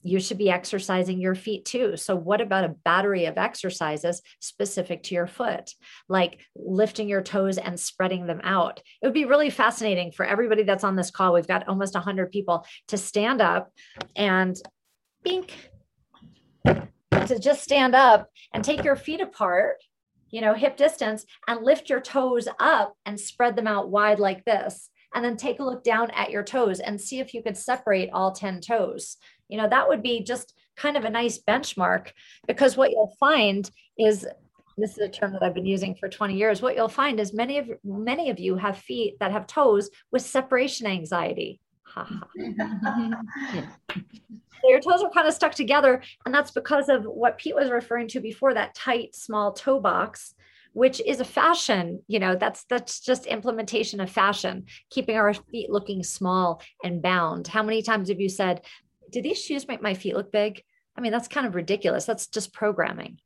you 0.04 0.20
should 0.20 0.38
be 0.38 0.50
exercising 0.50 1.20
your 1.20 1.36
feet 1.36 1.66
too. 1.66 1.96
So, 1.96 2.16
what 2.16 2.42
about 2.42 2.64
a 2.64 2.76
battery 2.84 3.26
of 3.26 3.38
exercises 3.38 4.22
specific 4.40 5.04
to 5.04 5.16
your 5.16 5.28
foot, 5.28 5.74
like 6.10 6.40
lifting 6.56 7.08
your 7.08 7.22
toes 7.22 7.58
and 7.58 7.80
spreading 7.80 8.26
them 8.26 8.42
out? 8.44 8.82
It 9.02 9.08
would 9.08 9.14
be 9.14 9.26
really 9.26 9.50
fascinating 9.50 10.12
for 10.12 10.26
everybody 10.26 10.64
that's 10.64 10.84
on 10.84 10.96
this 10.96 11.12
call. 11.12 11.34
We've 11.34 11.48
got 11.48 11.68
almost 11.68 11.94
100 11.94 12.32
people 12.32 12.66
to 12.88 12.98
stand 12.98 13.42
up 13.42 13.72
and 14.16 14.56
bink, 15.24 15.54
to 16.66 17.40
just 17.40 17.64
stand 17.64 17.96
up 17.96 18.30
and 18.54 18.64
take 18.64 18.84
your 18.84 18.96
feet 18.96 19.22
apart, 19.22 19.76
you 20.30 20.42
know, 20.42 20.54
hip 20.54 20.78
distance, 20.78 21.26
and 21.48 21.64
lift 21.64 21.90
your 21.90 22.02
toes 22.02 22.48
up 22.60 22.96
and 23.06 23.20
spread 23.20 23.56
them 23.56 23.68
out 23.68 23.90
wide 23.90 24.20
like 24.20 24.46
this. 24.46 24.90
And 25.14 25.26
then 25.26 25.36
take 25.36 25.60
a 25.60 25.64
look 25.64 25.84
down 25.84 26.10
at 26.12 26.32
your 26.32 26.42
toes 26.42 26.80
and 26.80 27.00
see 27.00 27.20
if 27.20 27.34
you 27.34 27.44
could 27.44 27.58
separate 27.58 28.10
all 28.14 28.32
10 28.32 28.62
toes 28.62 29.18
you 29.52 29.58
know 29.58 29.70
that 29.70 29.88
would 29.88 30.02
be 30.02 30.24
just 30.24 30.54
kind 30.76 30.98
of 30.98 31.06
a 31.06 31.10
nice 31.10 31.38
benchmark 31.38 32.12
because 32.48 32.78
what 32.78 32.92
you'll 32.92 33.16
find 33.20 33.70
is 34.00 34.26
this 34.78 34.92
is 34.92 34.98
a 34.98 35.10
term 35.10 35.34
that 35.34 35.44
I've 35.44 35.54
been 35.54 35.66
using 35.66 35.96
for 35.96 36.08
20 36.10 36.36
years. 36.36 36.62
What 36.62 36.76
you'll 36.76 36.88
find 36.88 37.20
is 37.20 37.34
many 37.34 37.58
of 37.58 37.70
many 37.84 38.30
of 38.30 38.40
you 38.40 38.56
have 38.56 38.78
feet 38.78 39.20
that 39.20 39.32
have 39.32 39.48
toes 39.48 39.90
with 40.12 40.22
separation 40.22 40.88
anxiety. 40.88 41.60
so 41.96 42.06
your 44.64 44.80
toes 44.80 45.04
are 45.04 45.12
kind 45.12 45.28
of 45.28 45.34
stuck 45.34 45.54
together, 45.54 46.02
and 46.26 46.34
that's 46.34 46.52
because 46.52 46.88
of 46.88 47.04
what 47.04 47.38
Pete 47.38 47.56
was 47.56 47.70
referring 47.70 48.08
to 48.10 48.22
before 48.22 48.54
that 48.54 48.74
tight, 48.74 49.14
small 49.14 49.52
toe 49.52 49.80
box, 49.80 50.34
which 50.72 51.02
is 51.02 51.20
a 51.20 51.26
fashion. 51.26 52.02
You 52.08 52.20
know, 52.20 52.36
that's 52.36 52.64
that's 52.70 53.02
just 53.02 53.26
implementation 53.26 54.00
of 54.00 54.10
fashion, 54.10 54.66
keeping 54.90 55.18
our 55.18 55.34
feet 55.34 55.70
looking 55.70 56.02
small 56.02 56.62
and 56.84 57.02
bound. 57.02 57.48
How 57.48 57.62
many 57.62 57.82
times 57.82 58.08
have 58.08 58.22
you 58.22 58.30
said, 58.30 58.62
do 59.12 59.22
these 59.22 59.42
shoes 59.42 59.68
make 59.68 59.82
my 59.82 59.94
feet 59.94 60.16
look 60.16 60.32
big? 60.32 60.62
I 60.98 61.02
mean, 61.02 61.12
that's 61.12 61.28
kind 61.28 61.48
of 61.48 61.56
ridiculous. 61.56 62.06
That's 62.06 62.28
just 62.28 62.54
programming, 62.54 63.20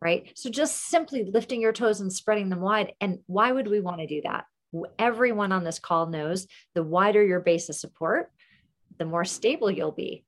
right? 0.00 0.30
So 0.34 0.50
just 0.50 0.88
simply 0.88 1.24
lifting 1.24 1.60
your 1.60 1.72
toes 1.72 2.00
and 2.00 2.12
spreading 2.12 2.48
them 2.48 2.60
wide. 2.60 2.92
And 3.00 3.18
why 3.26 3.52
would 3.52 3.68
we 3.68 3.80
want 3.80 4.00
to 4.00 4.06
do 4.06 4.22
that? 4.22 4.44
Everyone 4.98 5.52
on 5.52 5.64
this 5.64 5.78
call 5.78 6.06
knows 6.06 6.46
the 6.74 6.82
wider 6.82 7.22
your 7.22 7.40
base 7.40 7.68
of 7.68 7.76
support, 7.76 8.30
the 8.98 9.04
more 9.04 9.24
stable 9.24 9.70
you'll 9.70 9.92
be. 9.92 10.24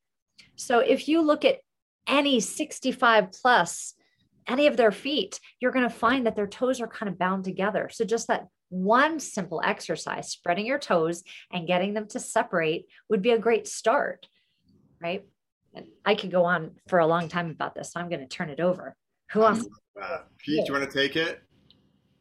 So 0.56 0.80
if 0.80 1.08
you 1.08 1.22
look 1.22 1.44
at 1.44 1.58
any 2.06 2.40
65 2.40 3.32
plus, 3.32 3.94
any 4.46 4.66
of 4.66 4.76
their 4.76 4.92
feet, 4.92 5.40
you're 5.58 5.72
going 5.72 5.88
to 5.88 5.94
find 5.94 6.26
that 6.26 6.36
their 6.36 6.46
toes 6.46 6.80
are 6.80 6.86
kind 6.86 7.08
of 7.08 7.18
bound 7.18 7.44
together. 7.44 7.88
So 7.90 8.04
just 8.04 8.28
that 8.28 8.46
one 8.68 9.20
simple 9.20 9.62
exercise, 9.64 10.30
spreading 10.30 10.66
your 10.66 10.78
toes 10.78 11.22
and 11.50 11.66
getting 11.66 11.94
them 11.94 12.06
to 12.08 12.20
separate, 12.20 12.86
would 13.08 13.22
be 13.22 13.30
a 13.30 13.38
great 13.38 13.66
start 13.66 14.26
right? 15.04 15.24
And 15.74 15.86
I 16.04 16.14
could 16.14 16.30
go 16.30 16.44
on 16.44 16.70
for 16.88 17.00
a 17.00 17.06
long 17.06 17.28
time 17.28 17.50
about 17.50 17.74
this, 17.74 17.92
so 17.92 18.00
I'm 18.00 18.08
going 18.08 18.20
to 18.20 18.26
turn 18.26 18.48
it 18.48 18.60
over. 18.60 18.96
Who 19.32 19.40
wants? 19.40 19.66
Uh, 20.00 20.18
Pete, 20.38 20.64
do 20.64 20.72
you 20.72 20.78
want 20.78 20.90
to 20.90 20.98
take 20.98 21.16
it? 21.16 21.42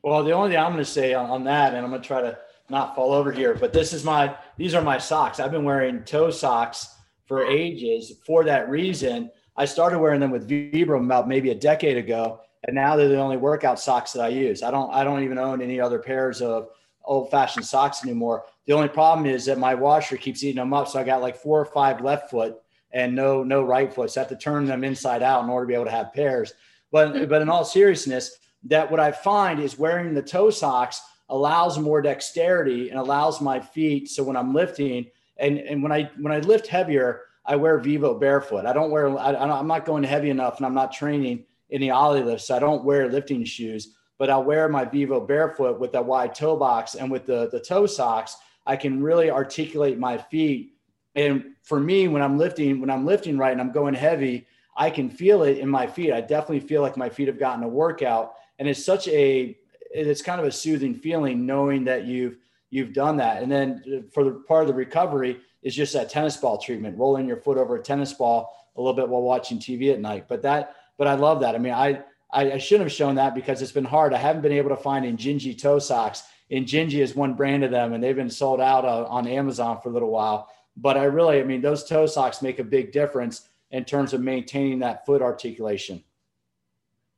Well, 0.04 0.24
the 0.24 0.32
only 0.32 0.50
thing 0.50 0.60
I'm 0.60 0.74
going 0.74 0.84
to 0.84 0.86
say 0.86 1.14
on, 1.14 1.30
on 1.30 1.44
that, 1.46 1.74
and 1.74 1.84
I'm 1.84 1.90
going 1.90 2.02
to 2.02 2.08
try 2.08 2.22
to 2.22 2.38
not 2.70 2.96
fall 2.96 3.14
over 3.14 3.32
here, 3.32 3.56
but 3.56 3.72
this 3.72 3.94
is 3.94 4.04
my 4.04 4.36
these 4.58 4.74
are 4.74 4.82
my 4.82 4.98
socks. 4.98 5.40
I've 5.40 5.52
been 5.52 5.64
wearing 5.64 6.04
toe 6.04 6.30
socks 6.30 6.88
for 7.26 7.46
ages 7.46 8.14
for 8.26 8.44
that 8.46 8.70
reason. 8.70 9.30
I 9.56 9.66
started 9.66 10.00
wearing 10.00 10.20
them 10.20 10.32
with 10.32 10.50
Vibram 10.50 11.06
about 11.06 11.28
maybe 11.28 11.52
a 11.52 11.56
decade 11.56 11.98
ago, 11.98 12.40
and 12.66 12.76
now 12.76 12.96
they're 12.96 13.10
the 13.10 13.20
only 13.20 13.38
workout 13.38 13.80
socks 13.80 14.12
that 14.14 14.24
I 14.24 14.30
use. 14.30 14.64
I 14.64 14.72
don't 14.72 14.92
I 14.94 15.04
don't 15.04 15.24
even 15.24 15.38
own 15.38 15.62
any 15.62 15.80
other 15.80 16.00
pairs 16.00 16.42
of 16.42 16.70
old 17.06 17.30
fashioned 17.30 17.66
socks 17.66 18.04
anymore. 18.04 18.46
The 18.66 18.74
only 18.74 18.90
problem 18.90 19.26
is 19.26 19.46
that 19.46 19.60
my 19.60 19.76
washer 19.76 20.18
keeps 20.18 20.44
eating 20.44 20.56
them 20.56 20.74
up, 20.74 20.88
so 20.88 21.00
I 21.00 21.04
got 21.04 21.22
like 21.22 21.38
four 21.38 21.60
or 21.60 21.66
five 21.66 22.02
left 22.02 22.30
foot 22.30 22.58
and 22.94 23.16
no 23.16 23.44
no 23.44 23.64
right 23.64 23.92
foot. 23.94 24.12
So 24.12 24.22
I 24.22 24.24
have 24.24 24.30
to 24.30 24.38
turn 24.38 24.66
them 24.66 24.84
inside 24.84 25.24
out 25.24 25.44
in 25.44 25.50
order 25.50 25.66
to 25.66 25.68
be 25.68 25.74
able 25.74 25.86
to 25.86 25.92
have 25.92 26.14
pairs. 26.14 26.54
But 26.92 27.16
hmm. 27.16 27.26
but 27.26 27.42
in 27.42 27.50
all 27.50 27.66
seriousness, 27.66 28.38
that 28.66 28.90
what 28.90 29.00
I 29.00 29.12
find 29.12 29.60
is 29.60 29.78
wearing 29.78 30.14
the 30.14 30.22
toe 30.22 30.50
socks 30.50 31.02
allows 31.30 31.80
more 31.80 32.02
dexterity 32.02 32.90
and 32.90 33.00
allows 33.00 33.42
my 33.42 33.60
feet. 33.60 34.10
So 34.10 34.24
when 34.24 34.38
I'm 34.38 34.54
lifting 34.54 35.08
and 35.38 35.58
and 35.58 35.82
when 35.82 35.92
I 35.92 36.10
when 36.20 36.32
I 36.32 36.40
lift 36.40 36.68
heavier, 36.68 37.22
I 37.46 37.56
wear 37.56 37.80
Vivobarefoot. 37.80 38.66
I 38.66 38.74
don't 38.74 38.92
wear 38.92 39.18
I, 39.18 39.36
I'm 39.36 39.68
not 39.68 39.86
going 39.86 40.04
heavy 40.04 40.30
enough, 40.30 40.58
and 40.58 40.66
I'm 40.66 40.76
not 40.76 40.94
training 40.94 41.46
in 41.70 41.82
the 41.82 41.92
Oly 41.92 42.22
lift, 42.22 42.44
so 42.44 42.56
I 42.56 42.60
don't 42.60 42.86
wear 42.86 43.10
lifting 43.10 43.44
shoes. 43.44 43.96
But 44.20 44.30
I'll 44.30 44.44
wear 44.44 44.70
my 44.70 44.86
Vivobarefoot 44.86 45.80
with 45.80 45.92
that 45.94 46.06
wide 46.06 46.36
toe 46.36 46.56
box 46.56 46.96
and 46.96 47.12
with 47.12 47.26
the 47.26 47.50
the 47.50 47.60
toe 47.60 47.88
socks. 47.88 48.38
I 48.66 48.78
can 48.78 49.04
really 49.04 49.30
articulate 49.30 50.00
my 50.00 50.18
feet 50.18 50.73
and 51.16 51.54
for 51.62 51.80
me, 51.80 52.08
when 52.08 52.22
I'm 52.22 52.38
lifting, 52.38 52.82
when 52.82 52.90
I'm 52.90 53.06
lifting 53.06 53.38
right 53.38 53.52
and 53.52 53.62
I'm 53.62 53.72
going 53.72 53.94
heavy, 53.94 54.48
I 54.76 54.90
can 54.90 55.10
feel 55.10 55.44
it 55.44 55.60
in 55.60 55.70
my 55.70 55.86
feet. 55.86 56.12
I 56.12 56.22
definitely 56.22 56.62
feel 56.62 56.82
like 56.82 56.98
my 56.98 57.10
feet 57.10 57.28
have 57.28 57.40
gotten 57.40 57.64
a 57.64 57.68
workout. 57.68 58.34
And 58.60 58.68
it's 58.68 58.84
such 58.84 59.08
a, 59.08 59.58
it's 59.92 60.22
kind 60.22 60.42
of 60.42 60.48
a 60.48 60.52
soothing 60.52 60.96
feeling 60.96 61.46
knowing 61.46 61.84
that 61.86 62.06
you've, 62.06 62.38
you've 62.72 62.94
done 62.94 63.18
that. 63.18 63.44
And 63.44 63.52
then 63.52 64.06
for 64.12 64.24
the 64.24 64.32
part 64.32 64.64
of 64.64 64.68
the 64.68 64.74
recovery 64.74 65.40
is 65.62 65.76
just 65.76 65.94
that 65.94 66.10
tennis 66.10 66.38
ball 66.38 66.58
treatment, 66.58 66.98
rolling 66.98 67.28
your 67.28 67.38
foot 67.38 67.58
over 67.58 67.76
a 67.76 67.82
tennis 67.82 68.14
ball 68.14 68.56
a 68.76 68.82
little 68.82 68.96
bit 68.96 69.08
while 69.08 69.22
watching 69.22 69.60
TV 69.60 69.94
at 69.94 70.00
night. 70.00 70.26
But 70.28 70.42
that, 70.42 70.76
but 70.98 71.08
I 71.08 71.14
love 71.14 71.42
that. 71.42 71.54
I 71.54 71.60
mean, 71.60 71.74
I, 71.74 72.02
I, 72.32 72.54
I 72.54 72.58
shouldn't 72.58 72.90
have 72.90 72.96
shown 72.96 73.16
that 73.16 73.36
because 73.36 73.62
it's 73.62 73.72
been 73.72 73.86
hard. 73.86 74.14
I 74.14 74.18
haven't 74.18 74.42
been 74.42 74.52
able 74.52 74.70
to 74.70 74.76
find 74.76 75.06
Injinji 75.06 75.60
toe 75.60 75.78
socks. 75.78 76.24
Injinji 76.52 76.96
is 76.96 77.16
one 77.16 77.36
brand 77.36 77.64
of 77.64 77.70
them 77.70 77.94
and 77.94 78.04
they've 78.04 78.16
been 78.16 78.30
sold 78.30 78.60
out 78.60 78.86
uh, 78.86 79.06
on 79.06 79.28
Amazon 79.28 79.80
for 79.80 79.90
a 79.90 79.94
little 79.94 80.10
while. 80.10 80.50
But 80.76 80.98
I 80.98 81.04
really, 81.04 81.40
I 81.40 81.44
mean, 81.44 81.62
those 81.62 81.84
toe 81.84 82.06
socks 82.06 82.42
make 82.42 82.60
a 82.60 82.64
big 82.64 82.92
difference 82.92 83.48
in 83.72 83.86
terms 83.86 84.14
of 84.14 84.22
maintaining 84.22 84.80
that 84.80 85.06
foot 85.06 85.22
articulation. 85.22 86.04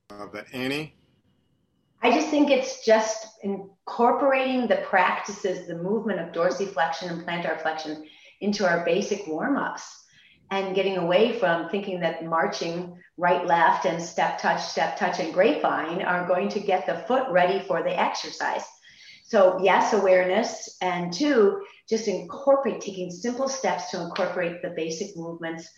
Uh, 0.10 0.28
but 0.32 0.46
Annie? 0.54 0.96
I 2.02 2.12
just 2.12 2.30
think 2.30 2.52
it's 2.52 2.86
just 2.86 3.40
incorporating 3.44 4.68
the 4.68 4.78
practices, 4.78 5.68
the 5.68 5.76
movement 5.76 6.20
of 6.20 6.32
dorsiflexion 6.34 7.12
and 7.12 7.26
plantar 7.26 7.60
flexion 7.62 8.06
into 8.42 8.68
our 8.68 8.86
basic 8.86 9.26
warm 9.28 9.58
ups 9.58 10.04
and 10.52 10.76
getting 10.76 10.98
away 10.98 11.40
from 11.40 11.70
thinking 11.70 12.00
that 12.02 12.24
marching 12.24 12.96
right, 13.18 13.46
left, 13.46 13.86
and 13.86 14.02
step 14.02 14.38
touch, 14.38 14.62
step 14.62 14.98
touch, 14.98 15.20
and 15.20 15.34
grapevine 15.34 16.02
are 16.02 16.28
going 16.28 16.50
to 16.50 16.60
get 16.60 16.86
the 16.86 16.96
foot 17.08 17.28
ready 17.30 17.60
for 17.66 17.82
the 17.82 18.00
exercise. 18.00 18.64
So, 19.24 19.60
yes, 19.64 19.94
awareness. 19.94 20.78
And 20.82 21.12
two, 21.12 21.64
just 21.90 22.08
incorporate 22.08 22.82
taking 22.82 23.12
simple 23.12 23.48
steps 23.48 23.92
to 23.92 24.02
incorporate 24.02 24.62
the 24.62 24.70
basic 24.76 25.16
movements 25.16 25.70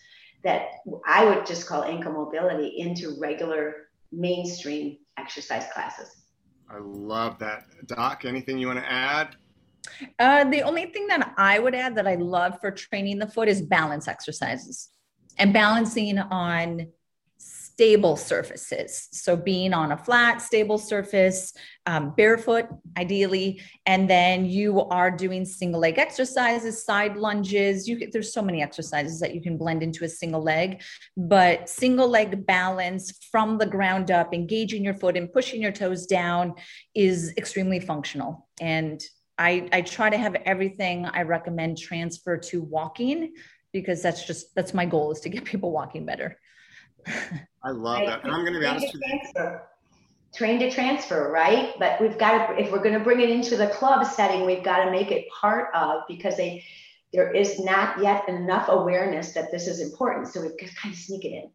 that 0.44 0.68
I 1.06 1.26
would 1.26 1.46
just 1.46 1.68
call 1.68 1.84
ankle 1.84 2.14
mobility 2.14 2.76
into 2.78 3.18
regular 3.20 3.88
mainstream 4.12 4.98
exercise 5.18 5.66
classes. 5.74 6.24
I 6.70 6.78
love 6.80 7.40
that. 7.40 7.64
Doc, 7.88 8.24
anything 8.26 8.58
you 8.58 8.68
want 8.68 8.80
to 8.80 8.92
add? 8.92 9.36
Uh, 10.20 10.44
the 10.46 10.62
only 10.62 10.86
thing 10.88 11.08
that 11.08 11.34
I 11.38 11.60
would 11.60 11.74
add 11.74 11.96
that 11.96 12.08
I 12.08 12.16
love 12.16 12.60
for 12.60 12.72
training 12.72 13.20
the 13.20 13.28
foot 13.28 13.48
is 13.48 13.62
balance 13.62 14.08
exercises 14.08 14.90
and 15.38 15.54
balancing 15.54 16.20
on 16.20 16.88
stable 17.78 18.16
surfaces. 18.16 19.08
So 19.12 19.38
being 19.38 19.72
on 19.72 19.92
a 19.92 19.98
flat, 19.98 20.42
stable 20.42 20.80
surface, 20.80 21.54
um, 21.86 22.12
barefoot, 22.18 22.66
ideally, 22.98 23.62
and 23.86 24.10
then 24.10 24.48
you 24.48 24.82
are 24.86 25.12
doing 25.12 25.46
single 25.46 25.82
leg 25.82 26.00
exercises, 26.00 26.84
side 26.84 27.18
lunges. 27.18 27.88
You 27.88 28.10
there's 28.12 28.34
so 28.34 28.42
many 28.42 28.64
exercises 28.64 29.20
that 29.20 29.36
you 29.36 29.42
can 29.42 29.58
blend 29.60 29.84
into 29.84 30.06
a 30.06 30.10
single 30.10 30.42
leg, 30.42 30.82
but 31.18 31.70
single 31.70 32.10
leg 32.10 32.48
balance 32.48 33.16
from 33.32 33.60
the 33.60 33.68
ground 33.68 34.10
up, 34.10 34.34
engaging 34.34 34.84
your 34.84 34.96
foot 34.96 35.16
and 35.16 35.32
pushing 35.32 35.62
your 35.62 35.72
toes 35.72 36.08
down 36.08 36.56
is 36.96 37.32
extremely 37.38 37.80
functional. 37.80 38.50
And 38.60 39.00
I, 39.38 39.70
I 39.72 39.82
try 39.82 40.10
to 40.10 40.18
have 40.18 40.34
everything 40.46 41.06
I 41.06 41.22
recommend 41.22 41.78
transfer 41.78 42.38
to 42.38 42.64
walking 42.64 43.36
because 43.72 44.02
that's 44.02 44.26
just 44.26 44.56
that's 44.56 44.74
my 44.74 44.88
goal 44.88 45.12
is 45.12 45.20
to 45.20 45.30
get 45.30 45.46
people 45.52 45.72
walking 45.72 46.08
better. 46.08 46.40
I 47.68 47.72
love 47.72 48.06
that. 48.06 48.24
And 48.24 48.32
I'm 48.32 48.42
going 48.44 48.54
to 48.54 48.60
be 48.62 48.66
honest 48.66 48.94
with 48.94 49.02
you. 49.36 49.60
Train 50.34 50.60
to 50.60 50.72
transfer, 50.72 51.30
right? 51.32 51.74
But 51.80 52.00
we've 52.00 52.18
got 52.18 52.48
to, 52.48 52.62
if 52.62 52.72
we're 52.72 52.82
going 52.82 52.98
to 52.98 53.04
bring 53.04 53.20
it 53.20 53.30
into 53.30 53.58
the 53.58 53.68
club 53.68 54.06
setting, 54.06 54.46
we've 54.46 54.64
got 54.64 54.86
to 54.86 54.92
make 54.92 55.12
it 55.12 55.26
part 55.30 55.74
of 55.76 56.04
because 56.08 56.38
they, 56.38 56.64
there 57.12 57.30
is 57.34 57.60
not 57.60 58.02
yet 58.02 58.28
enough 58.30 58.70
awareness 58.70 59.34
that 59.34 59.52
this 59.52 59.68
is 59.68 59.82
important. 59.82 60.30
So 60.30 60.42
we've 60.42 60.58
got 60.58 60.70
to 60.70 60.76
kind 60.76 60.94
of 60.94 61.00
sneak 61.00 61.26
it 61.26 61.34
in. 61.34 61.50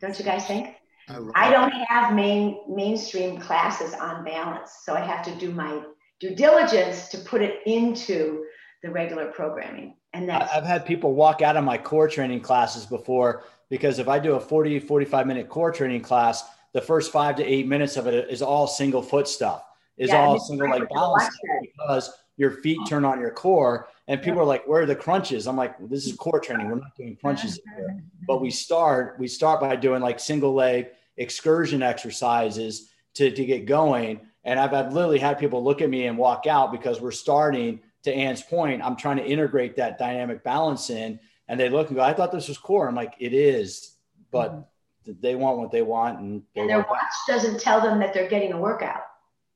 Don't 0.00 0.16
you 0.16 0.24
guys 0.24 0.46
think? 0.46 0.76
I, 1.08 1.18
I 1.34 1.50
don't 1.50 1.72
have 1.88 2.14
main 2.14 2.60
mainstream 2.68 3.40
classes 3.40 3.92
on 3.94 4.24
balance, 4.24 4.70
so 4.84 4.94
I 4.94 5.00
have 5.00 5.24
to 5.24 5.34
do 5.34 5.50
my 5.50 5.82
due 6.20 6.36
diligence 6.36 7.08
to 7.08 7.18
put 7.18 7.42
it 7.42 7.60
into 7.66 8.44
the 8.84 8.90
regular 8.90 9.26
programming. 9.32 9.96
And 10.12 10.28
that's 10.28 10.52
I've 10.52 10.64
had 10.64 10.86
people 10.86 11.14
walk 11.14 11.42
out 11.42 11.56
of 11.56 11.64
my 11.64 11.78
core 11.78 12.08
training 12.08 12.40
classes 12.40 12.86
before 12.86 13.44
because 13.70 13.98
if 13.98 14.08
I 14.08 14.18
do 14.18 14.34
a 14.34 14.40
40, 14.40 14.80
45 14.80 15.26
minute 15.26 15.48
core 15.48 15.72
training 15.72 16.02
class, 16.02 16.44
the 16.72 16.80
first 16.80 17.10
five 17.10 17.36
to 17.36 17.44
eight 17.44 17.66
minutes 17.66 17.96
of 17.96 18.06
it 18.06 18.28
is 18.28 18.42
all 18.42 18.66
single 18.66 19.02
foot 19.02 19.26
stuff, 19.26 19.64
is 19.96 20.10
yeah, 20.10 20.20
all 20.20 20.38
single 20.38 20.68
like 20.68 20.88
balance 20.90 21.28
because 21.62 22.12
your 22.36 22.50
feet 22.50 22.78
turn 22.88 23.04
on 23.04 23.20
your 23.20 23.30
core. 23.30 23.88
And 24.08 24.22
people 24.22 24.40
are 24.40 24.44
like, 24.44 24.66
where 24.66 24.82
are 24.82 24.86
the 24.86 24.96
crunches? 24.96 25.46
I'm 25.46 25.56
like, 25.56 25.74
this 25.88 26.06
is 26.06 26.16
core 26.16 26.40
training. 26.40 26.68
We're 26.68 26.76
not 26.76 26.96
doing 26.96 27.16
crunches 27.20 27.60
here. 27.76 28.02
But 28.26 28.40
we 28.40 28.50
start, 28.50 29.16
we 29.18 29.28
start 29.28 29.60
by 29.60 29.76
doing 29.76 30.00
like 30.00 30.18
single 30.18 30.54
leg 30.54 30.88
excursion 31.16 31.82
exercises 31.82 32.90
to, 33.14 33.30
to 33.30 33.44
get 33.44 33.66
going. 33.66 34.20
And 34.44 34.58
I've, 34.58 34.72
I've 34.72 34.92
literally 34.92 35.18
had 35.18 35.38
people 35.38 35.62
look 35.62 35.82
at 35.82 35.90
me 35.90 36.06
and 36.06 36.16
walk 36.16 36.46
out 36.46 36.72
because 36.72 37.00
we're 37.00 37.10
starting 37.10 37.80
to 38.04 38.12
Ann's 38.12 38.42
point. 38.42 38.82
I'm 38.82 38.96
trying 38.96 39.18
to 39.18 39.26
integrate 39.26 39.76
that 39.76 39.98
dynamic 39.98 40.42
balance 40.42 40.90
in 40.90 41.20
and 41.50 41.58
they 41.58 41.68
look 41.68 41.88
and 41.88 41.96
go, 41.96 42.02
I 42.02 42.14
thought 42.14 42.30
this 42.30 42.46
was 42.46 42.58
core. 42.58 42.86
I'm 42.86 42.94
like, 42.94 43.16
it 43.18 43.34
is, 43.34 43.96
but 44.30 44.52
mm-hmm. 44.52 45.12
they 45.20 45.34
want 45.34 45.58
what 45.58 45.72
they 45.72 45.82
want. 45.82 46.20
And, 46.20 46.44
and 46.54 46.70
their 46.70 46.78
watch 46.78 46.88
that. 47.26 47.32
doesn't 47.32 47.60
tell 47.60 47.80
them 47.80 47.98
that 47.98 48.14
they're 48.14 48.28
getting 48.28 48.52
a 48.52 48.56
workout, 48.56 49.02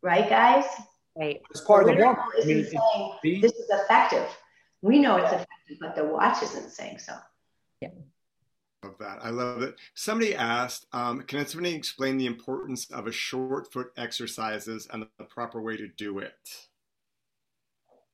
right, 0.02 0.28
guys? 0.28 0.64
Right. 1.16 1.40
It's 1.50 1.60
part 1.60 1.86
the 1.86 1.92
of 1.92 1.98
the 1.98 2.04
work. 2.04 2.18
I 2.18 2.44
mean, 2.44 2.64
saying 2.64 3.40
this 3.40 3.52
is 3.52 3.70
effective. 3.70 4.26
We 4.82 4.98
know 4.98 5.18
it's 5.18 5.30
effective, 5.30 5.76
but 5.80 5.94
the 5.94 6.04
watch 6.04 6.42
isn't 6.42 6.70
saying 6.72 6.98
so. 6.98 7.14
Yeah. 7.80 7.90
Love 8.82 8.96
that. 8.98 9.20
I 9.22 9.30
love 9.30 9.62
it. 9.62 9.76
Somebody 9.94 10.34
asked, 10.34 10.86
um, 10.92 11.22
can 11.22 11.46
somebody 11.46 11.76
explain 11.76 12.16
the 12.16 12.26
importance 12.26 12.90
of 12.90 13.06
a 13.06 13.12
short 13.12 13.72
foot 13.72 13.92
exercises 13.96 14.88
and 14.92 15.06
the 15.18 15.24
proper 15.26 15.62
way 15.62 15.76
to 15.76 15.86
do 15.86 16.18
it? 16.18 16.34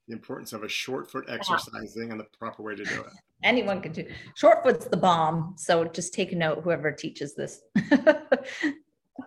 The 0.06 0.12
importance 0.12 0.52
of 0.52 0.64
a 0.64 0.68
short 0.68 1.10
foot 1.10 1.24
exercising 1.30 2.10
and 2.10 2.20
the 2.20 2.26
proper 2.38 2.62
way 2.62 2.74
to 2.74 2.84
do 2.84 3.00
it 3.00 3.12
anyone 3.42 3.80
can 3.80 3.92
do. 3.92 4.06
Short 4.34 4.62
foot's 4.62 4.86
the 4.86 4.96
bomb 4.96 5.54
so 5.56 5.84
just 5.84 6.14
take 6.14 6.32
a 6.32 6.36
note 6.36 6.62
whoever 6.62 6.92
teaches 6.92 7.34
this. 7.34 7.62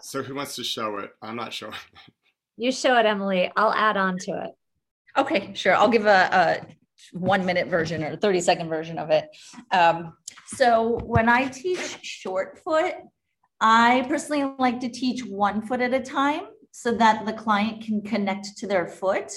So 0.02 0.24
who 0.24 0.34
wants 0.34 0.56
to 0.56 0.64
show 0.64 0.98
it? 0.98 1.12
I'm 1.22 1.36
not 1.36 1.54
sure. 1.54 1.72
You 2.58 2.72
show 2.72 2.98
it 2.98 3.06
emily. 3.06 3.52
I'll 3.56 3.74
add 3.74 3.96
on 3.96 4.18
to 4.20 4.32
it. 4.44 4.52
Okay 5.16 5.52
sure. 5.54 5.76
I'll 5.76 5.90
give 5.90 6.08
a, 6.08 6.64
a 6.66 6.68
one 7.12 7.46
minute 7.46 7.68
version 7.68 8.04
or 8.04 8.16
30 8.16 8.42
second 8.42 8.70
version 8.70 8.98
of 8.98 9.12
it. 9.12 9.26
Um, 9.72 10.14
so 10.48 11.00
when 11.04 11.30
i 11.30 11.48
teach 11.48 12.00
short 12.02 12.60
foot 12.64 12.96
i 13.62 14.06
personally 14.10 14.54
like 14.60 14.80
to 14.80 14.90
teach 14.90 15.24
one 15.24 15.62
foot 15.62 15.80
at 15.80 15.94
a 15.94 16.00
time 16.00 16.44
so 16.74 16.92
that 16.92 17.26
the 17.26 17.34
client 17.34 17.84
can 17.84 18.02
connect 18.02 18.58
to 18.58 18.68
their 18.68 18.88
foot. 18.88 19.32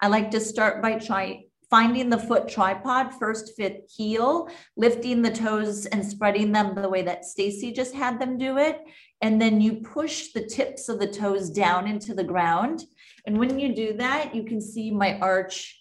I 0.00 0.08
like 0.08 0.30
to 0.32 0.40
start 0.40 0.82
by 0.82 0.98
trying 0.98 1.44
finding 1.70 2.10
the 2.10 2.18
foot 2.18 2.48
tripod, 2.48 3.14
first 3.14 3.54
fit 3.56 3.88
heel, 3.96 4.48
lifting 4.76 5.22
the 5.22 5.30
toes 5.30 5.86
and 5.86 6.04
spreading 6.04 6.50
them 6.50 6.74
the 6.74 6.88
way 6.88 7.02
that 7.02 7.24
Stacey 7.24 7.72
just 7.72 7.94
had 7.94 8.20
them 8.20 8.36
do 8.36 8.58
it. 8.58 8.80
And 9.22 9.40
then 9.40 9.60
you 9.60 9.74
push 9.74 10.32
the 10.32 10.44
tips 10.44 10.88
of 10.88 10.98
the 10.98 11.06
toes 11.06 11.48
down 11.48 11.86
into 11.86 12.12
the 12.12 12.24
ground. 12.24 12.84
And 13.24 13.38
when 13.38 13.58
you 13.58 13.74
do 13.74 13.92
that, 13.98 14.34
you 14.34 14.42
can 14.42 14.60
see 14.60 14.90
my 14.90 15.18
arch 15.20 15.80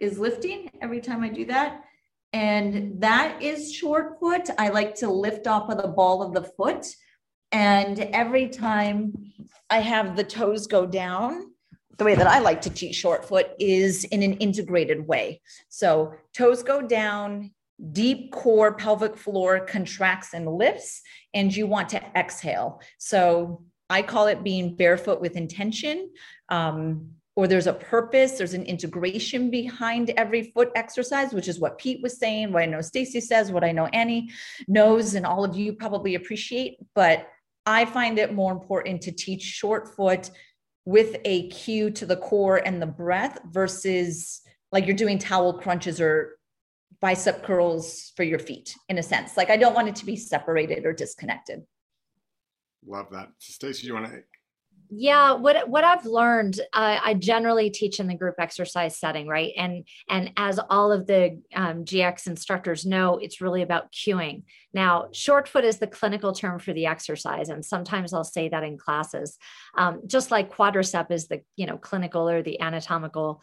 is 0.00 0.18
lifting 0.18 0.70
every 0.80 1.00
time 1.00 1.24
I 1.24 1.28
do 1.28 1.44
that. 1.46 1.82
And 2.32 3.00
that 3.00 3.42
is 3.42 3.72
short 3.72 4.20
foot. 4.20 4.48
I 4.58 4.68
like 4.68 4.94
to 4.96 5.10
lift 5.10 5.46
off 5.46 5.70
of 5.70 5.78
the 5.80 5.88
ball 5.88 6.22
of 6.22 6.34
the 6.34 6.42
foot. 6.42 6.86
And 7.50 7.98
every 7.98 8.48
time 8.48 9.14
I 9.70 9.78
have 9.78 10.16
the 10.16 10.24
toes 10.24 10.66
go 10.66 10.86
down, 10.86 11.52
the 11.98 12.04
way 12.04 12.14
that 12.14 12.26
I 12.26 12.40
like 12.40 12.60
to 12.62 12.70
teach 12.70 12.96
short 12.96 13.26
foot 13.26 13.50
is 13.58 14.04
in 14.04 14.22
an 14.22 14.34
integrated 14.34 15.06
way. 15.06 15.40
So 15.68 16.14
toes 16.34 16.62
go 16.62 16.82
down, 16.82 17.52
deep 17.92 18.32
core 18.32 18.74
pelvic 18.74 19.16
floor 19.16 19.60
contracts 19.60 20.34
and 20.34 20.46
lifts, 20.46 21.02
and 21.34 21.54
you 21.54 21.66
want 21.66 21.88
to 21.90 22.02
exhale. 22.16 22.80
So 22.98 23.64
I 23.88 24.02
call 24.02 24.26
it 24.26 24.42
being 24.42 24.76
barefoot 24.76 25.20
with 25.20 25.36
intention. 25.36 26.10
Um, 26.48 27.10
or 27.36 27.46
there's 27.46 27.66
a 27.66 27.72
purpose, 27.74 28.32
there's 28.32 28.54
an 28.54 28.64
integration 28.64 29.50
behind 29.50 30.08
every 30.16 30.42
foot 30.54 30.70
exercise, 30.74 31.34
which 31.34 31.48
is 31.48 31.60
what 31.60 31.76
Pete 31.76 32.02
was 32.02 32.18
saying, 32.18 32.50
what 32.50 32.62
I 32.62 32.66
know 32.66 32.80
Stacey 32.80 33.20
says, 33.20 33.52
what 33.52 33.62
I 33.62 33.72
know 33.72 33.86
Annie 33.86 34.30
knows, 34.66 35.14
and 35.14 35.26
all 35.26 35.44
of 35.44 35.54
you 35.54 35.74
probably 35.74 36.14
appreciate. 36.14 36.78
But 36.94 37.28
I 37.66 37.84
find 37.84 38.18
it 38.18 38.32
more 38.32 38.52
important 38.52 39.02
to 39.02 39.12
teach 39.12 39.42
short 39.42 39.94
foot 39.94 40.30
with 40.86 41.16
a 41.24 41.48
cue 41.48 41.90
to 41.90 42.06
the 42.06 42.16
core 42.16 42.56
and 42.64 42.80
the 42.80 42.86
breath 42.86 43.38
versus 43.50 44.40
like 44.72 44.86
you're 44.86 44.96
doing 44.96 45.18
towel 45.18 45.52
crunches 45.52 46.00
or 46.00 46.38
bicep 47.00 47.42
curls 47.42 48.12
for 48.16 48.22
your 48.22 48.38
feet 48.38 48.74
in 48.88 48.96
a 48.96 49.02
sense. 49.02 49.36
Like 49.36 49.50
I 49.50 49.56
don't 49.56 49.74
want 49.74 49.88
it 49.88 49.96
to 49.96 50.06
be 50.06 50.16
separated 50.16 50.86
or 50.86 50.94
disconnected. 50.94 51.62
Love 52.86 53.06
that. 53.10 53.28
So 53.38 53.52
Stacey, 53.52 53.82
do 53.82 53.88
you 53.88 53.94
want 53.94 54.06
to 54.06 54.22
yeah 54.90 55.32
what 55.32 55.68
what 55.68 55.84
i've 55.84 56.04
learned 56.04 56.60
uh, 56.72 56.98
i 57.04 57.14
generally 57.14 57.70
teach 57.70 58.00
in 58.00 58.06
the 58.06 58.14
group 58.14 58.36
exercise 58.38 58.98
setting 58.98 59.26
right? 59.26 59.52
And 59.56 59.84
and 60.08 60.32
as 60.36 60.58
all 60.70 60.92
of 60.92 61.06
the 61.06 61.40
um, 61.54 61.84
gx 61.84 62.26
instructors 62.26 62.86
know 62.86 63.18
it's 63.18 63.40
really 63.40 63.62
about 63.62 63.92
cueing 63.92 64.42
now 64.72 65.08
short 65.12 65.48
foot 65.48 65.64
is 65.64 65.78
the 65.78 65.86
clinical 65.86 66.32
term 66.32 66.58
for 66.58 66.72
the 66.72 66.86
exercise 66.86 67.48
and 67.48 67.64
sometimes 67.64 68.12
i'll 68.12 68.24
say 68.24 68.48
that 68.48 68.64
in 68.64 68.78
classes. 68.78 69.38
Um, 69.76 70.02
just 70.06 70.30
like 70.30 70.54
quadricep 70.54 71.10
is 71.10 71.28
the 71.28 71.42
you 71.56 71.66
know 71.66 71.78
clinical 71.78 72.28
or 72.28 72.42
the 72.42 72.60
anatomical 72.60 73.42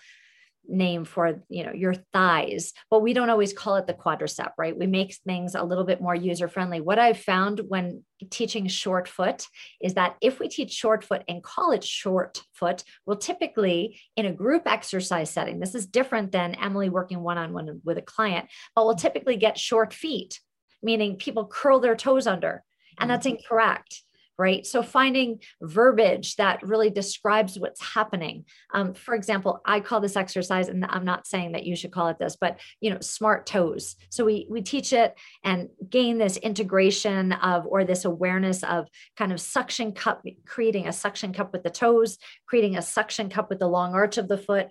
name 0.68 1.04
for 1.04 1.42
you 1.50 1.64
know 1.64 1.74
your 1.74 1.94
thighs 2.14 2.74
but 2.90 3.02
we 3.02 3.14
don't 3.14 3.30
always 3.30 3.52
call 3.52 3.76
it 3.76 3.86
the 3.86 3.94
quadricep 3.94 4.52
right? 4.58 4.78
We 4.78 4.88
make 4.88 5.14
things 5.16 5.56
a 5.56 5.64
little 5.64 5.84
bit 5.84 6.02
more 6.02 6.16
user 6.16 6.48
friendly 6.48 6.80
what 6.80 7.00
i've 7.00 7.20
found 7.20 7.62
when 7.68 8.04
teaching 8.30 8.68
short 8.68 9.08
foot 9.08 9.46
is 9.82 9.96
that 9.96 10.16
if 10.22 10.40
we 10.40 10.48
teach 10.48 10.72
short 10.72 11.04
foot 11.04 11.24
and 11.28 11.44
call 11.44 11.72
it 11.72 11.84
short 11.84 12.42
foot 12.54 12.84
we'll 13.06 13.18
typically 13.18 14.00
in 14.16 14.26
a 14.26 14.34
group 14.34 14.64
exercise 14.66 15.30
setting 15.30 15.60
this 15.60 15.76
is 15.76 15.86
different 15.86 16.32
than 16.32 16.56
emily 16.56 16.90
working 16.90 17.20
one-on-one 17.20 17.82
with 17.84 17.98
a 17.98 18.02
client 18.02 18.48
but 18.76 18.86
we'll 18.86 18.96
typically 18.96 19.36
get 19.36 19.58
short 19.58 19.94
feet 19.94 20.40
meaning 20.82 21.18
people 21.18 21.46
curl 21.46 21.80
their 21.80 21.96
toes 21.96 22.28
under 22.28 22.64
and 23.00 23.10
that's 23.10 23.28
mm-hmm. 23.28 23.36
incorrect 23.36 24.04
right? 24.38 24.66
So 24.66 24.82
finding 24.82 25.40
verbiage 25.62 26.36
that 26.38 26.64
really 26.64 26.90
describes 26.90 27.60
what's 27.60 27.82
happening. 27.82 28.46
Um, 28.74 28.94
for 28.94 29.14
example, 29.16 29.62
I 29.66 29.80
call 29.80 30.02
this 30.02 30.16
exercise, 30.16 30.70
and 30.70 30.86
I'm 30.90 31.06
not 31.06 31.28
saying 31.28 31.52
that 31.52 31.66
you 31.66 31.76
should 31.76 31.92
call 31.92 32.08
it 32.08 32.18
this, 32.20 32.36
but 32.40 32.60
you 32.82 32.90
know, 32.90 33.00
smart 33.00 33.46
toes. 33.46 33.96
So 34.10 34.26
we 34.26 34.48
we 34.50 34.62
teach 34.62 34.94
it 34.94 35.14
and 35.44 35.70
gain 35.90 36.18
this 36.18 36.38
integration 36.38 37.34
of 37.34 37.66
or 37.68 37.84
this 37.84 38.06
awareness 38.06 38.64
of 38.64 38.88
kind 39.18 39.32
of 39.32 39.40
suction 39.40 39.92
cup, 39.92 40.24
creating 40.46 40.88
a 40.88 40.94
suction 40.94 41.34
cup 41.34 41.54
with 41.54 41.64
the 41.64 41.70
toes, 41.70 42.18
creating 42.48 42.78
a 42.78 42.82
suction 42.82 43.30
cup 43.30 43.50
with 43.50 43.60
the 43.60 43.68
long 43.68 43.94
arch 43.94 44.18
of 44.18 44.28
the 44.28 44.38
foot 44.38 44.70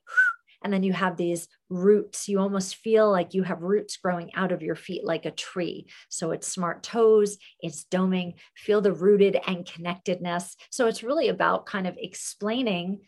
and 0.64 0.72
then 0.72 0.82
you 0.82 0.92
have 0.92 1.16
these 1.16 1.48
roots. 1.68 2.28
You 2.28 2.38
almost 2.40 2.76
feel 2.76 3.10
like 3.10 3.34
you 3.34 3.42
have 3.42 3.62
roots 3.62 3.96
growing 3.96 4.30
out 4.34 4.52
of 4.52 4.62
your 4.62 4.76
feet 4.76 5.04
like 5.04 5.26
a 5.26 5.30
tree. 5.30 5.88
So 6.08 6.30
it's 6.30 6.48
smart 6.48 6.82
toes, 6.82 7.38
it's 7.60 7.84
doming, 7.84 8.34
feel 8.56 8.80
the 8.80 8.92
rooted 8.92 9.38
and 9.46 9.66
connectedness. 9.66 10.56
So 10.70 10.86
it's 10.86 11.02
really 11.02 11.28
about 11.28 11.66
kind 11.66 11.86
of 11.86 11.96
explaining 11.98 13.00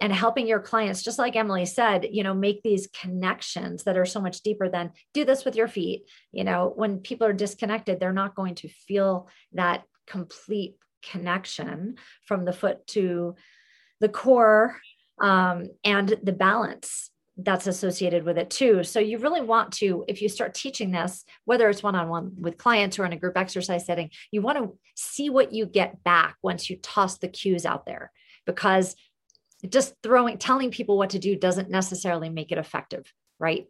and 0.00 0.12
helping 0.12 0.46
your 0.46 0.60
clients 0.60 1.02
just 1.02 1.18
like 1.18 1.34
emily 1.34 1.66
said 1.66 2.06
you 2.12 2.22
know 2.22 2.34
make 2.34 2.62
these 2.62 2.88
connections 2.88 3.82
that 3.84 3.96
are 3.96 4.06
so 4.06 4.20
much 4.20 4.42
deeper 4.42 4.68
than 4.68 4.92
do 5.12 5.24
this 5.24 5.44
with 5.44 5.56
your 5.56 5.66
feet 5.66 6.08
you 6.30 6.44
know 6.44 6.72
when 6.76 6.98
people 6.98 7.26
are 7.26 7.32
disconnected 7.32 7.98
they're 7.98 8.12
not 8.12 8.36
going 8.36 8.54
to 8.54 8.68
feel 8.68 9.28
that 9.52 9.82
complete 10.06 10.76
connection 11.02 11.96
from 12.24 12.44
the 12.44 12.52
foot 12.52 12.86
to 12.86 13.34
the 14.00 14.08
core 14.08 14.76
um, 15.20 15.68
and 15.84 16.18
the 16.22 16.32
balance 16.32 17.10
that's 17.40 17.68
associated 17.68 18.24
with 18.24 18.36
it 18.36 18.50
too. 18.50 18.82
So 18.82 18.98
you 18.98 19.18
really 19.18 19.40
want 19.40 19.72
to, 19.74 20.04
if 20.08 20.20
you 20.20 20.28
start 20.28 20.54
teaching 20.54 20.90
this, 20.90 21.24
whether 21.44 21.68
it's 21.68 21.84
one-on-one 21.84 22.36
with 22.40 22.58
clients 22.58 22.98
or 22.98 23.04
in 23.04 23.12
a 23.12 23.16
group 23.16 23.36
exercise 23.36 23.86
setting, 23.86 24.10
you 24.32 24.42
want 24.42 24.58
to 24.58 24.76
see 24.96 25.30
what 25.30 25.52
you 25.52 25.64
get 25.64 26.02
back 26.02 26.36
once 26.42 26.68
you 26.68 26.76
toss 26.76 27.18
the 27.18 27.28
cues 27.28 27.64
out 27.64 27.86
there, 27.86 28.10
because 28.44 28.96
just 29.68 29.94
throwing, 30.02 30.38
telling 30.38 30.72
people 30.72 30.98
what 30.98 31.10
to 31.10 31.18
do 31.20 31.36
doesn't 31.36 31.70
necessarily 31.70 32.28
make 32.28 32.50
it 32.50 32.58
effective 32.58 33.12
right 33.38 33.66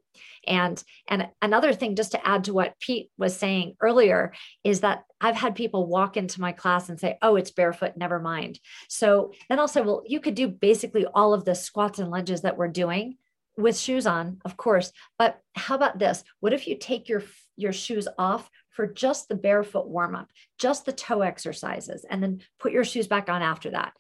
and 0.47 0.83
and 1.09 1.29
another 1.43 1.73
thing 1.73 1.95
just 1.95 2.12
to 2.12 2.27
add 2.27 2.45
to 2.45 2.53
what 2.53 2.79
pete 2.81 3.11
was 3.19 3.37
saying 3.37 3.75
earlier 3.81 4.33
is 4.64 4.81
that 4.81 5.05
i've 5.21 5.37
had 5.37 5.55
people 5.55 5.87
walk 5.87 6.16
into 6.16 6.41
my 6.41 6.53
class 6.53 6.89
and 6.89 6.99
say 6.99 7.19
oh 7.23 7.37
it's 7.37 7.51
barefoot 7.51 7.97
never 7.97 8.19
mind 8.19 8.59
so 8.89 9.33
then 9.49 9.59
i'll 9.59 9.69
say 9.69 9.81
well 9.81 10.03
you 10.07 10.21
could 10.21 10.35
do 10.35 10.49
basically 10.49 11.07
all 11.14 11.35
of 11.35 11.45
the 11.45 11.55
squats 11.55 11.99
and 11.99 12.11
lunges 12.11 12.43
that 12.43 12.57
we're 12.57 12.69
doing 12.69 13.16
with 13.59 13.77
shoes 13.77 14.07
on, 14.07 14.41
of 14.45 14.57
course. 14.57 14.93
But 15.19 15.39
how 15.55 15.75
about 15.75 15.99
this? 15.99 16.23
What 16.41 16.55
if 16.55 16.66
you 16.66 16.79
take 16.79 17.09
your 17.09 17.25
your 17.57 17.73
shoes 17.73 18.07
off 18.16 18.49
for 18.71 18.87
just 18.87 19.29
the 19.29 19.35
barefoot 19.35 19.89
warm 19.89 20.14
up, 20.14 20.29
just 20.59 20.87
the 20.87 20.93
toe 20.93 21.23
exercises, 21.23 22.07
and 22.09 22.23
then 22.23 22.41
put 22.61 22.73
your 22.73 22.85
shoes 22.85 23.09
back 23.09 23.29
on 23.29 23.43
after 23.43 23.73
that? 23.73 23.93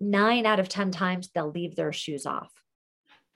Nine 0.00 0.46
out 0.46 0.60
of 0.60 0.68
10 0.68 0.92
times 0.92 1.30
they'll 1.34 1.50
leave 1.50 1.76
their 1.76 1.92
shoes 1.92 2.26
off. 2.26 2.50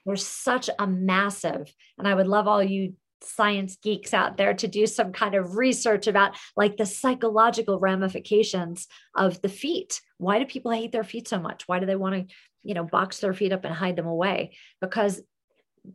There's 0.07 0.25
such 0.25 0.69
a 0.79 0.87
massive, 0.87 1.71
and 1.97 2.07
I 2.07 2.15
would 2.15 2.27
love 2.27 2.47
all 2.47 2.63
you 2.63 2.93
science 3.21 3.77
geeks 3.83 4.13
out 4.13 4.37
there 4.37 4.53
to 4.53 4.67
do 4.67 4.87
some 4.87 5.11
kind 5.11 5.35
of 5.35 5.57
research 5.57 6.07
about 6.07 6.37
like 6.55 6.77
the 6.77 6.85
psychological 6.85 7.77
ramifications 7.77 8.87
of 9.15 9.41
the 9.41 9.49
feet. 9.49 9.99
Why 10.17 10.39
do 10.39 10.45
people 10.45 10.71
hate 10.71 10.93
their 10.93 11.03
feet 11.03 11.27
so 11.27 11.39
much? 11.39 11.67
Why 11.67 11.79
do 11.79 11.85
they 11.85 11.95
want 11.97 12.15
to, 12.29 12.35
you 12.63 12.73
know, 12.73 12.85
box 12.85 13.19
their 13.19 13.33
feet 13.33 13.51
up 13.51 13.65
and 13.65 13.73
hide 13.73 13.97
them 13.97 14.07
away? 14.07 14.55
Because 14.79 15.21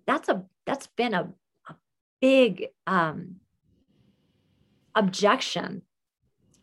that's 0.06 0.28
a 0.28 0.44
that's 0.66 0.88
been 0.88 1.14
a, 1.14 1.30
a 1.68 1.74
big 2.20 2.68
um, 2.86 3.36
objection 4.94 5.82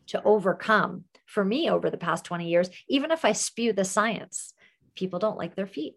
to 0.06 0.22
overcome 0.22 1.04
for 1.26 1.44
me 1.44 1.68
over 1.68 1.90
the 1.90 1.96
past 1.96 2.24
20 2.24 2.48
years 2.48 2.70
even 2.88 3.12
if 3.12 3.24
i 3.24 3.30
spew 3.30 3.72
the 3.72 3.84
science 3.84 4.52
people 4.96 5.20
don't 5.20 5.38
like 5.38 5.54
their 5.54 5.66
feet 5.66 5.94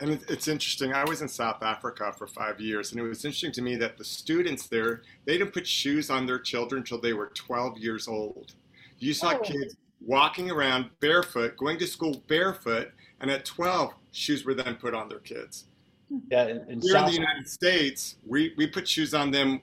and 0.00 0.10
it's 0.28 0.48
interesting 0.48 0.92
i 0.92 1.04
was 1.04 1.22
in 1.22 1.28
south 1.28 1.62
africa 1.62 2.12
for 2.16 2.26
five 2.26 2.60
years 2.60 2.92
and 2.92 3.00
it 3.00 3.02
was 3.02 3.24
interesting 3.24 3.52
to 3.52 3.62
me 3.62 3.76
that 3.76 3.96
the 3.98 4.04
students 4.04 4.66
there 4.66 5.02
they 5.24 5.38
didn't 5.38 5.52
put 5.52 5.66
shoes 5.66 6.10
on 6.10 6.26
their 6.26 6.38
children 6.38 6.80
until 6.80 7.00
they 7.00 7.12
were 7.12 7.28
12 7.34 7.78
years 7.78 8.08
old 8.08 8.54
you 8.98 9.12
saw 9.12 9.34
oh. 9.34 9.38
kids 9.38 9.76
walking 10.00 10.50
around 10.50 10.88
barefoot 11.00 11.56
going 11.56 11.78
to 11.78 11.86
school 11.86 12.22
barefoot 12.28 12.92
and 13.20 13.30
at 13.30 13.44
12 13.44 13.92
shoes 14.12 14.44
were 14.44 14.54
then 14.54 14.74
put 14.76 14.94
on 14.94 15.08
their 15.08 15.18
kids 15.18 15.64
hmm. 16.08 16.18
yeah, 16.30 16.46
in, 16.46 16.58
in 16.68 16.80
here 16.80 16.92
South 16.92 17.08
in 17.08 17.14
the 17.14 17.20
United 17.20 17.48
States, 17.48 18.16
we, 18.26 18.54
we 18.56 18.66
put 18.66 18.86
shoes 18.86 19.12
on 19.12 19.30
them 19.30 19.60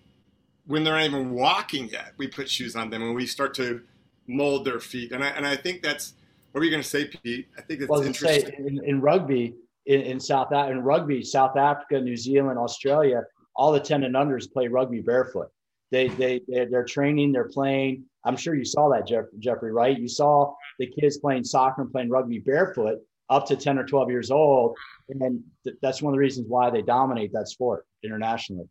when 0.67 0.83
they're 0.83 0.95
not 0.95 1.03
even 1.03 1.31
walking 1.31 1.87
yet. 1.89 2.13
We 2.17 2.27
put 2.27 2.49
shoes 2.49 2.75
on 2.75 2.89
them 2.89 3.01
and 3.01 3.15
we 3.15 3.25
start 3.25 3.53
to 3.55 3.81
mold 4.27 4.65
their 4.65 4.79
feet. 4.79 5.11
And 5.11 5.23
I, 5.23 5.27
and 5.29 5.45
I 5.45 5.55
think 5.55 5.83
that's 5.83 6.13
what 6.51 6.59
were 6.59 6.65
you 6.65 6.71
going 6.71 6.83
to 6.83 6.87
say, 6.87 7.05
Pete? 7.05 7.49
I 7.57 7.61
think 7.61 7.81
it's 7.81 7.89
well, 7.89 8.01
interesting. 8.01 8.49
Say, 8.49 8.63
in, 8.65 8.81
in 8.85 9.01
rugby, 9.01 9.55
in, 9.85 10.01
in 10.01 10.19
South 10.19 10.51
in 10.51 10.81
rugby, 10.81 11.23
South 11.23 11.57
Africa, 11.57 11.99
New 11.99 12.17
Zealand, 12.17 12.57
Australia, 12.57 13.23
all 13.55 13.71
the 13.71 13.79
ten 13.79 14.03
and 14.03 14.15
unders 14.15 14.51
play 14.51 14.67
rugby 14.67 15.01
barefoot. 15.01 15.47
They 15.91 16.07
they 16.07 16.41
they're 16.47 16.85
training, 16.85 17.31
they're 17.31 17.49
playing. 17.49 18.05
I'm 18.25 18.35
sure 18.35 18.55
you 18.55 18.65
saw 18.65 18.89
that, 18.89 19.07
Jeff, 19.07 19.25
Jeffrey, 19.39 19.71
right? 19.71 19.97
You 19.97 20.07
saw 20.07 20.55
the 20.79 20.87
kids 20.87 21.19
playing 21.19 21.43
soccer 21.43 21.83
and 21.83 21.91
playing 21.91 22.09
rugby 22.09 22.39
barefoot 22.39 22.99
up 23.29 23.47
to 23.47 23.55
10 23.55 23.77
or 23.77 23.85
12 23.85 24.09
years 24.09 24.31
old. 24.31 24.75
And 25.09 25.43
th- 25.63 25.77
that's 25.81 26.01
one 26.01 26.13
of 26.13 26.15
the 26.15 26.19
reasons 26.19 26.47
why 26.49 26.69
they 26.69 26.81
dominate 26.81 27.31
that 27.33 27.47
sport 27.47 27.85
internationally. 28.03 28.67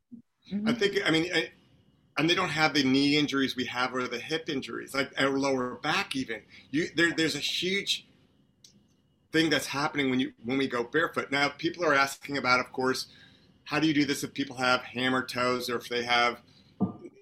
I 0.67 0.73
think, 0.73 0.99
I 1.05 1.11
mean, 1.11 1.31
I, 1.35 1.51
and 2.19 2.29
they 2.29 2.35
don't 2.35 2.51
have 2.51 2.75
the 2.75 2.85
knee 2.85 3.17
injuries 3.17 3.57
we 3.57 3.65
have 3.67 3.95
or 3.95 4.07
the 4.07 4.19
hip 4.19 4.49
injuries, 4.49 4.95
like 4.95 5.12
our 5.19 5.39
lower 5.39 5.77
back 5.83 6.15
even. 6.15 6.43
You, 6.71 6.89
there, 6.95 7.12
there's 7.12 7.35
a 7.35 7.41
huge 7.41 8.07
thing 9.35 9.51
that's 9.51 9.66
happening 9.66 10.11
when 10.11 10.20
you 10.20 10.32
when 10.45 10.57
we 10.57 10.68
go 10.68 10.85
barefoot. 10.85 11.30
Now, 11.32 11.49
people 11.49 11.85
are 11.85 11.93
asking 11.93 12.39
about, 12.39 12.61
of 12.61 12.72
course, 12.72 13.09
how 13.64 13.80
do 13.80 13.87
you 13.89 13.93
do 13.93 14.05
this 14.05 14.22
if 14.22 14.32
people 14.32 14.57
have 14.57 14.80
hammer 14.82 15.26
toes 15.26 15.68
or 15.68 15.76
if 15.76 15.89
they 15.89 16.05
have 16.05 16.41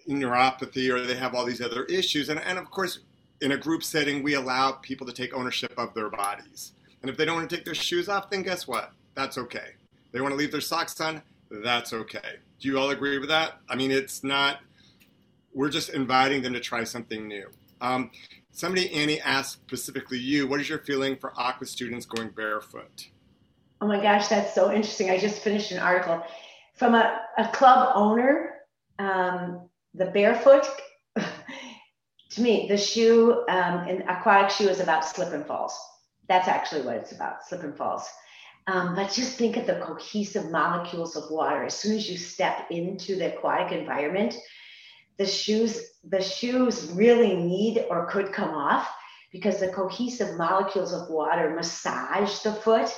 neuropathy 0.06 0.90
or 0.90 1.00
they 1.00 1.16
have 1.16 1.34
all 1.34 1.46
these 1.46 1.62
other 1.62 1.84
issues? 1.84 2.28
And, 2.28 2.38
and 2.40 2.58
of 2.58 2.70
course, 2.70 3.00
in 3.40 3.52
a 3.52 3.56
group 3.56 3.82
setting, 3.82 4.22
we 4.22 4.34
allow 4.34 4.72
people 4.72 5.06
to 5.06 5.12
take 5.12 5.32
ownership 5.34 5.72
of 5.78 5.94
their 5.94 6.10
bodies. 6.10 6.72
And 7.00 7.10
if 7.10 7.16
they 7.16 7.24
don't 7.24 7.36
want 7.36 7.48
to 7.48 7.56
take 7.56 7.64
their 7.64 7.74
shoes 7.74 8.08
off, 8.10 8.28
then 8.28 8.42
guess 8.42 8.68
what? 8.68 8.92
That's 9.14 9.38
okay. 9.38 9.70
They 10.12 10.20
want 10.20 10.32
to 10.32 10.36
leave 10.36 10.52
their 10.52 10.60
socks 10.60 11.00
on, 11.00 11.22
that's 11.50 11.92
okay. 11.92 12.36
Do 12.60 12.68
you 12.68 12.78
all 12.78 12.90
agree 12.90 13.18
with 13.18 13.30
that? 13.30 13.58
I 13.68 13.74
mean, 13.74 13.90
it's 13.90 14.22
not, 14.22 14.60
we're 15.54 15.70
just 15.70 15.88
inviting 15.88 16.42
them 16.42 16.52
to 16.52 16.60
try 16.60 16.84
something 16.84 17.26
new. 17.26 17.48
Um, 17.80 18.10
somebody, 18.52 18.92
Annie, 18.92 19.20
asked 19.20 19.52
specifically 19.52 20.18
you, 20.18 20.46
what 20.46 20.60
is 20.60 20.68
your 20.68 20.78
feeling 20.78 21.16
for 21.16 21.32
aqua 21.36 21.66
students 21.66 22.06
going 22.06 22.30
barefoot? 22.30 23.08
Oh 23.80 23.86
my 23.86 24.00
gosh, 24.00 24.28
that's 24.28 24.54
so 24.54 24.70
interesting. 24.72 25.10
I 25.10 25.18
just 25.18 25.42
finished 25.42 25.72
an 25.72 25.78
article 25.80 26.24
from 26.74 26.94
a, 26.94 27.20
a 27.38 27.48
club 27.48 27.92
owner. 27.96 28.54
Um, 28.98 29.68
the 29.94 30.06
barefoot, 30.06 30.64
to 31.16 32.40
me, 32.40 32.66
the 32.68 32.78
shoe, 32.78 33.44
um, 33.48 33.88
an 33.88 34.02
aquatic 34.08 34.50
shoe 34.50 34.68
is 34.68 34.78
about 34.78 35.04
slip 35.04 35.32
and 35.32 35.44
falls 35.44 35.76
that's 36.28 36.48
actually 36.48 36.82
what 36.82 36.96
it's 36.96 37.12
about, 37.12 37.46
slip 37.46 37.62
and 37.62 37.76
falls. 37.76 38.08
Um, 38.66 38.94
but 38.94 39.12
just 39.12 39.36
think 39.36 39.56
of 39.56 39.66
the 39.66 39.80
cohesive 39.80 40.50
molecules 40.50 41.16
of 41.16 41.30
water. 41.30 41.64
As 41.64 41.74
soon 41.74 41.96
as 41.96 42.08
you 42.08 42.16
step 42.16 42.66
into 42.70 43.16
the 43.16 43.34
aquatic 43.34 43.76
environment, 43.76 44.34
the 45.22 45.28
shoes, 45.28 45.80
the 46.02 46.20
shoes 46.20 46.90
really 46.94 47.36
need 47.36 47.86
or 47.88 48.06
could 48.06 48.32
come 48.32 48.50
off 48.50 48.88
because 49.30 49.60
the 49.60 49.68
cohesive 49.68 50.36
molecules 50.36 50.92
of 50.92 51.08
water 51.08 51.50
massage 51.50 52.40
the 52.40 52.52
foot 52.52 52.92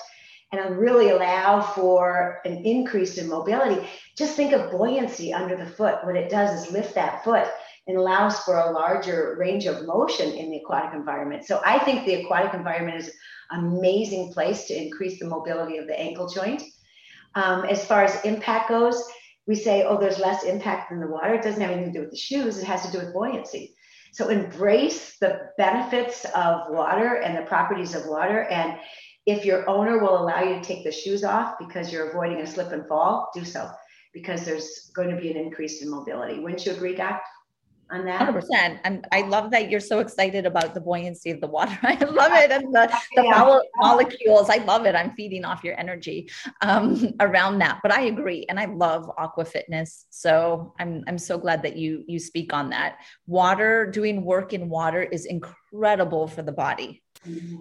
and 0.50 0.78
really 0.78 1.10
allow 1.10 1.60
for 1.60 2.40
an 2.46 2.64
increase 2.64 3.18
in 3.18 3.28
mobility. 3.28 3.86
Just 4.16 4.36
think 4.36 4.54
of 4.54 4.70
buoyancy 4.70 5.34
under 5.34 5.54
the 5.54 5.66
foot. 5.66 5.98
What 6.04 6.16
it 6.16 6.30
does 6.30 6.64
is 6.64 6.72
lift 6.72 6.94
that 6.94 7.22
foot 7.24 7.46
and 7.86 7.98
allows 7.98 8.40
for 8.40 8.56
a 8.56 8.70
larger 8.70 9.36
range 9.38 9.66
of 9.66 9.84
motion 9.84 10.32
in 10.32 10.50
the 10.50 10.56
aquatic 10.56 10.94
environment. 10.94 11.44
So 11.44 11.60
I 11.66 11.78
think 11.80 12.06
the 12.06 12.14
aquatic 12.22 12.54
environment 12.54 12.96
is 12.96 13.12
an 13.50 13.66
amazing 13.66 14.32
place 14.32 14.64
to 14.68 14.82
increase 14.82 15.18
the 15.18 15.26
mobility 15.26 15.76
of 15.76 15.86
the 15.86 16.00
ankle 16.00 16.28
joint. 16.28 16.62
Um, 17.34 17.66
as 17.66 17.84
far 17.84 18.02
as 18.02 18.24
impact 18.24 18.70
goes, 18.70 19.02
we 19.47 19.55
say, 19.55 19.84
oh, 19.84 19.99
there's 19.99 20.18
less 20.18 20.45
impact 20.45 20.90
in 20.90 21.01
the 21.01 21.07
water. 21.07 21.34
It 21.34 21.42
doesn't 21.42 21.61
have 21.61 21.70
anything 21.70 21.92
to 21.92 21.99
do 21.99 22.03
with 22.03 22.11
the 22.11 22.16
shoes, 22.16 22.59
it 22.59 22.64
has 22.64 22.84
to 22.86 22.92
do 22.92 22.99
with 22.99 23.12
buoyancy. 23.12 23.74
So 24.12 24.28
embrace 24.28 25.18
the 25.18 25.51
benefits 25.59 26.24
of 26.36 26.70
water 26.70 27.16
and 27.16 27.36
the 27.36 27.42
properties 27.42 27.95
of 27.95 28.07
water. 28.07 28.42
And 28.45 28.78
if 29.26 29.45
your 29.45 29.68
owner 29.68 29.99
will 29.99 30.22
allow 30.22 30.42
you 30.42 30.55
to 30.55 30.62
take 30.62 30.84
the 30.84 30.92
shoes 30.92 31.24
off 31.24 31.55
because 31.59 31.92
you're 31.92 32.11
avoiding 32.11 32.40
a 32.40 32.47
slip 32.47 32.70
and 32.72 32.86
fall, 32.86 33.30
do 33.34 33.45
so 33.45 33.68
because 34.12 34.45
there's 34.45 34.92
going 34.95 35.11
to 35.11 35.20
be 35.20 35.30
an 35.30 35.36
increase 35.36 35.82
in 35.82 35.90
mobility. 35.90 36.38
Wouldn't 36.38 36.64
you 36.64 36.72
agree, 36.72 36.95
Doc? 36.95 37.20
On 37.91 38.05
that? 38.07 38.20
100%. 38.20 38.80
And 38.85 39.07
I 39.12 39.22
love 39.22 39.51
that 39.51 39.70
you're 39.70 39.80
so 39.80 40.01
excited 40.01 40.47
about 40.47 40.74
the 40.74 40.80
buoyancy 40.80 41.30
of 41.30 41.41
the 41.41 41.47
water. 41.47 41.78
I 41.82 41.95
love 42.05 42.32
it. 42.32 42.51
And 42.51 42.74
the, 42.74 42.87
the 43.16 43.24
yeah. 43.24 43.61
molecules, 43.76 44.51
I 44.51 44.57
love 44.57 44.87
it. 44.87 44.95
I'm 44.95 45.12
feeding 45.12 45.45
off 45.45 45.64
your 45.64 45.78
energy 45.78 46.30
um, 46.62 47.12
around 47.20 47.59
that. 47.59 47.80
But 47.82 47.93
I 47.93 48.03
agree. 48.03 48.47
And 48.49 48.59
I 48.59 48.66
love 48.66 49.11
aqua 49.18 49.45
fitness. 49.45 50.07
So 50.11 50.74
I'm, 50.78 51.05
I'm 51.07 51.18
so 51.18 51.39
glad 51.39 51.62
that 51.62 51.76
you, 51.76 52.05
you 52.07 52.18
speak 52.18 52.53
on 52.53 52.70
that. 52.70 52.99
Water, 53.26 53.91
doing 53.91 54.24
work 54.24 54.53
in 54.53 54.68
water 54.68 55.03
is 55.03 55.26
incredible 55.26 56.26
for 56.26 56.43
the 56.43 56.53
body. 56.53 57.03
Mm-hmm. 57.26 57.57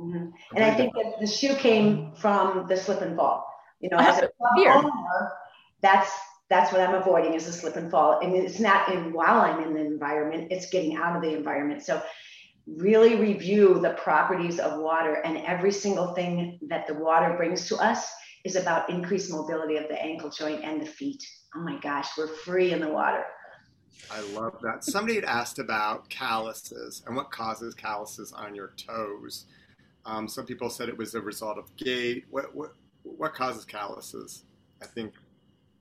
Mm-hmm. 0.00 0.56
And 0.56 0.64
I 0.64 0.74
think 0.74 0.94
that 0.94 1.20
the 1.20 1.26
shoe 1.26 1.54
came 1.54 2.12
from 2.12 2.66
the 2.68 2.76
slip 2.76 3.02
and 3.02 3.16
fall. 3.16 3.46
You 3.80 3.90
know, 3.90 3.98
as 3.98 4.18
a 4.18 4.30
owner, 4.40 5.32
that's 5.80 6.10
that's 6.50 6.72
what 6.72 6.80
I'm 6.80 6.94
avoiding 6.94 7.34
is 7.34 7.46
a 7.46 7.52
slip 7.52 7.76
and 7.76 7.90
fall. 7.90 8.18
And 8.20 8.34
it's 8.34 8.58
not 8.58 8.92
in 8.92 9.12
while 9.12 9.40
I'm 9.40 9.62
in 9.62 9.72
the 9.72 9.80
environment, 9.80 10.48
it's 10.50 10.68
getting 10.68 10.96
out 10.96 11.16
of 11.16 11.22
the 11.22 11.34
environment. 11.34 11.82
So 11.82 12.02
really 12.66 13.16
review 13.16 13.78
the 13.80 13.94
properties 13.94 14.58
of 14.58 14.80
water 14.80 15.22
and 15.24 15.38
every 15.38 15.72
single 15.72 16.12
thing 16.12 16.58
that 16.62 16.86
the 16.86 16.94
water 16.94 17.34
brings 17.36 17.66
to 17.68 17.76
us 17.76 18.12
is 18.44 18.56
about 18.56 18.90
increased 18.90 19.30
mobility 19.30 19.76
of 19.76 19.88
the 19.88 20.02
ankle 20.02 20.28
joint 20.28 20.64
and 20.64 20.80
the 20.80 20.86
feet. 20.86 21.24
Oh 21.54 21.60
my 21.60 21.78
gosh, 21.78 22.08
we're 22.18 22.26
free 22.26 22.72
in 22.72 22.80
the 22.80 22.88
water. 22.88 23.24
I 24.10 24.20
love 24.32 24.56
that. 24.62 24.82
Somebody 24.82 25.16
had 25.16 25.24
asked 25.24 25.58
about 25.58 26.08
calluses 26.08 27.02
and 27.06 27.14
what 27.14 27.30
causes 27.30 27.74
calluses 27.74 28.32
on 28.32 28.54
your 28.54 28.72
toes. 28.76 29.46
Um, 30.04 30.26
some 30.26 30.46
people 30.46 30.70
said 30.70 30.88
it 30.88 30.96
was 30.96 31.14
a 31.14 31.20
result 31.20 31.58
of 31.58 31.74
gait. 31.76 32.24
What, 32.30 32.54
what, 32.54 32.74
what 33.02 33.34
causes 33.34 33.64
calluses? 33.64 34.44
I 34.82 34.86
think 34.86 35.12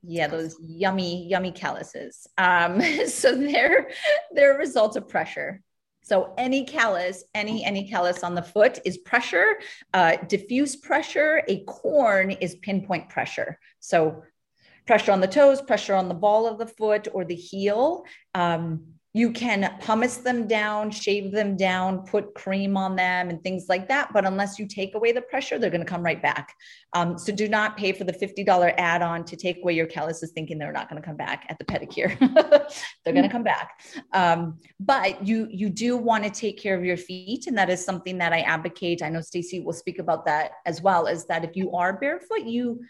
yeah 0.04 0.28
those 0.28 0.56
yummy 0.62 1.28
yummy 1.28 1.52
calluses 1.52 2.28
um 2.38 2.82
so 3.08 3.36
they're 3.36 3.90
they're 4.34 4.56
a 4.56 4.58
result 4.58 4.96
of 4.96 5.08
pressure 5.08 5.62
So 6.10 6.34
any 6.40 6.66
callus, 6.66 7.24
any 7.36 7.64
any 7.64 7.88
callus 7.88 8.24
on 8.24 8.34
the 8.34 8.42
foot 8.42 8.80
is 8.84 8.98
pressure. 8.98 9.60
Uh, 9.94 10.16
diffuse 10.28 10.76
pressure, 10.76 11.44
a 11.48 11.64
corn 11.66 12.32
is 12.32 12.56
pinpoint 12.56 13.10
pressure. 13.10 13.60
So 13.80 14.24
pressure 14.88 15.12
on 15.12 15.22
the 15.22 15.28
toes, 15.28 15.62
pressure 15.62 15.94
on 15.94 16.08
the 16.08 16.16
ball 16.16 16.48
of 16.48 16.58
the 16.58 16.66
foot 16.66 17.08
or 17.14 17.26
the 17.26 17.36
heel. 17.36 18.06
Um, 18.34 18.99
you 19.14 19.32
can 19.32 19.76
pumice 19.82 20.18
them 20.18 20.48
down, 20.48 20.92
shave 20.92 21.32
them 21.32 21.58
down, 21.58 22.06
put 22.06 22.36
cream 22.36 22.78
on 22.78 22.96
them, 22.96 23.30
and 23.30 23.42
things 23.42 23.66
like 23.68 23.88
that. 23.88 24.14
But 24.14 24.24
unless 24.26 24.60
you 24.60 24.68
take 24.68 24.94
away 24.94 25.12
the 25.12 25.22
pressure, 25.22 25.58
they're 25.58 25.72
going 25.72 25.82
to 25.82 25.88
come 25.88 26.04
right 26.04 26.22
back. 26.22 26.54
Um, 26.94 27.18
so 27.18 27.34
do 27.34 27.50
not 27.50 27.76
pay 27.76 27.92
for 27.92 28.04
the 28.04 28.14
$50 28.14 28.74
add 28.78 29.02
on 29.02 29.26
to 29.26 29.36
take 29.36 29.58
away 29.58 29.74
your 29.74 29.88
calluses 29.88 30.32
thinking 30.32 30.60
they're 30.60 30.72
not 30.72 30.90
going 30.90 31.02
to 31.02 31.06
come 31.06 31.18
back 31.18 31.46
at 31.50 31.58
the 31.58 31.66
pedicure. 31.66 32.18
they're 33.04 33.14
going 33.14 33.26
to 33.26 33.32
come 33.32 33.44
back. 33.44 33.82
Um, 34.14 34.60
but 34.80 35.26
you, 35.26 35.48
you 35.50 35.70
do 35.70 35.98
want 35.98 36.24
to 36.26 36.30
take 36.30 36.60
care 36.60 36.78
of 36.78 36.86
your 36.86 36.98
feet. 36.98 37.48
And 37.48 37.58
that 37.58 37.72
is 37.72 37.84
something 37.84 38.20
that 38.20 38.32
I 38.32 38.42
advocate. 38.42 39.02
I 39.02 39.10
know 39.10 39.22
Stacey 39.22 39.60
will 39.60 39.74
speak 39.74 39.98
about 39.98 40.26
that 40.28 40.52
as 40.68 40.84
well, 40.84 41.08
is 41.08 41.26
that 41.26 41.44
if 41.44 41.56
you 41.56 41.72
are 41.72 41.94
barefoot, 41.94 42.44
you 42.44 42.82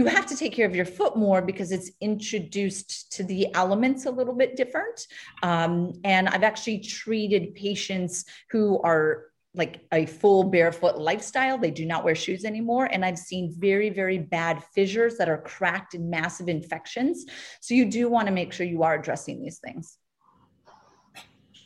you 0.00 0.06
have 0.06 0.24
to 0.24 0.34
take 0.34 0.54
care 0.54 0.66
of 0.66 0.74
your 0.74 0.86
foot 0.86 1.14
more 1.14 1.42
because 1.42 1.72
it's 1.72 1.90
introduced 2.00 3.12
to 3.12 3.22
the 3.22 3.54
elements 3.54 4.06
a 4.06 4.10
little 4.10 4.32
bit 4.32 4.56
different. 4.56 5.06
Um, 5.42 5.92
and 6.04 6.26
I've 6.26 6.42
actually 6.42 6.78
treated 6.78 7.54
patients 7.54 8.24
who 8.50 8.80
are 8.80 9.26
like 9.54 9.82
a 9.92 10.06
full 10.06 10.44
barefoot 10.44 10.96
lifestyle. 10.96 11.58
They 11.58 11.70
do 11.70 11.84
not 11.84 12.02
wear 12.02 12.14
shoes 12.14 12.46
anymore. 12.46 12.86
And 12.90 13.04
I've 13.04 13.18
seen 13.18 13.54
very, 13.58 13.90
very 13.90 14.16
bad 14.16 14.64
fissures 14.74 15.18
that 15.18 15.28
are 15.28 15.42
cracked 15.42 15.92
and 15.92 16.08
massive 16.08 16.48
infections. 16.48 17.26
So 17.60 17.74
you 17.74 17.84
do 17.84 18.08
want 18.08 18.26
to 18.28 18.32
make 18.32 18.54
sure 18.54 18.64
you 18.64 18.82
are 18.84 18.94
addressing 18.94 19.42
these 19.42 19.58
things. 19.58 19.98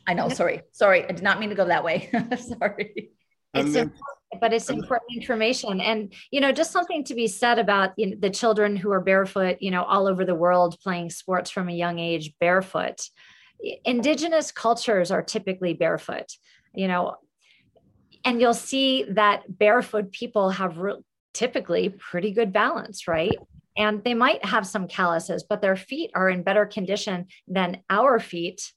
I 0.09 0.15
know, 0.15 0.29
sorry, 0.29 0.63
sorry. 0.73 1.05
I 1.05 1.13
did 1.13 1.23
not 1.23 1.39
mean 1.39 1.51
to 1.51 1.55
go 1.55 1.67
that 1.67 1.85
way. 1.85 2.11
sorry. 2.59 3.11
It's 3.55 3.75
then, 3.75 3.93
but 4.41 4.53
it's 4.53 4.71
important 4.71 5.17
information. 5.17 5.81
And 5.81 6.13
you 6.31 6.41
know 6.41 6.53
just 6.53 6.73
something 6.73 7.05
to 7.05 7.15
be 7.15 7.27
said 7.27 7.59
about 7.59 7.93
you 7.97 8.11
know, 8.11 8.17
the 8.19 8.31
children 8.31 8.77
who 8.77 8.91
are 8.93 9.01
barefoot 9.01 9.59
you 9.61 9.71
know 9.71 9.83
all 9.85 10.07
over 10.07 10.25
the 10.25 10.35
world 10.35 10.79
playing 10.83 11.11
sports 11.11 11.51
from 11.51 11.69
a 11.69 11.73
young 11.73 11.99
age 11.99 12.35
barefoot. 12.41 13.01
Indigenous 13.85 14.53
cultures 14.53 15.11
are 15.11 15.23
typically 15.23 15.75
barefoot 15.75 16.27
you 16.75 16.89
know 16.89 17.17
and 18.25 18.41
you'll 18.41 18.55
see 18.55 19.05
that 19.11 19.43
barefoot 19.49 20.13
people 20.13 20.51
have 20.51 20.79
re- 20.79 21.03
typically 21.33 21.89
pretty 21.89 22.33
good 22.33 22.53
balance 22.53 23.07
right? 23.09 23.37
And 23.77 24.05
they 24.05 24.15
might 24.15 24.45
have 24.45 24.67
some 24.67 24.89
calluses 24.89 25.45
but 25.49 25.61
their 25.61 25.77
feet 25.77 26.11
are 26.15 26.29
in 26.29 26.43
better 26.43 26.67
condition 26.67 27.27
than 27.49 27.83
our 27.91 28.19
feet 28.19 28.73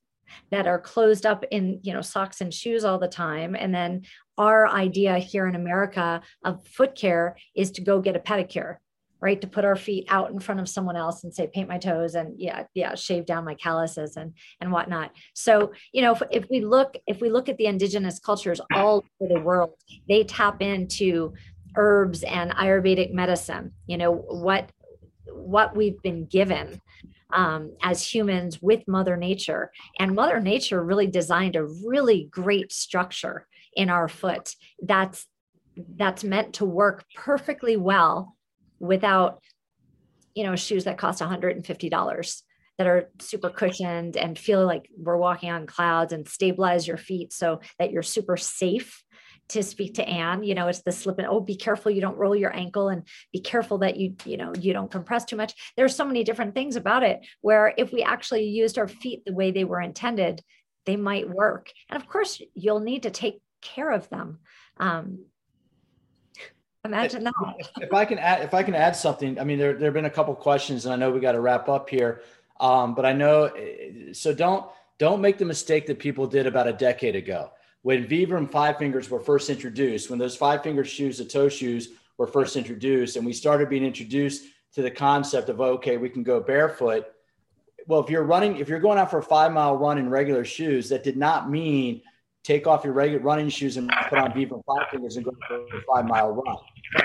that 0.52 0.68
are 0.68 0.80
closed 0.80 1.26
up 1.26 1.44
in 1.52 1.80
you 1.84 1.94
know 1.94 2.02
socks 2.02 2.42
and 2.42 2.54
shoes 2.54 2.84
all 2.84 3.00
the 3.00 3.08
time. 3.08 3.56
And 3.56 3.74
then 3.74 4.04
our 4.38 4.68
idea 4.68 5.18
here 5.18 5.48
in 5.48 5.56
america 5.56 6.22
of 6.44 6.64
foot 6.68 6.94
care 6.94 7.36
is 7.56 7.72
to 7.72 7.82
go 7.82 8.00
get 8.00 8.16
a 8.16 8.20
pedicure 8.20 8.76
right? 9.20 9.42
To 9.42 9.48
put 9.48 9.66
our 9.66 9.76
feet 9.76 10.06
out 10.10 10.32
in 10.32 10.40
front 10.40 10.60
of 10.60 10.70
someone 10.70 10.96
else 10.96 11.24
and 11.24 11.34
say 11.34 11.50
paint 11.52 11.68
my 11.68 11.78
toes 11.78 12.16
and 12.16 12.40
yeah 12.40 12.64
yeah 12.74 12.96
shave 12.96 13.26
down 13.26 13.46
my 13.46 13.56
calluses 13.56 14.16
and 14.16 14.34
and 14.62 14.72
whatnot. 14.72 15.12
So 15.34 15.72
you 15.92 16.02
know 16.02 16.14
if, 16.14 16.22
if 16.32 16.46
we 16.50 16.62
look 16.62 16.98
if 17.08 17.22
we 17.22 17.30
look 17.30 17.50
at 17.50 17.58
the 17.58 17.66
indigenous 17.66 18.20
cultures 18.20 18.62
all 18.74 19.06
over 19.20 19.34
the 19.34 19.42
world 19.42 19.72
they 20.08 20.24
tap 20.24 20.62
into 20.62 21.34
herbs 21.76 22.24
and 22.24 22.52
ayurvedic 22.52 23.14
medicine 23.14 23.72
you 23.86 23.98
know 23.98 24.12
what 24.12 24.72
what 25.26 25.76
we've 25.76 26.02
been 26.02 26.26
given 26.26 26.82
um, 27.34 27.76
as 27.82 28.06
humans 28.06 28.62
with 28.62 28.88
Mother 28.88 29.18
Nature. 29.18 29.72
And 30.00 30.16
Mother 30.16 30.40
Nature 30.40 30.84
really 30.84 31.08
designed 31.08 31.56
a 31.56 31.66
really 31.86 32.28
great 32.32 32.72
structure 32.72 33.48
in 33.76 33.90
our 33.90 34.08
foot 34.08 34.54
that's 34.82 35.28
that's 35.96 36.24
meant 36.24 36.54
to 36.56 36.66
work 36.66 37.06
perfectly 37.16 37.78
well 37.78 38.36
without 38.80 39.42
you 40.34 40.44
know 40.44 40.56
shoes 40.56 40.86
that 40.86 40.98
cost 40.98 41.22
$150 41.22 42.42
that 42.78 42.88
are 42.88 43.10
super 43.20 43.50
cushioned 43.50 44.18
and 44.18 44.38
feel 44.38 44.66
like 44.66 44.88
we're 44.98 45.18
walking 45.18 45.50
on 45.50 45.66
clouds 45.66 46.14
and 46.14 46.28
stabilize 46.28 46.88
your 46.88 46.98
feet 46.98 47.34
so 47.34 47.60
that 47.80 47.92
you're 47.92 48.04
super 48.04 48.38
safe 48.38 49.04
to 49.50 49.64
speak 49.64 49.96
to 49.96 50.08
Ann. 50.08 50.44
You 50.44 50.56
know, 50.56 50.68
it's 50.68 50.82
the 50.82 50.92
slip 50.92 51.20
and 51.20 51.28
oh, 51.28 51.40
be 51.40 51.56
careful 51.56 51.92
you 51.92 52.02
don't 52.02 52.18
roll 52.18 52.36
your 52.36 52.56
ankle 52.56 52.90
and 52.90 53.04
be 53.32 53.40
careful 53.40 53.80
that 53.80 53.98
you, 53.98 54.16
you 54.26 54.38
know, 54.38 54.54
you 54.60 54.74
don't 54.74 54.92
compress 54.92 55.26
too 55.26 55.36
much. 55.36 55.54
There's 55.76 55.96
so 55.96 56.06
many 56.06 56.24
different 56.24 56.54
things 56.54 56.76
about 56.76 57.04
it 57.04 57.26
where 57.42 57.74
if 57.78 57.92
we 57.92 58.04
actually 58.04 58.44
used 58.44 58.78
our 58.78 58.88
feet 58.88 59.24
the 59.26 59.34
way 59.34 59.52
they 59.52 59.64
were 59.64 59.82
intended, 59.82 60.42
they 60.86 60.98
might 60.98 61.30
work. 61.30 61.72
And 61.90 62.02
of 62.02 62.08
course, 62.08 62.42
you'll 62.54 62.80
need 62.80 63.04
to 63.04 63.10
take 63.10 63.42
care 63.62 63.92
of 63.92 64.10
them. 64.10 64.40
Um, 64.78 65.26
imagine 66.84 67.24
that. 67.24 67.34
If 67.82 67.94
I 67.94 68.06
can 68.06 68.20
add, 68.20 68.42
if 68.42 68.54
I 68.54 68.64
can 68.64 68.76
add 68.76 68.96
something, 68.96 69.40
I 69.40 69.44
mean, 69.44 69.60
there, 69.60 69.74
there 69.74 69.88
have 69.88 69.94
been 69.94 70.06
a 70.06 70.10
couple 70.10 70.34
questions 70.36 70.86
and 70.86 70.94
I 70.94 70.98
know 70.98 71.12
we 71.12 71.20
got 71.20 71.34
to 71.34 71.42
wrap 71.42 71.70
up 71.70 71.90
here. 71.90 72.22
Um, 72.60 72.96
but 72.96 73.06
I 73.06 73.14
know, 73.14 73.52
so 74.14 74.34
don't, 74.34 74.66
don't 74.98 75.22
make 75.22 75.38
the 75.38 75.46
mistake 75.46 75.86
that 75.88 76.00
people 76.00 76.26
did 76.26 76.48
about 76.48 76.68
a 76.68 76.74
decade 76.74 77.16
ago 77.16 77.52
when 77.82 78.08
Vibram 78.08 78.50
five 78.52 78.78
fingers 78.78 79.10
were 79.10 79.20
first 79.20 79.50
introduced, 79.50 80.10
when 80.10 80.20
those 80.20 80.36
five 80.36 80.64
finger 80.64 80.84
shoes, 80.84 81.18
the 81.18 81.26
toe 81.26 81.50
shoes 81.50 81.90
were 82.18 82.28
first 82.28 82.56
introduced, 82.56 83.16
and 83.16 83.26
we 83.26 83.34
started 83.34 83.70
being 83.70 83.86
introduced 83.86 84.46
to 84.74 84.82
the 84.82 84.92
concept 84.92 85.50
of 85.50 85.62
okay, 85.62 85.98
we 85.98 86.10
can 86.10 86.24
go 86.24 86.40
barefoot. 86.40 87.06
Well, 87.88 88.02
if 88.02 88.10
you're 88.10 88.24
running, 88.24 88.58
if 88.58 88.68
you're 88.68 88.80
going 88.80 88.98
out 88.98 89.10
for 89.10 89.20
a 89.20 89.24
five 89.24 89.52
mile 89.52 89.78
run 89.78 89.98
in 89.98 90.10
regular 90.10 90.44
shoes, 90.44 90.90
that 90.90 91.04
did 91.04 91.18
not 91.18 91.50
mean 91.50 92.02
take 92.44 92.66
off 92.66 92.84
your 92.84 92.94
regular 92.94 93.24
running 93.24 93.50
shoes 93.50 93.78
and 93.78 93.92
put 94.10 94.18
on 94.18 94.32
Vibram 94.32 94.64
five 94.66 94.90
fingers 94.90 95.18
and 95.18 95.26
go 95.26 95.32
for 95.48 95.58
a 95.58 95.82
five 95.94 96.06
mile 96.06 96.32
run. 96.32 96.58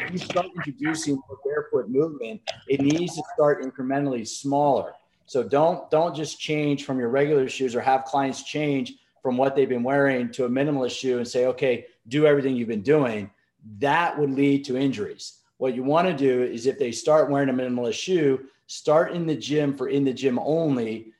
If 0.04 0.12
you 0.12 0.18
start 0.18 0.46
introducing 0.56 1.14
more 1.14 1.38
barefoot 1.44 1.88
movement, 1.90 2.40
it 2.68 2.80
needs 2.80 3.16
to 3.16 3.22
start 3.34 3.62
incrementally 3.62 4.26
smaller. 4.26 4.92
So 5.26 5.42
don't 5.42 5.90
don't 5.90 6.14
just 6.14 6.40
change 6.40 6.84
from 6.84 6.98
your 6.98 7.08
regular 7.08 7.48
shoes 7.48 7.74
or 7.74 7.80
have 7.80 8.04
clients 8.04 8.42
change 8.42 8.94
from 9.22 9.36
what 9.36 9.54
they've 9.54 9.68
been 9.68 9.82
wearing 9.82 10.30
to 10.32 10.44
a 10.44 10.48
minimalist 10.48 10.98
shoe 10.98 11.18
and 11.18 11.28
say, 11.28 11.46
okay, 11.46 11.86
do 12.08 12.26
everything 12.26 12.56
you've 12.56 12.68
been 12.68 12.82
doing, 12.82 13.30
that 13.78 14.18
would 14.18 14.30
lead 14.30 14.64
to 14.64 14.76
injuries. 14.76 15.38
What 15.58 15.74
you 15.74 15.84
want 15.84 16.08
to 16.08 16.14
do 16.14 16.42
is 16.42 16.66
if 16.66 16.78
they 16.78 16.90
start 16.90 17.30
wearing 17.30 17.48
a 17.48 17.52
minimalist 17.52 17.94
shoe, 17.94 18.46
start 18.66 19.12
in 19.12 19.26
the 19.26 19.36
gym 19.36 19.76
for 19.76 19.88
in 19.88 20.04
the 20.04 20.12
gym 20.12 20.38
only 20.40 21.12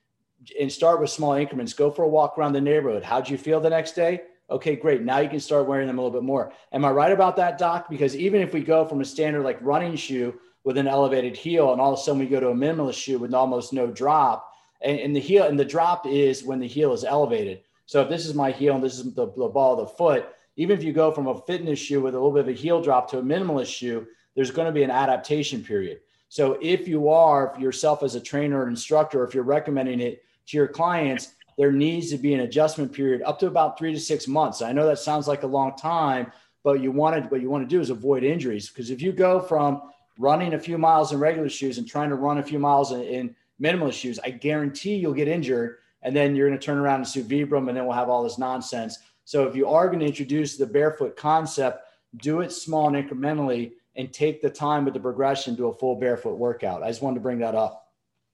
and 0.61 0.73
start 0.73 1.01
with 1.01 1.11
small 1.11 1.35
increments. 1.35 1.73
Go 1.73 1.91
for 1.91 2.03
a 2.03 2.09
walk 2.09 2.37
around 2.37 2.53
the 2.53 2.61
neighborhood. 2.61 3.05
How'd 3.05 3.31
you 3.31 3.39
feel 3.39 3.61
the 3.61 3.71
next 3.71 3.93
day? 3.93 4.23
Okay, 4.51 4.75
great. 4.75 5.03
Now 5.03 5.21
you 5.21 5.29
can 5.29 5.39
start 5.39 5.69
wearing 5.69 5.87
them 5.87 5.99
a 5.99 6.03
little 6.03 6.19
bit 6.19 6.27
more. 6.27 6.53
Am 6.73 6.85
I 6.85 6.91
right 6.91 7.13
about 7.13 7.37
that, 7.37 7.59
Doc? 7.59 7.89
Because 7.89 8.17
even 8.17 8.41
if 8.41 8.53
we 8.53 8.63
go 8.63 8.85
from 8.85 9.01
a 9.01 9.05
standard 9.05 9.45
like 9.45 9.59
running 9.63 9.95
shoe 9.95 10.35
with 10.65 10.77
an 10.77 10.89
elevated 10.89 11.37
heel 11.37 11.73
and 11.73 11.81
all 11.81 11.93
of 11.93 11.99
a 11.99 12.03
sudden 12.03 12.21
we 12.21 12.27
go 12.27 12.41
to 12.41 12.49
a 12.49 12.55
minimalist 12.55 12.95
shoe 12.95 13.19
with 13.19 13.33
almost 13.33 13.73
no 13.73 13.87
drop, 13.87 14.53
and, 14.81 14.99
and 14.99 15.15
the 15.15 15.21
heel 15.21 15.45
and 15.45 15.59
the 15.59 15.65
drop 15.65 16.07
is 16.07 16.43
when 16.43 16.59
the 16.59 16.67
heel 16.67 16.93
is 16.93 17.05
elevated. 17.05 17.63
So 17.93 18.01
if 18.01 18.09
this 18.09 18.25
is 18.25 18.33
my 18.33 18.53
heel 18.53 18.75
and 18.75 18.83
this 18.83 18.99
is 18.99 19.13
the, 19.13 19.27
the 19.27 19.49
ball 19.49 19.79
of 19.79 19.81
the 19.81 19.95
foot, 19.95 20.27
even 20.57 20.79
if 20.79 20.83
you 20.83 20.95
go 20.95 21.13
from 21.13 21.27
a 21.27 21.39
fitness 21.43 21.79
shoe 21.79 22.01
with 22.01 22.15
a 22.15 22.17
little 22.17 22.33
bit 22.33 22.41
of 22.41 22.49
a 22.49 22.53
heel 22.53 22.81
drop 22.81 23.11
to 23.11 23.19
a 23.19 23.23
minimalist 23.23 23.67
shoe, 23.67 24.07
there's 24.35 24.51
going 24.51 24.65
to 24.65 24.73
be 24.73 24.83
an 24.83 24.91
adaptation 24.91 25.63
period. 25.63 26.01
So 26.31 26.57
if 26.63 26.89
you 26.89 27.11
are 27.11 27.53
if 27.53 27.61
yourself 27.61 28.03
as 28.03 28.15
a 28.15 28.21
trainer 28.21 28.65
or 28.65 28.69
instructor, 28.69 29.23
if 29.25 29.35
you're 29.35 29.45
recommending 29.45 30.01
it 30.01 30.25
to 30.47 30.57
your 30.57 30.69
clients, 30.69 31.35
there 31.59 31.71
needs 31.71 32.11
to 32.13 32.17
be 32.17 32.33
an 32.33 32.41
adjustment 32.41 32.95
period 32.95 33.21
up 33.27 33.39
to 33.41 33.47
about 33.47 33.79
three 33.79 33.93
to 33.93 34.01
six 34.01 34.27
months. 34.27 34.63
I 34.63 34.73
know 34.73 34.87
that 34.87 34.99
sounds 34.99 35.29
like 35.29 35.43
a 35.43 35.47
long 35.47 35.77
time, 35.77 36.33
but 36.65 36.81
you 36.81 36.93
want 36.93 37.23
to, 37.23 37.29
what 37.29 37.43
you 37.43 37.51
want 37.51 37.69
to 37.69 37.77
do 37.77 37.83
is 37.83 37.91
avoid 37.91 38.25
injuries. 38.25 38.71
Because 38.71 38.89
if 38.89 39.03
you 39.03 39.13
go 39.13 39.39
from 39.39 39.83
running 40.19 40.55
a 40.55 40.59
few 40.59 40.79
miles 40.79 41.13
in 41.13 41.19
regular 41.19 41.51
shoes 41.51 41.77
and 41.77 41.87
trying 41.87 42.09
to 42.09 42.17
run 42.17 42.39
a 42.39 42.43
few 42.43 42.59
miles 42.59 42.91
in, 42.91 43.03
in 43.03 43.37
minimalist 43.61 44.01
shoes, 44.01 44.19
I 44.25 44.31
guarantee 44.31 44.95
you'll 44.95 45.13
get 45.13 45.29
injured 45.29 45.77
and 46.03 46.15
then 46.15 46.35
you're 46.35 46.49
going 46.49 46.59
to 46.59 46.65
turn 46.65 46.79
around 46.79 46.97
and 46.97 47.09
sue 47.09 47.25
Vibram, 47.25 47.69
and 47.69 47.77
then 47.77 47.85
we'll 47.85 47.95
have 47.95 48.09
all 48.09 48.23
this 48.23 48.39
nonsense. 48.39 48.99
So 49.25 49.47
if 49.47 49.55
you 49.55 49.69
are 49.69 49.87
going 49.87 50.01
to 50.01 50.07
introduce 50.07 50.57
the 50.57 50.67
barefoot 50.67 51.17
concept, 51.17 51.87
do 52.17 52.41
it 52.41 52.53
small 52.53 52.95
and 52.95 53.09
incrementally, 53.09 53.73
and 53.97 54.13
take 54.13 54.43
the 54.43 54.51
time 54.51 54.85
with 54.85 54.95
the 54.95 55.01
progression 55.01 55.57
to 55.57 55.67
a 55.67 55.75
full 55.75 55.97
barefoot 55.97 56.37
workout. 56.37 56.83
I 56.83 56.89
just 56.89 57.03
wanted 57.03 57.17
to 57.17 57.21
bring 57.21 57.39
that 57.39 57.55
up. 57.55 57.83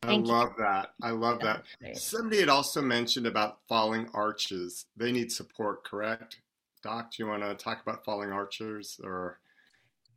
I 0.03 0.17
love 0.17 0.55
that. 0.59 0.91
I 1.03 1.11
love 1.11 1.41
that. 1.41 1.65
Somebody 1.95 2.41
had 2.41 2.49
also 2.49 2.81
mentioned 2.81 3.27
about 3.27 3.59
falling 3.69 4.09
arches. 4.15 4.87
They 4.97 5.11
need 5.11 5.33
support, 5.33 5.85
correct? 5.85 6.41
Doc, 6.83 7.11
do 7.11 7.23
you 7.23 7.29
want 7.29 7.43
to 7.43 7.55
talk 7.57 7.83
about 7.83 8.05
falling 8.05 8.31
archers 8.31 9.01
or? 9.03 9.41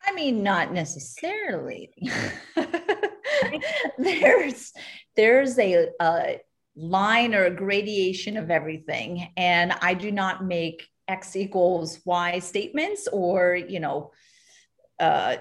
I 0.06 0.14
mean, 0.14 0.44
not 0.44 0.72
necessarily. 0.72 1.90
there's 3.98 4.74
there's 5.16 5.58
a, 5.58 5.90
a 6.00 6.40
line 6.76 7.36
or 7.36 7.46
a 7.46 7.56
gradation 7.56 8.38
of 8.38 8.50
everything. 8.50 9.30
And 9.38 9.74
I 9.82 9.94
do 9.94 10.12
not 10.12 10.46
make 10.46 10.88
X 11.08 11.36
equals 11.36 12.00
Y 12.06 12.40
statements 12.40 13.08
or, 13.12 13.56
you 13.56 13.80
know, 13.80 14.12
uh, 15.00 15.38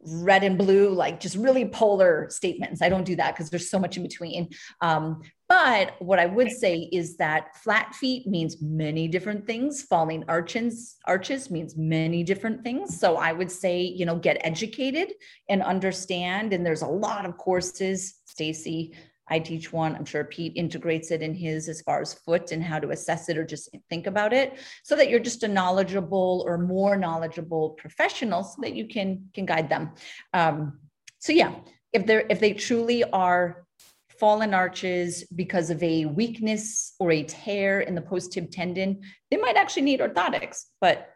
red 0.00 0.42
and 0.42 0.56
blue, 0.56 0.88
like 0.88 1.20
just 1.20 1.36
really 1.36 1.66
polar 1.66 2.28
statements. 2.30 2.80
I 2.80 2.88
don't 2.88 3.04
do 3.04 3.16
that 3.16 3.34
because 3.34 3.50
there's 3.50 3.70
so 3.70 3.78
much 3.78 3.96
in 3.98 4.02
between. 4.02 4.48
Um, 4.80 5.22
But 5.48 5.94
what 6.00 6.18
I 6.18 6.26
would 6.26 6.50
say 6.50 6.88
is 6.92 7.18
that 7.18 7.56
flat 7.58 7.94
feet 7.94 8.26
means 8.26 8.60
many 8.60 9.06
different 9.06 9.46
things. 9.46 9.82
Falling 9.82 10.24
arches 10.28 10.96
arches 11.04 11.50
means 11.50 11.76
many 11.76 12.24
different 12.24 12.64
things. 12.64 12.98
So 12.98 13.16
I 13.16 13.32
would 13.32 13.50
say, 13.50 13.82
you 13.82 14.06
know, 14.06 14.16
get 14.16 14.38
educated 14.40 15.12
and 15.48 15.62
understand. 15.62 16.52
And 16.52 16.64
there's 16.64 16.82
a 16.82 16.88
lot 16.88 17.26
of 17.26 17.36
courses, 17.36 18.14
Stacey. 18.24 18.94
I 19.28 19.38
teach 19.38 19.72
one. 19.72 19.96
I'm 19.96 20.04
sure 20.04 20.24
Pete 20.24 20.52
integrates 20.56 21.10
it 21.10 21.22
in 21.22 21.34
his 21.34 21.68
as 21.68 21.80
far 21.82 22.00
as 22.00 22.14
foot 22.14 22.52
and 22.52 22.62
how 22.62 22.78
to 22.78 22.90
assess 22.90 23.28
it 23.28 23.36
or 23.36 23.44
just 23.44 23.68
think 23.90 24.06
about 24.06 24.32
it, 24.32 24.58
so 24.84 24.94
that 24.96 25.10
you're 25.10 25.20
just 25.20 25.42
a 25.42 25.48
knowledgeable 25.48 26.44
or 26.46 26.58
more 26.58 26.96
knowledgeable 26.96 27.70
professional, 27.70 28.42
so 28.42 28.60
that 28.62 28.74
you 28.74 28.86
can 28.86 29.28
can 29.34 29.46
guide 29.46 29.68
them. 29.68 29.92
Um, 30.32 30.80
so 31.18 31.32
yeah, 31.32 31.54
if 31.92 32.06
they're 32.06 32.26
if 32.30 32.40
they 32.40 32.52
truly 32.52 33.02
are 33.04 33.64
fallen 34.08 34.54
arches 34.54 35.24
because 35.34 35.68
of 35.70 35.82
a 35.82 36.06
weakness 36.06 36.94
or 36.98 37.12
a 37.12 37.22
tear 37.22 37.80
in 37.80 37.94
the 37.94 38.00
post 38.00 38.32
tib 38.32 38.50
tendon, 38.50 39.02
they 39.30 39.36
might 39.36 39.56
actually 39.56 39.82
need 39.82 40.00
orthotics, 40.00 40.64
but 40.80 41.10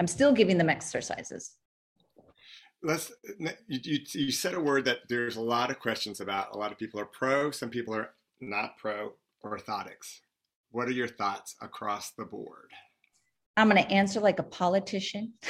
I'm 0.00 0.08
still 0.08 0.32
giving 0.32 0.58
them 0.58 0.68
exercises. 0.68 1.52
Let's, 2.82 3.12
you, 3.38 3.50
you, 3.68 3.98
you 4.12 4.32
said 4.32 4.54
a 4.54 4.60
word 4.60 4.84
that 4.86 5.00
there's 5.08 5.36
a 5.36 5.42
lot 5.42 5.70
of 5.70 5.78
questions 5.78 6.20
about. 6.20 6.54
A 6.54 6.58
lot 6.58 6.72
of 6.72 6.78
people 6.78 7.00
are 7.00 7.06
pro, 7.06 7.50
some 7.50 7.70
people 7.70 7.94
are 7.94 8.10
not 8.40 8.76
pro 8.78 9.12
orthotics. 9.44 10.20
What 10.70 10.88
are 10.88 10.92
your 10.92 11.08
thoughts 11.08 11.54
across 11.60 12.12
the 12.12 12.24
board? 12.24 12.70
I'm 13.56 13.68
going 13.68 13.82
to 13.82 13.90
answer 13.90 14.20
like 14.20 14.38
a 14.38 14.44
politician. 14.44 15.34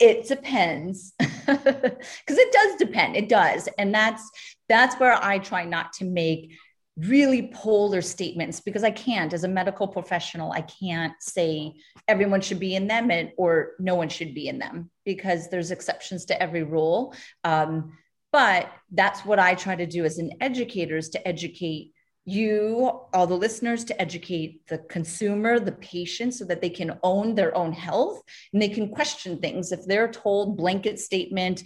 it 0.00 0.26
depends 0.26 1.12
because 1.18 1.98
it 2.28 2.52
does 2.52 2.76
depend 2.78 3.16
it 3.16 3.28
does 3.28 3.68
and 3.78 3.94
that's 3.94 4.30
that's 4.68 4.98
where 5.00 5.22
i 5.24 5.38
try 5.38 5.64
not 5.64 5.92
to 5.92 6.04
make 6.04 6.52
really 7.00 7.50
polar 7.54 8.02
statements 8.02 8.60
because 8.60 8.84
i 8.84 8.90
can't 8.90 9.32
as 9.32 9.44
a 9.44 9.48
medical 9.48 9.86
professional 9.86 10.52
i 10.52 10.60
can't 10.60 11.14
say 11.20 11.72
everyone 12.08 12.40
should 12.40 12.58
be 12.58 12.74
in 12.74 12.86
them 12.86 13.10
and, 13.10 13.30
or 13.36 13.72
no 13.78 13.94
one 13.94 14.08
should 14.08 14.34
be 14.34 14.48
in 14.48 14.58
them 14.58 14.90
because 15.04 15.48
there's 15.48 15.70
exceptions 15.70 16.24
to 16.24 16.42
every 16.42 16.62
rule 16.62 17.14
um, 17.44 17.96
but 18.32 18.70
that's 18.92 19.24
what 19.24 19.38
i 19.38 19.54
try 19.54 19.76
to 19.76 19.86
do 19.86 20.04
as 20.04 20.18
an 20.18 20.30
educator 20.40 20.96
is 20.96 21.08
to 21.10 21.28
educate 21.28 21.92
you, 22.26 23.00
all 23.12 23.26
the 23.26 23.34
listeners, 23.34 23.82
to 23.84 24.00
educate 24.00 24.66
the 24.68 24.78
consumer, 24.78 25.58
the 25.58 25.72
patient, 25.72 26.34
so 26.34 26.44
that 26.44 26.60
they 26.60 26.70
can 26.70 26.98
own 27.02 27.34
their 27.34 27.56
own 27.56 27.72
health 27.72 28.22
and 28.52 28.60
they 28.60 28.68
can 28.68 28.88
question 28.88 29.38
things. 29.38 29.72
If 29.72 29.86
they're 29.86 30.10
told 30.10 30.56
blanket 30.56 31.00
statement 31.00 31.64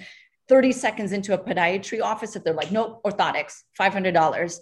30 0.48 0.72
seconds 0.72 1.12
into 1.12 1.34
a 1.34 1.38
podiatry 1.38 2.02
office, 2.02 2.36
if 2.36 2.44
they're 2.44 2.54
like, 2.54 2.70
nope, 2.70 3.00
orthotics, 3.04 3.62
$500, 3.80 4.58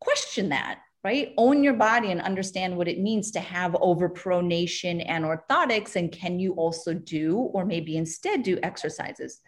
question 0.00 0.48
that, 0.48 0.80
right? 1.04 1.32
Own 1.36 1.62
your 1.62 1.74
body 1.74 2.10
and 2.10 2.20
understand 2.20 2.76
what 2.76 2.88
it 2.88 2.98
means 2.98 3.30
to 3.32 3.40
have 3.40 3.72
overpronation 3.72 5.04
and 5.06 5.24
orthotics. 5.24 5.96
And 5.96 6.10
can 6.10 6.38
you 6.38 6.54
also 6.54 6.94
do, 6.94 7.36
or 7.38 7.64
maybe 7.64 7.96
instead 7.96 8.42
do 8.42 8.58
exercises 8.62 9.40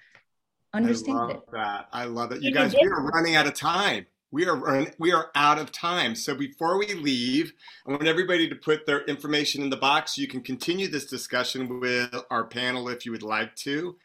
Understand 0.75 1.19
I 1.19 1.21
love 1.21 1.31
it. 1.31 1.41
that. 1.53 1.89
I 1.93 2.05
love 2.05 2.33
it. 2.33 2.43
You 2.43 2.53
guys, 2.53 2.75
we 2.75 2.87
are 2.87 3.03
running 3.11 3.37
out 3.37 3.47
of 3.47 3.55
time. 3.55 4.07
We 4.31 4.47
are 4.47 4.87
we 4.99 5.13
are 5.13 5.31
out 5.35 5.59
of 5.59 5.71
time. 5.71 6.15
So 6.15 6.35
before 6.35 6.79
we 6.79 6.95
leave, 6.95 7.53
I 7.87 7.91
want 7.91 8.07
everybody 8.07 8.49
to 8.49 8.55
put 8.55 8.87
their 8.87 9.05
information 9.05 9.63
in 9.63 9.69
the 9.69 9.77
box. 9.77 10.15
So 10.15 10.23
you 10.23 10.29
can 10.29 10.41
continue 10.41 10.89
this 10.89 11.05
discussion 11.05 11.79
with 11.79 12.15
our 12.31 12.45
panel 12.45 12.89
if 12.89 13.05
you 13.05 13.13
would 13.13 13.23
like 13.23 13.55
to. 13.57 13.97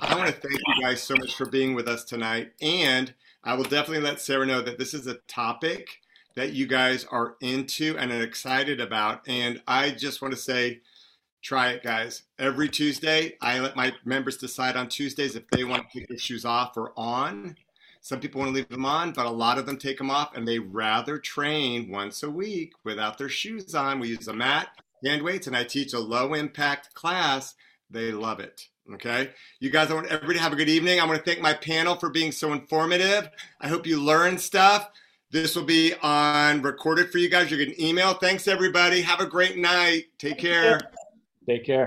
I 0.00 0.16
want 0.16 0.26
to 0.26 0.32
thank 0.32 0.58
you 0.58 0.82
guys 0.82 1.00
so 1.00 1.14
much 1.14 1.36
for 1.36 1.46
being 1.46 1.74
with 1.74 1.86
us 1.86 2.02
tonight, 2.02 2.50
and 2.60 3.14
I 3.46 3.54
will 3.54 3.64
definitely 3.64 4.00
let 4.00 4.20
Sara 4.20 4.44
know 4.44 4.60
that 4.60 4.78
this 4.78 4.92
is 4.92 5.06
a 5.06 5.14
topic 5.28 6.00
that 6.34 6.52
you 6.52 6.66
guys 6.66 7.06
are 7.06 7.36
into 7.40 7.96
and 7.96 8.12
are 8.12 8.22
excited 8.22 8.80
about. 8.80 9.26
And 9.26 9.62
I 9.66 9.92
just 9.92 10.20
want 10.20 10.34
to 10.34 10.40
say, 10.40 10.80
try 11.40 11.70
it, 11.70 11.82
guys. 11.82 12.24
Every 12.38 12.68
Tuesday, 12.68 13.38
I 13.40 13.60
let 13.60 13.76
my 13.76 13.94
members 14.04 14.36
decide 14.36 14.76
on 14.76 14.88
Tuesdays 14.88 15.36
if 15.36 15.48
they 15.48 15.64
want 15.64 15.88
to 15.88 15.98
take 15.98 16.08
their 16.08 16.18
shoes 16.18 16.44
off 16.44 16.76
or 16.76 16.92
on 16.96 17.56
some 18.06 18.20
people 18.20 18.38
want 18.38 18.50
to 18.50 18.54
leave 18.54 18.68
them 18.68 18.86
on, 18.86 19.10
but 19.10 19.26
a 19.26 19.30
lot 19.30 19.58
of 19.58 19.66
them 19.66 19.78
take 19.78 19.98
them 19.98 20.12
off 20.12 20.36
and 20.36 20.46
they 20.46 20.60
rather 20.60 21.18
train 21.18 21.90
once 21.90 22.22
a 22.22 22.30
week 22.30 22.72
without 22.84 23.18
their 23.18 23.28
shoes 23.28 23.74
on. 23.74 23.98
We 23.98 24.10
use 24.10 24.28
a 24.28 24.32
mat, 24.32 24.68
hand 25.04 25.22
weights, 25.22 25.48
and 25.48 25.56
I 25.56 25.64
teach 25.64 25.92
a 25.92 25.98
low 25.98 26.32
impact 26.32 26.94
class. 26.94 27.56
They 27.90 28.12
love 28.12 28.38
it. 28.38 28.68
Okay. 28.94 29.30
You 29.58 29.70
guys, 29.70 29.90
I 29.90 29.94
want 29.94 30.06
everybody 30.06 30.38
to 30.38 30.42
have 30.42 30.52
a 30.52 30.56
good 30.56 30.68
evening. 30.68 31.00
I 31.00 31.04
want 31.04 31.18
to 31.18 31.24
thank 31.24 31.42
my 31.42 31.54
panel 31.54 31.96
for 31.96 32.08
being 32.08 32.30
so 32.30 32.52
informative. 32.52 33.28
I 33.60 33.68
hope 33.68 33.86
you 33.86 34.00
learned 34.00 34.40
stuff. 34.40 34.90
This 35.30 35.56
will 35.56 35.64
be 35.64 35.92
on 36.02 36.62
recorded 36.62 37.10
for 37.10 37.18
you 37.18 37.28
guys. 37.28 37.50
You're 37.50 37.58
getting 37.58 37.84
email. 37.84 38.14
Thanks, 38.14 38.46
everybody. 38.46 39.02
Have 39.02 39.20
a 39.20 39.26
great 39.26 39.56
night. 39.56 40.04
Take 40.18 40.38
care. 40.38 40.80
Take 41.48 41.64
care. 41.64 41.84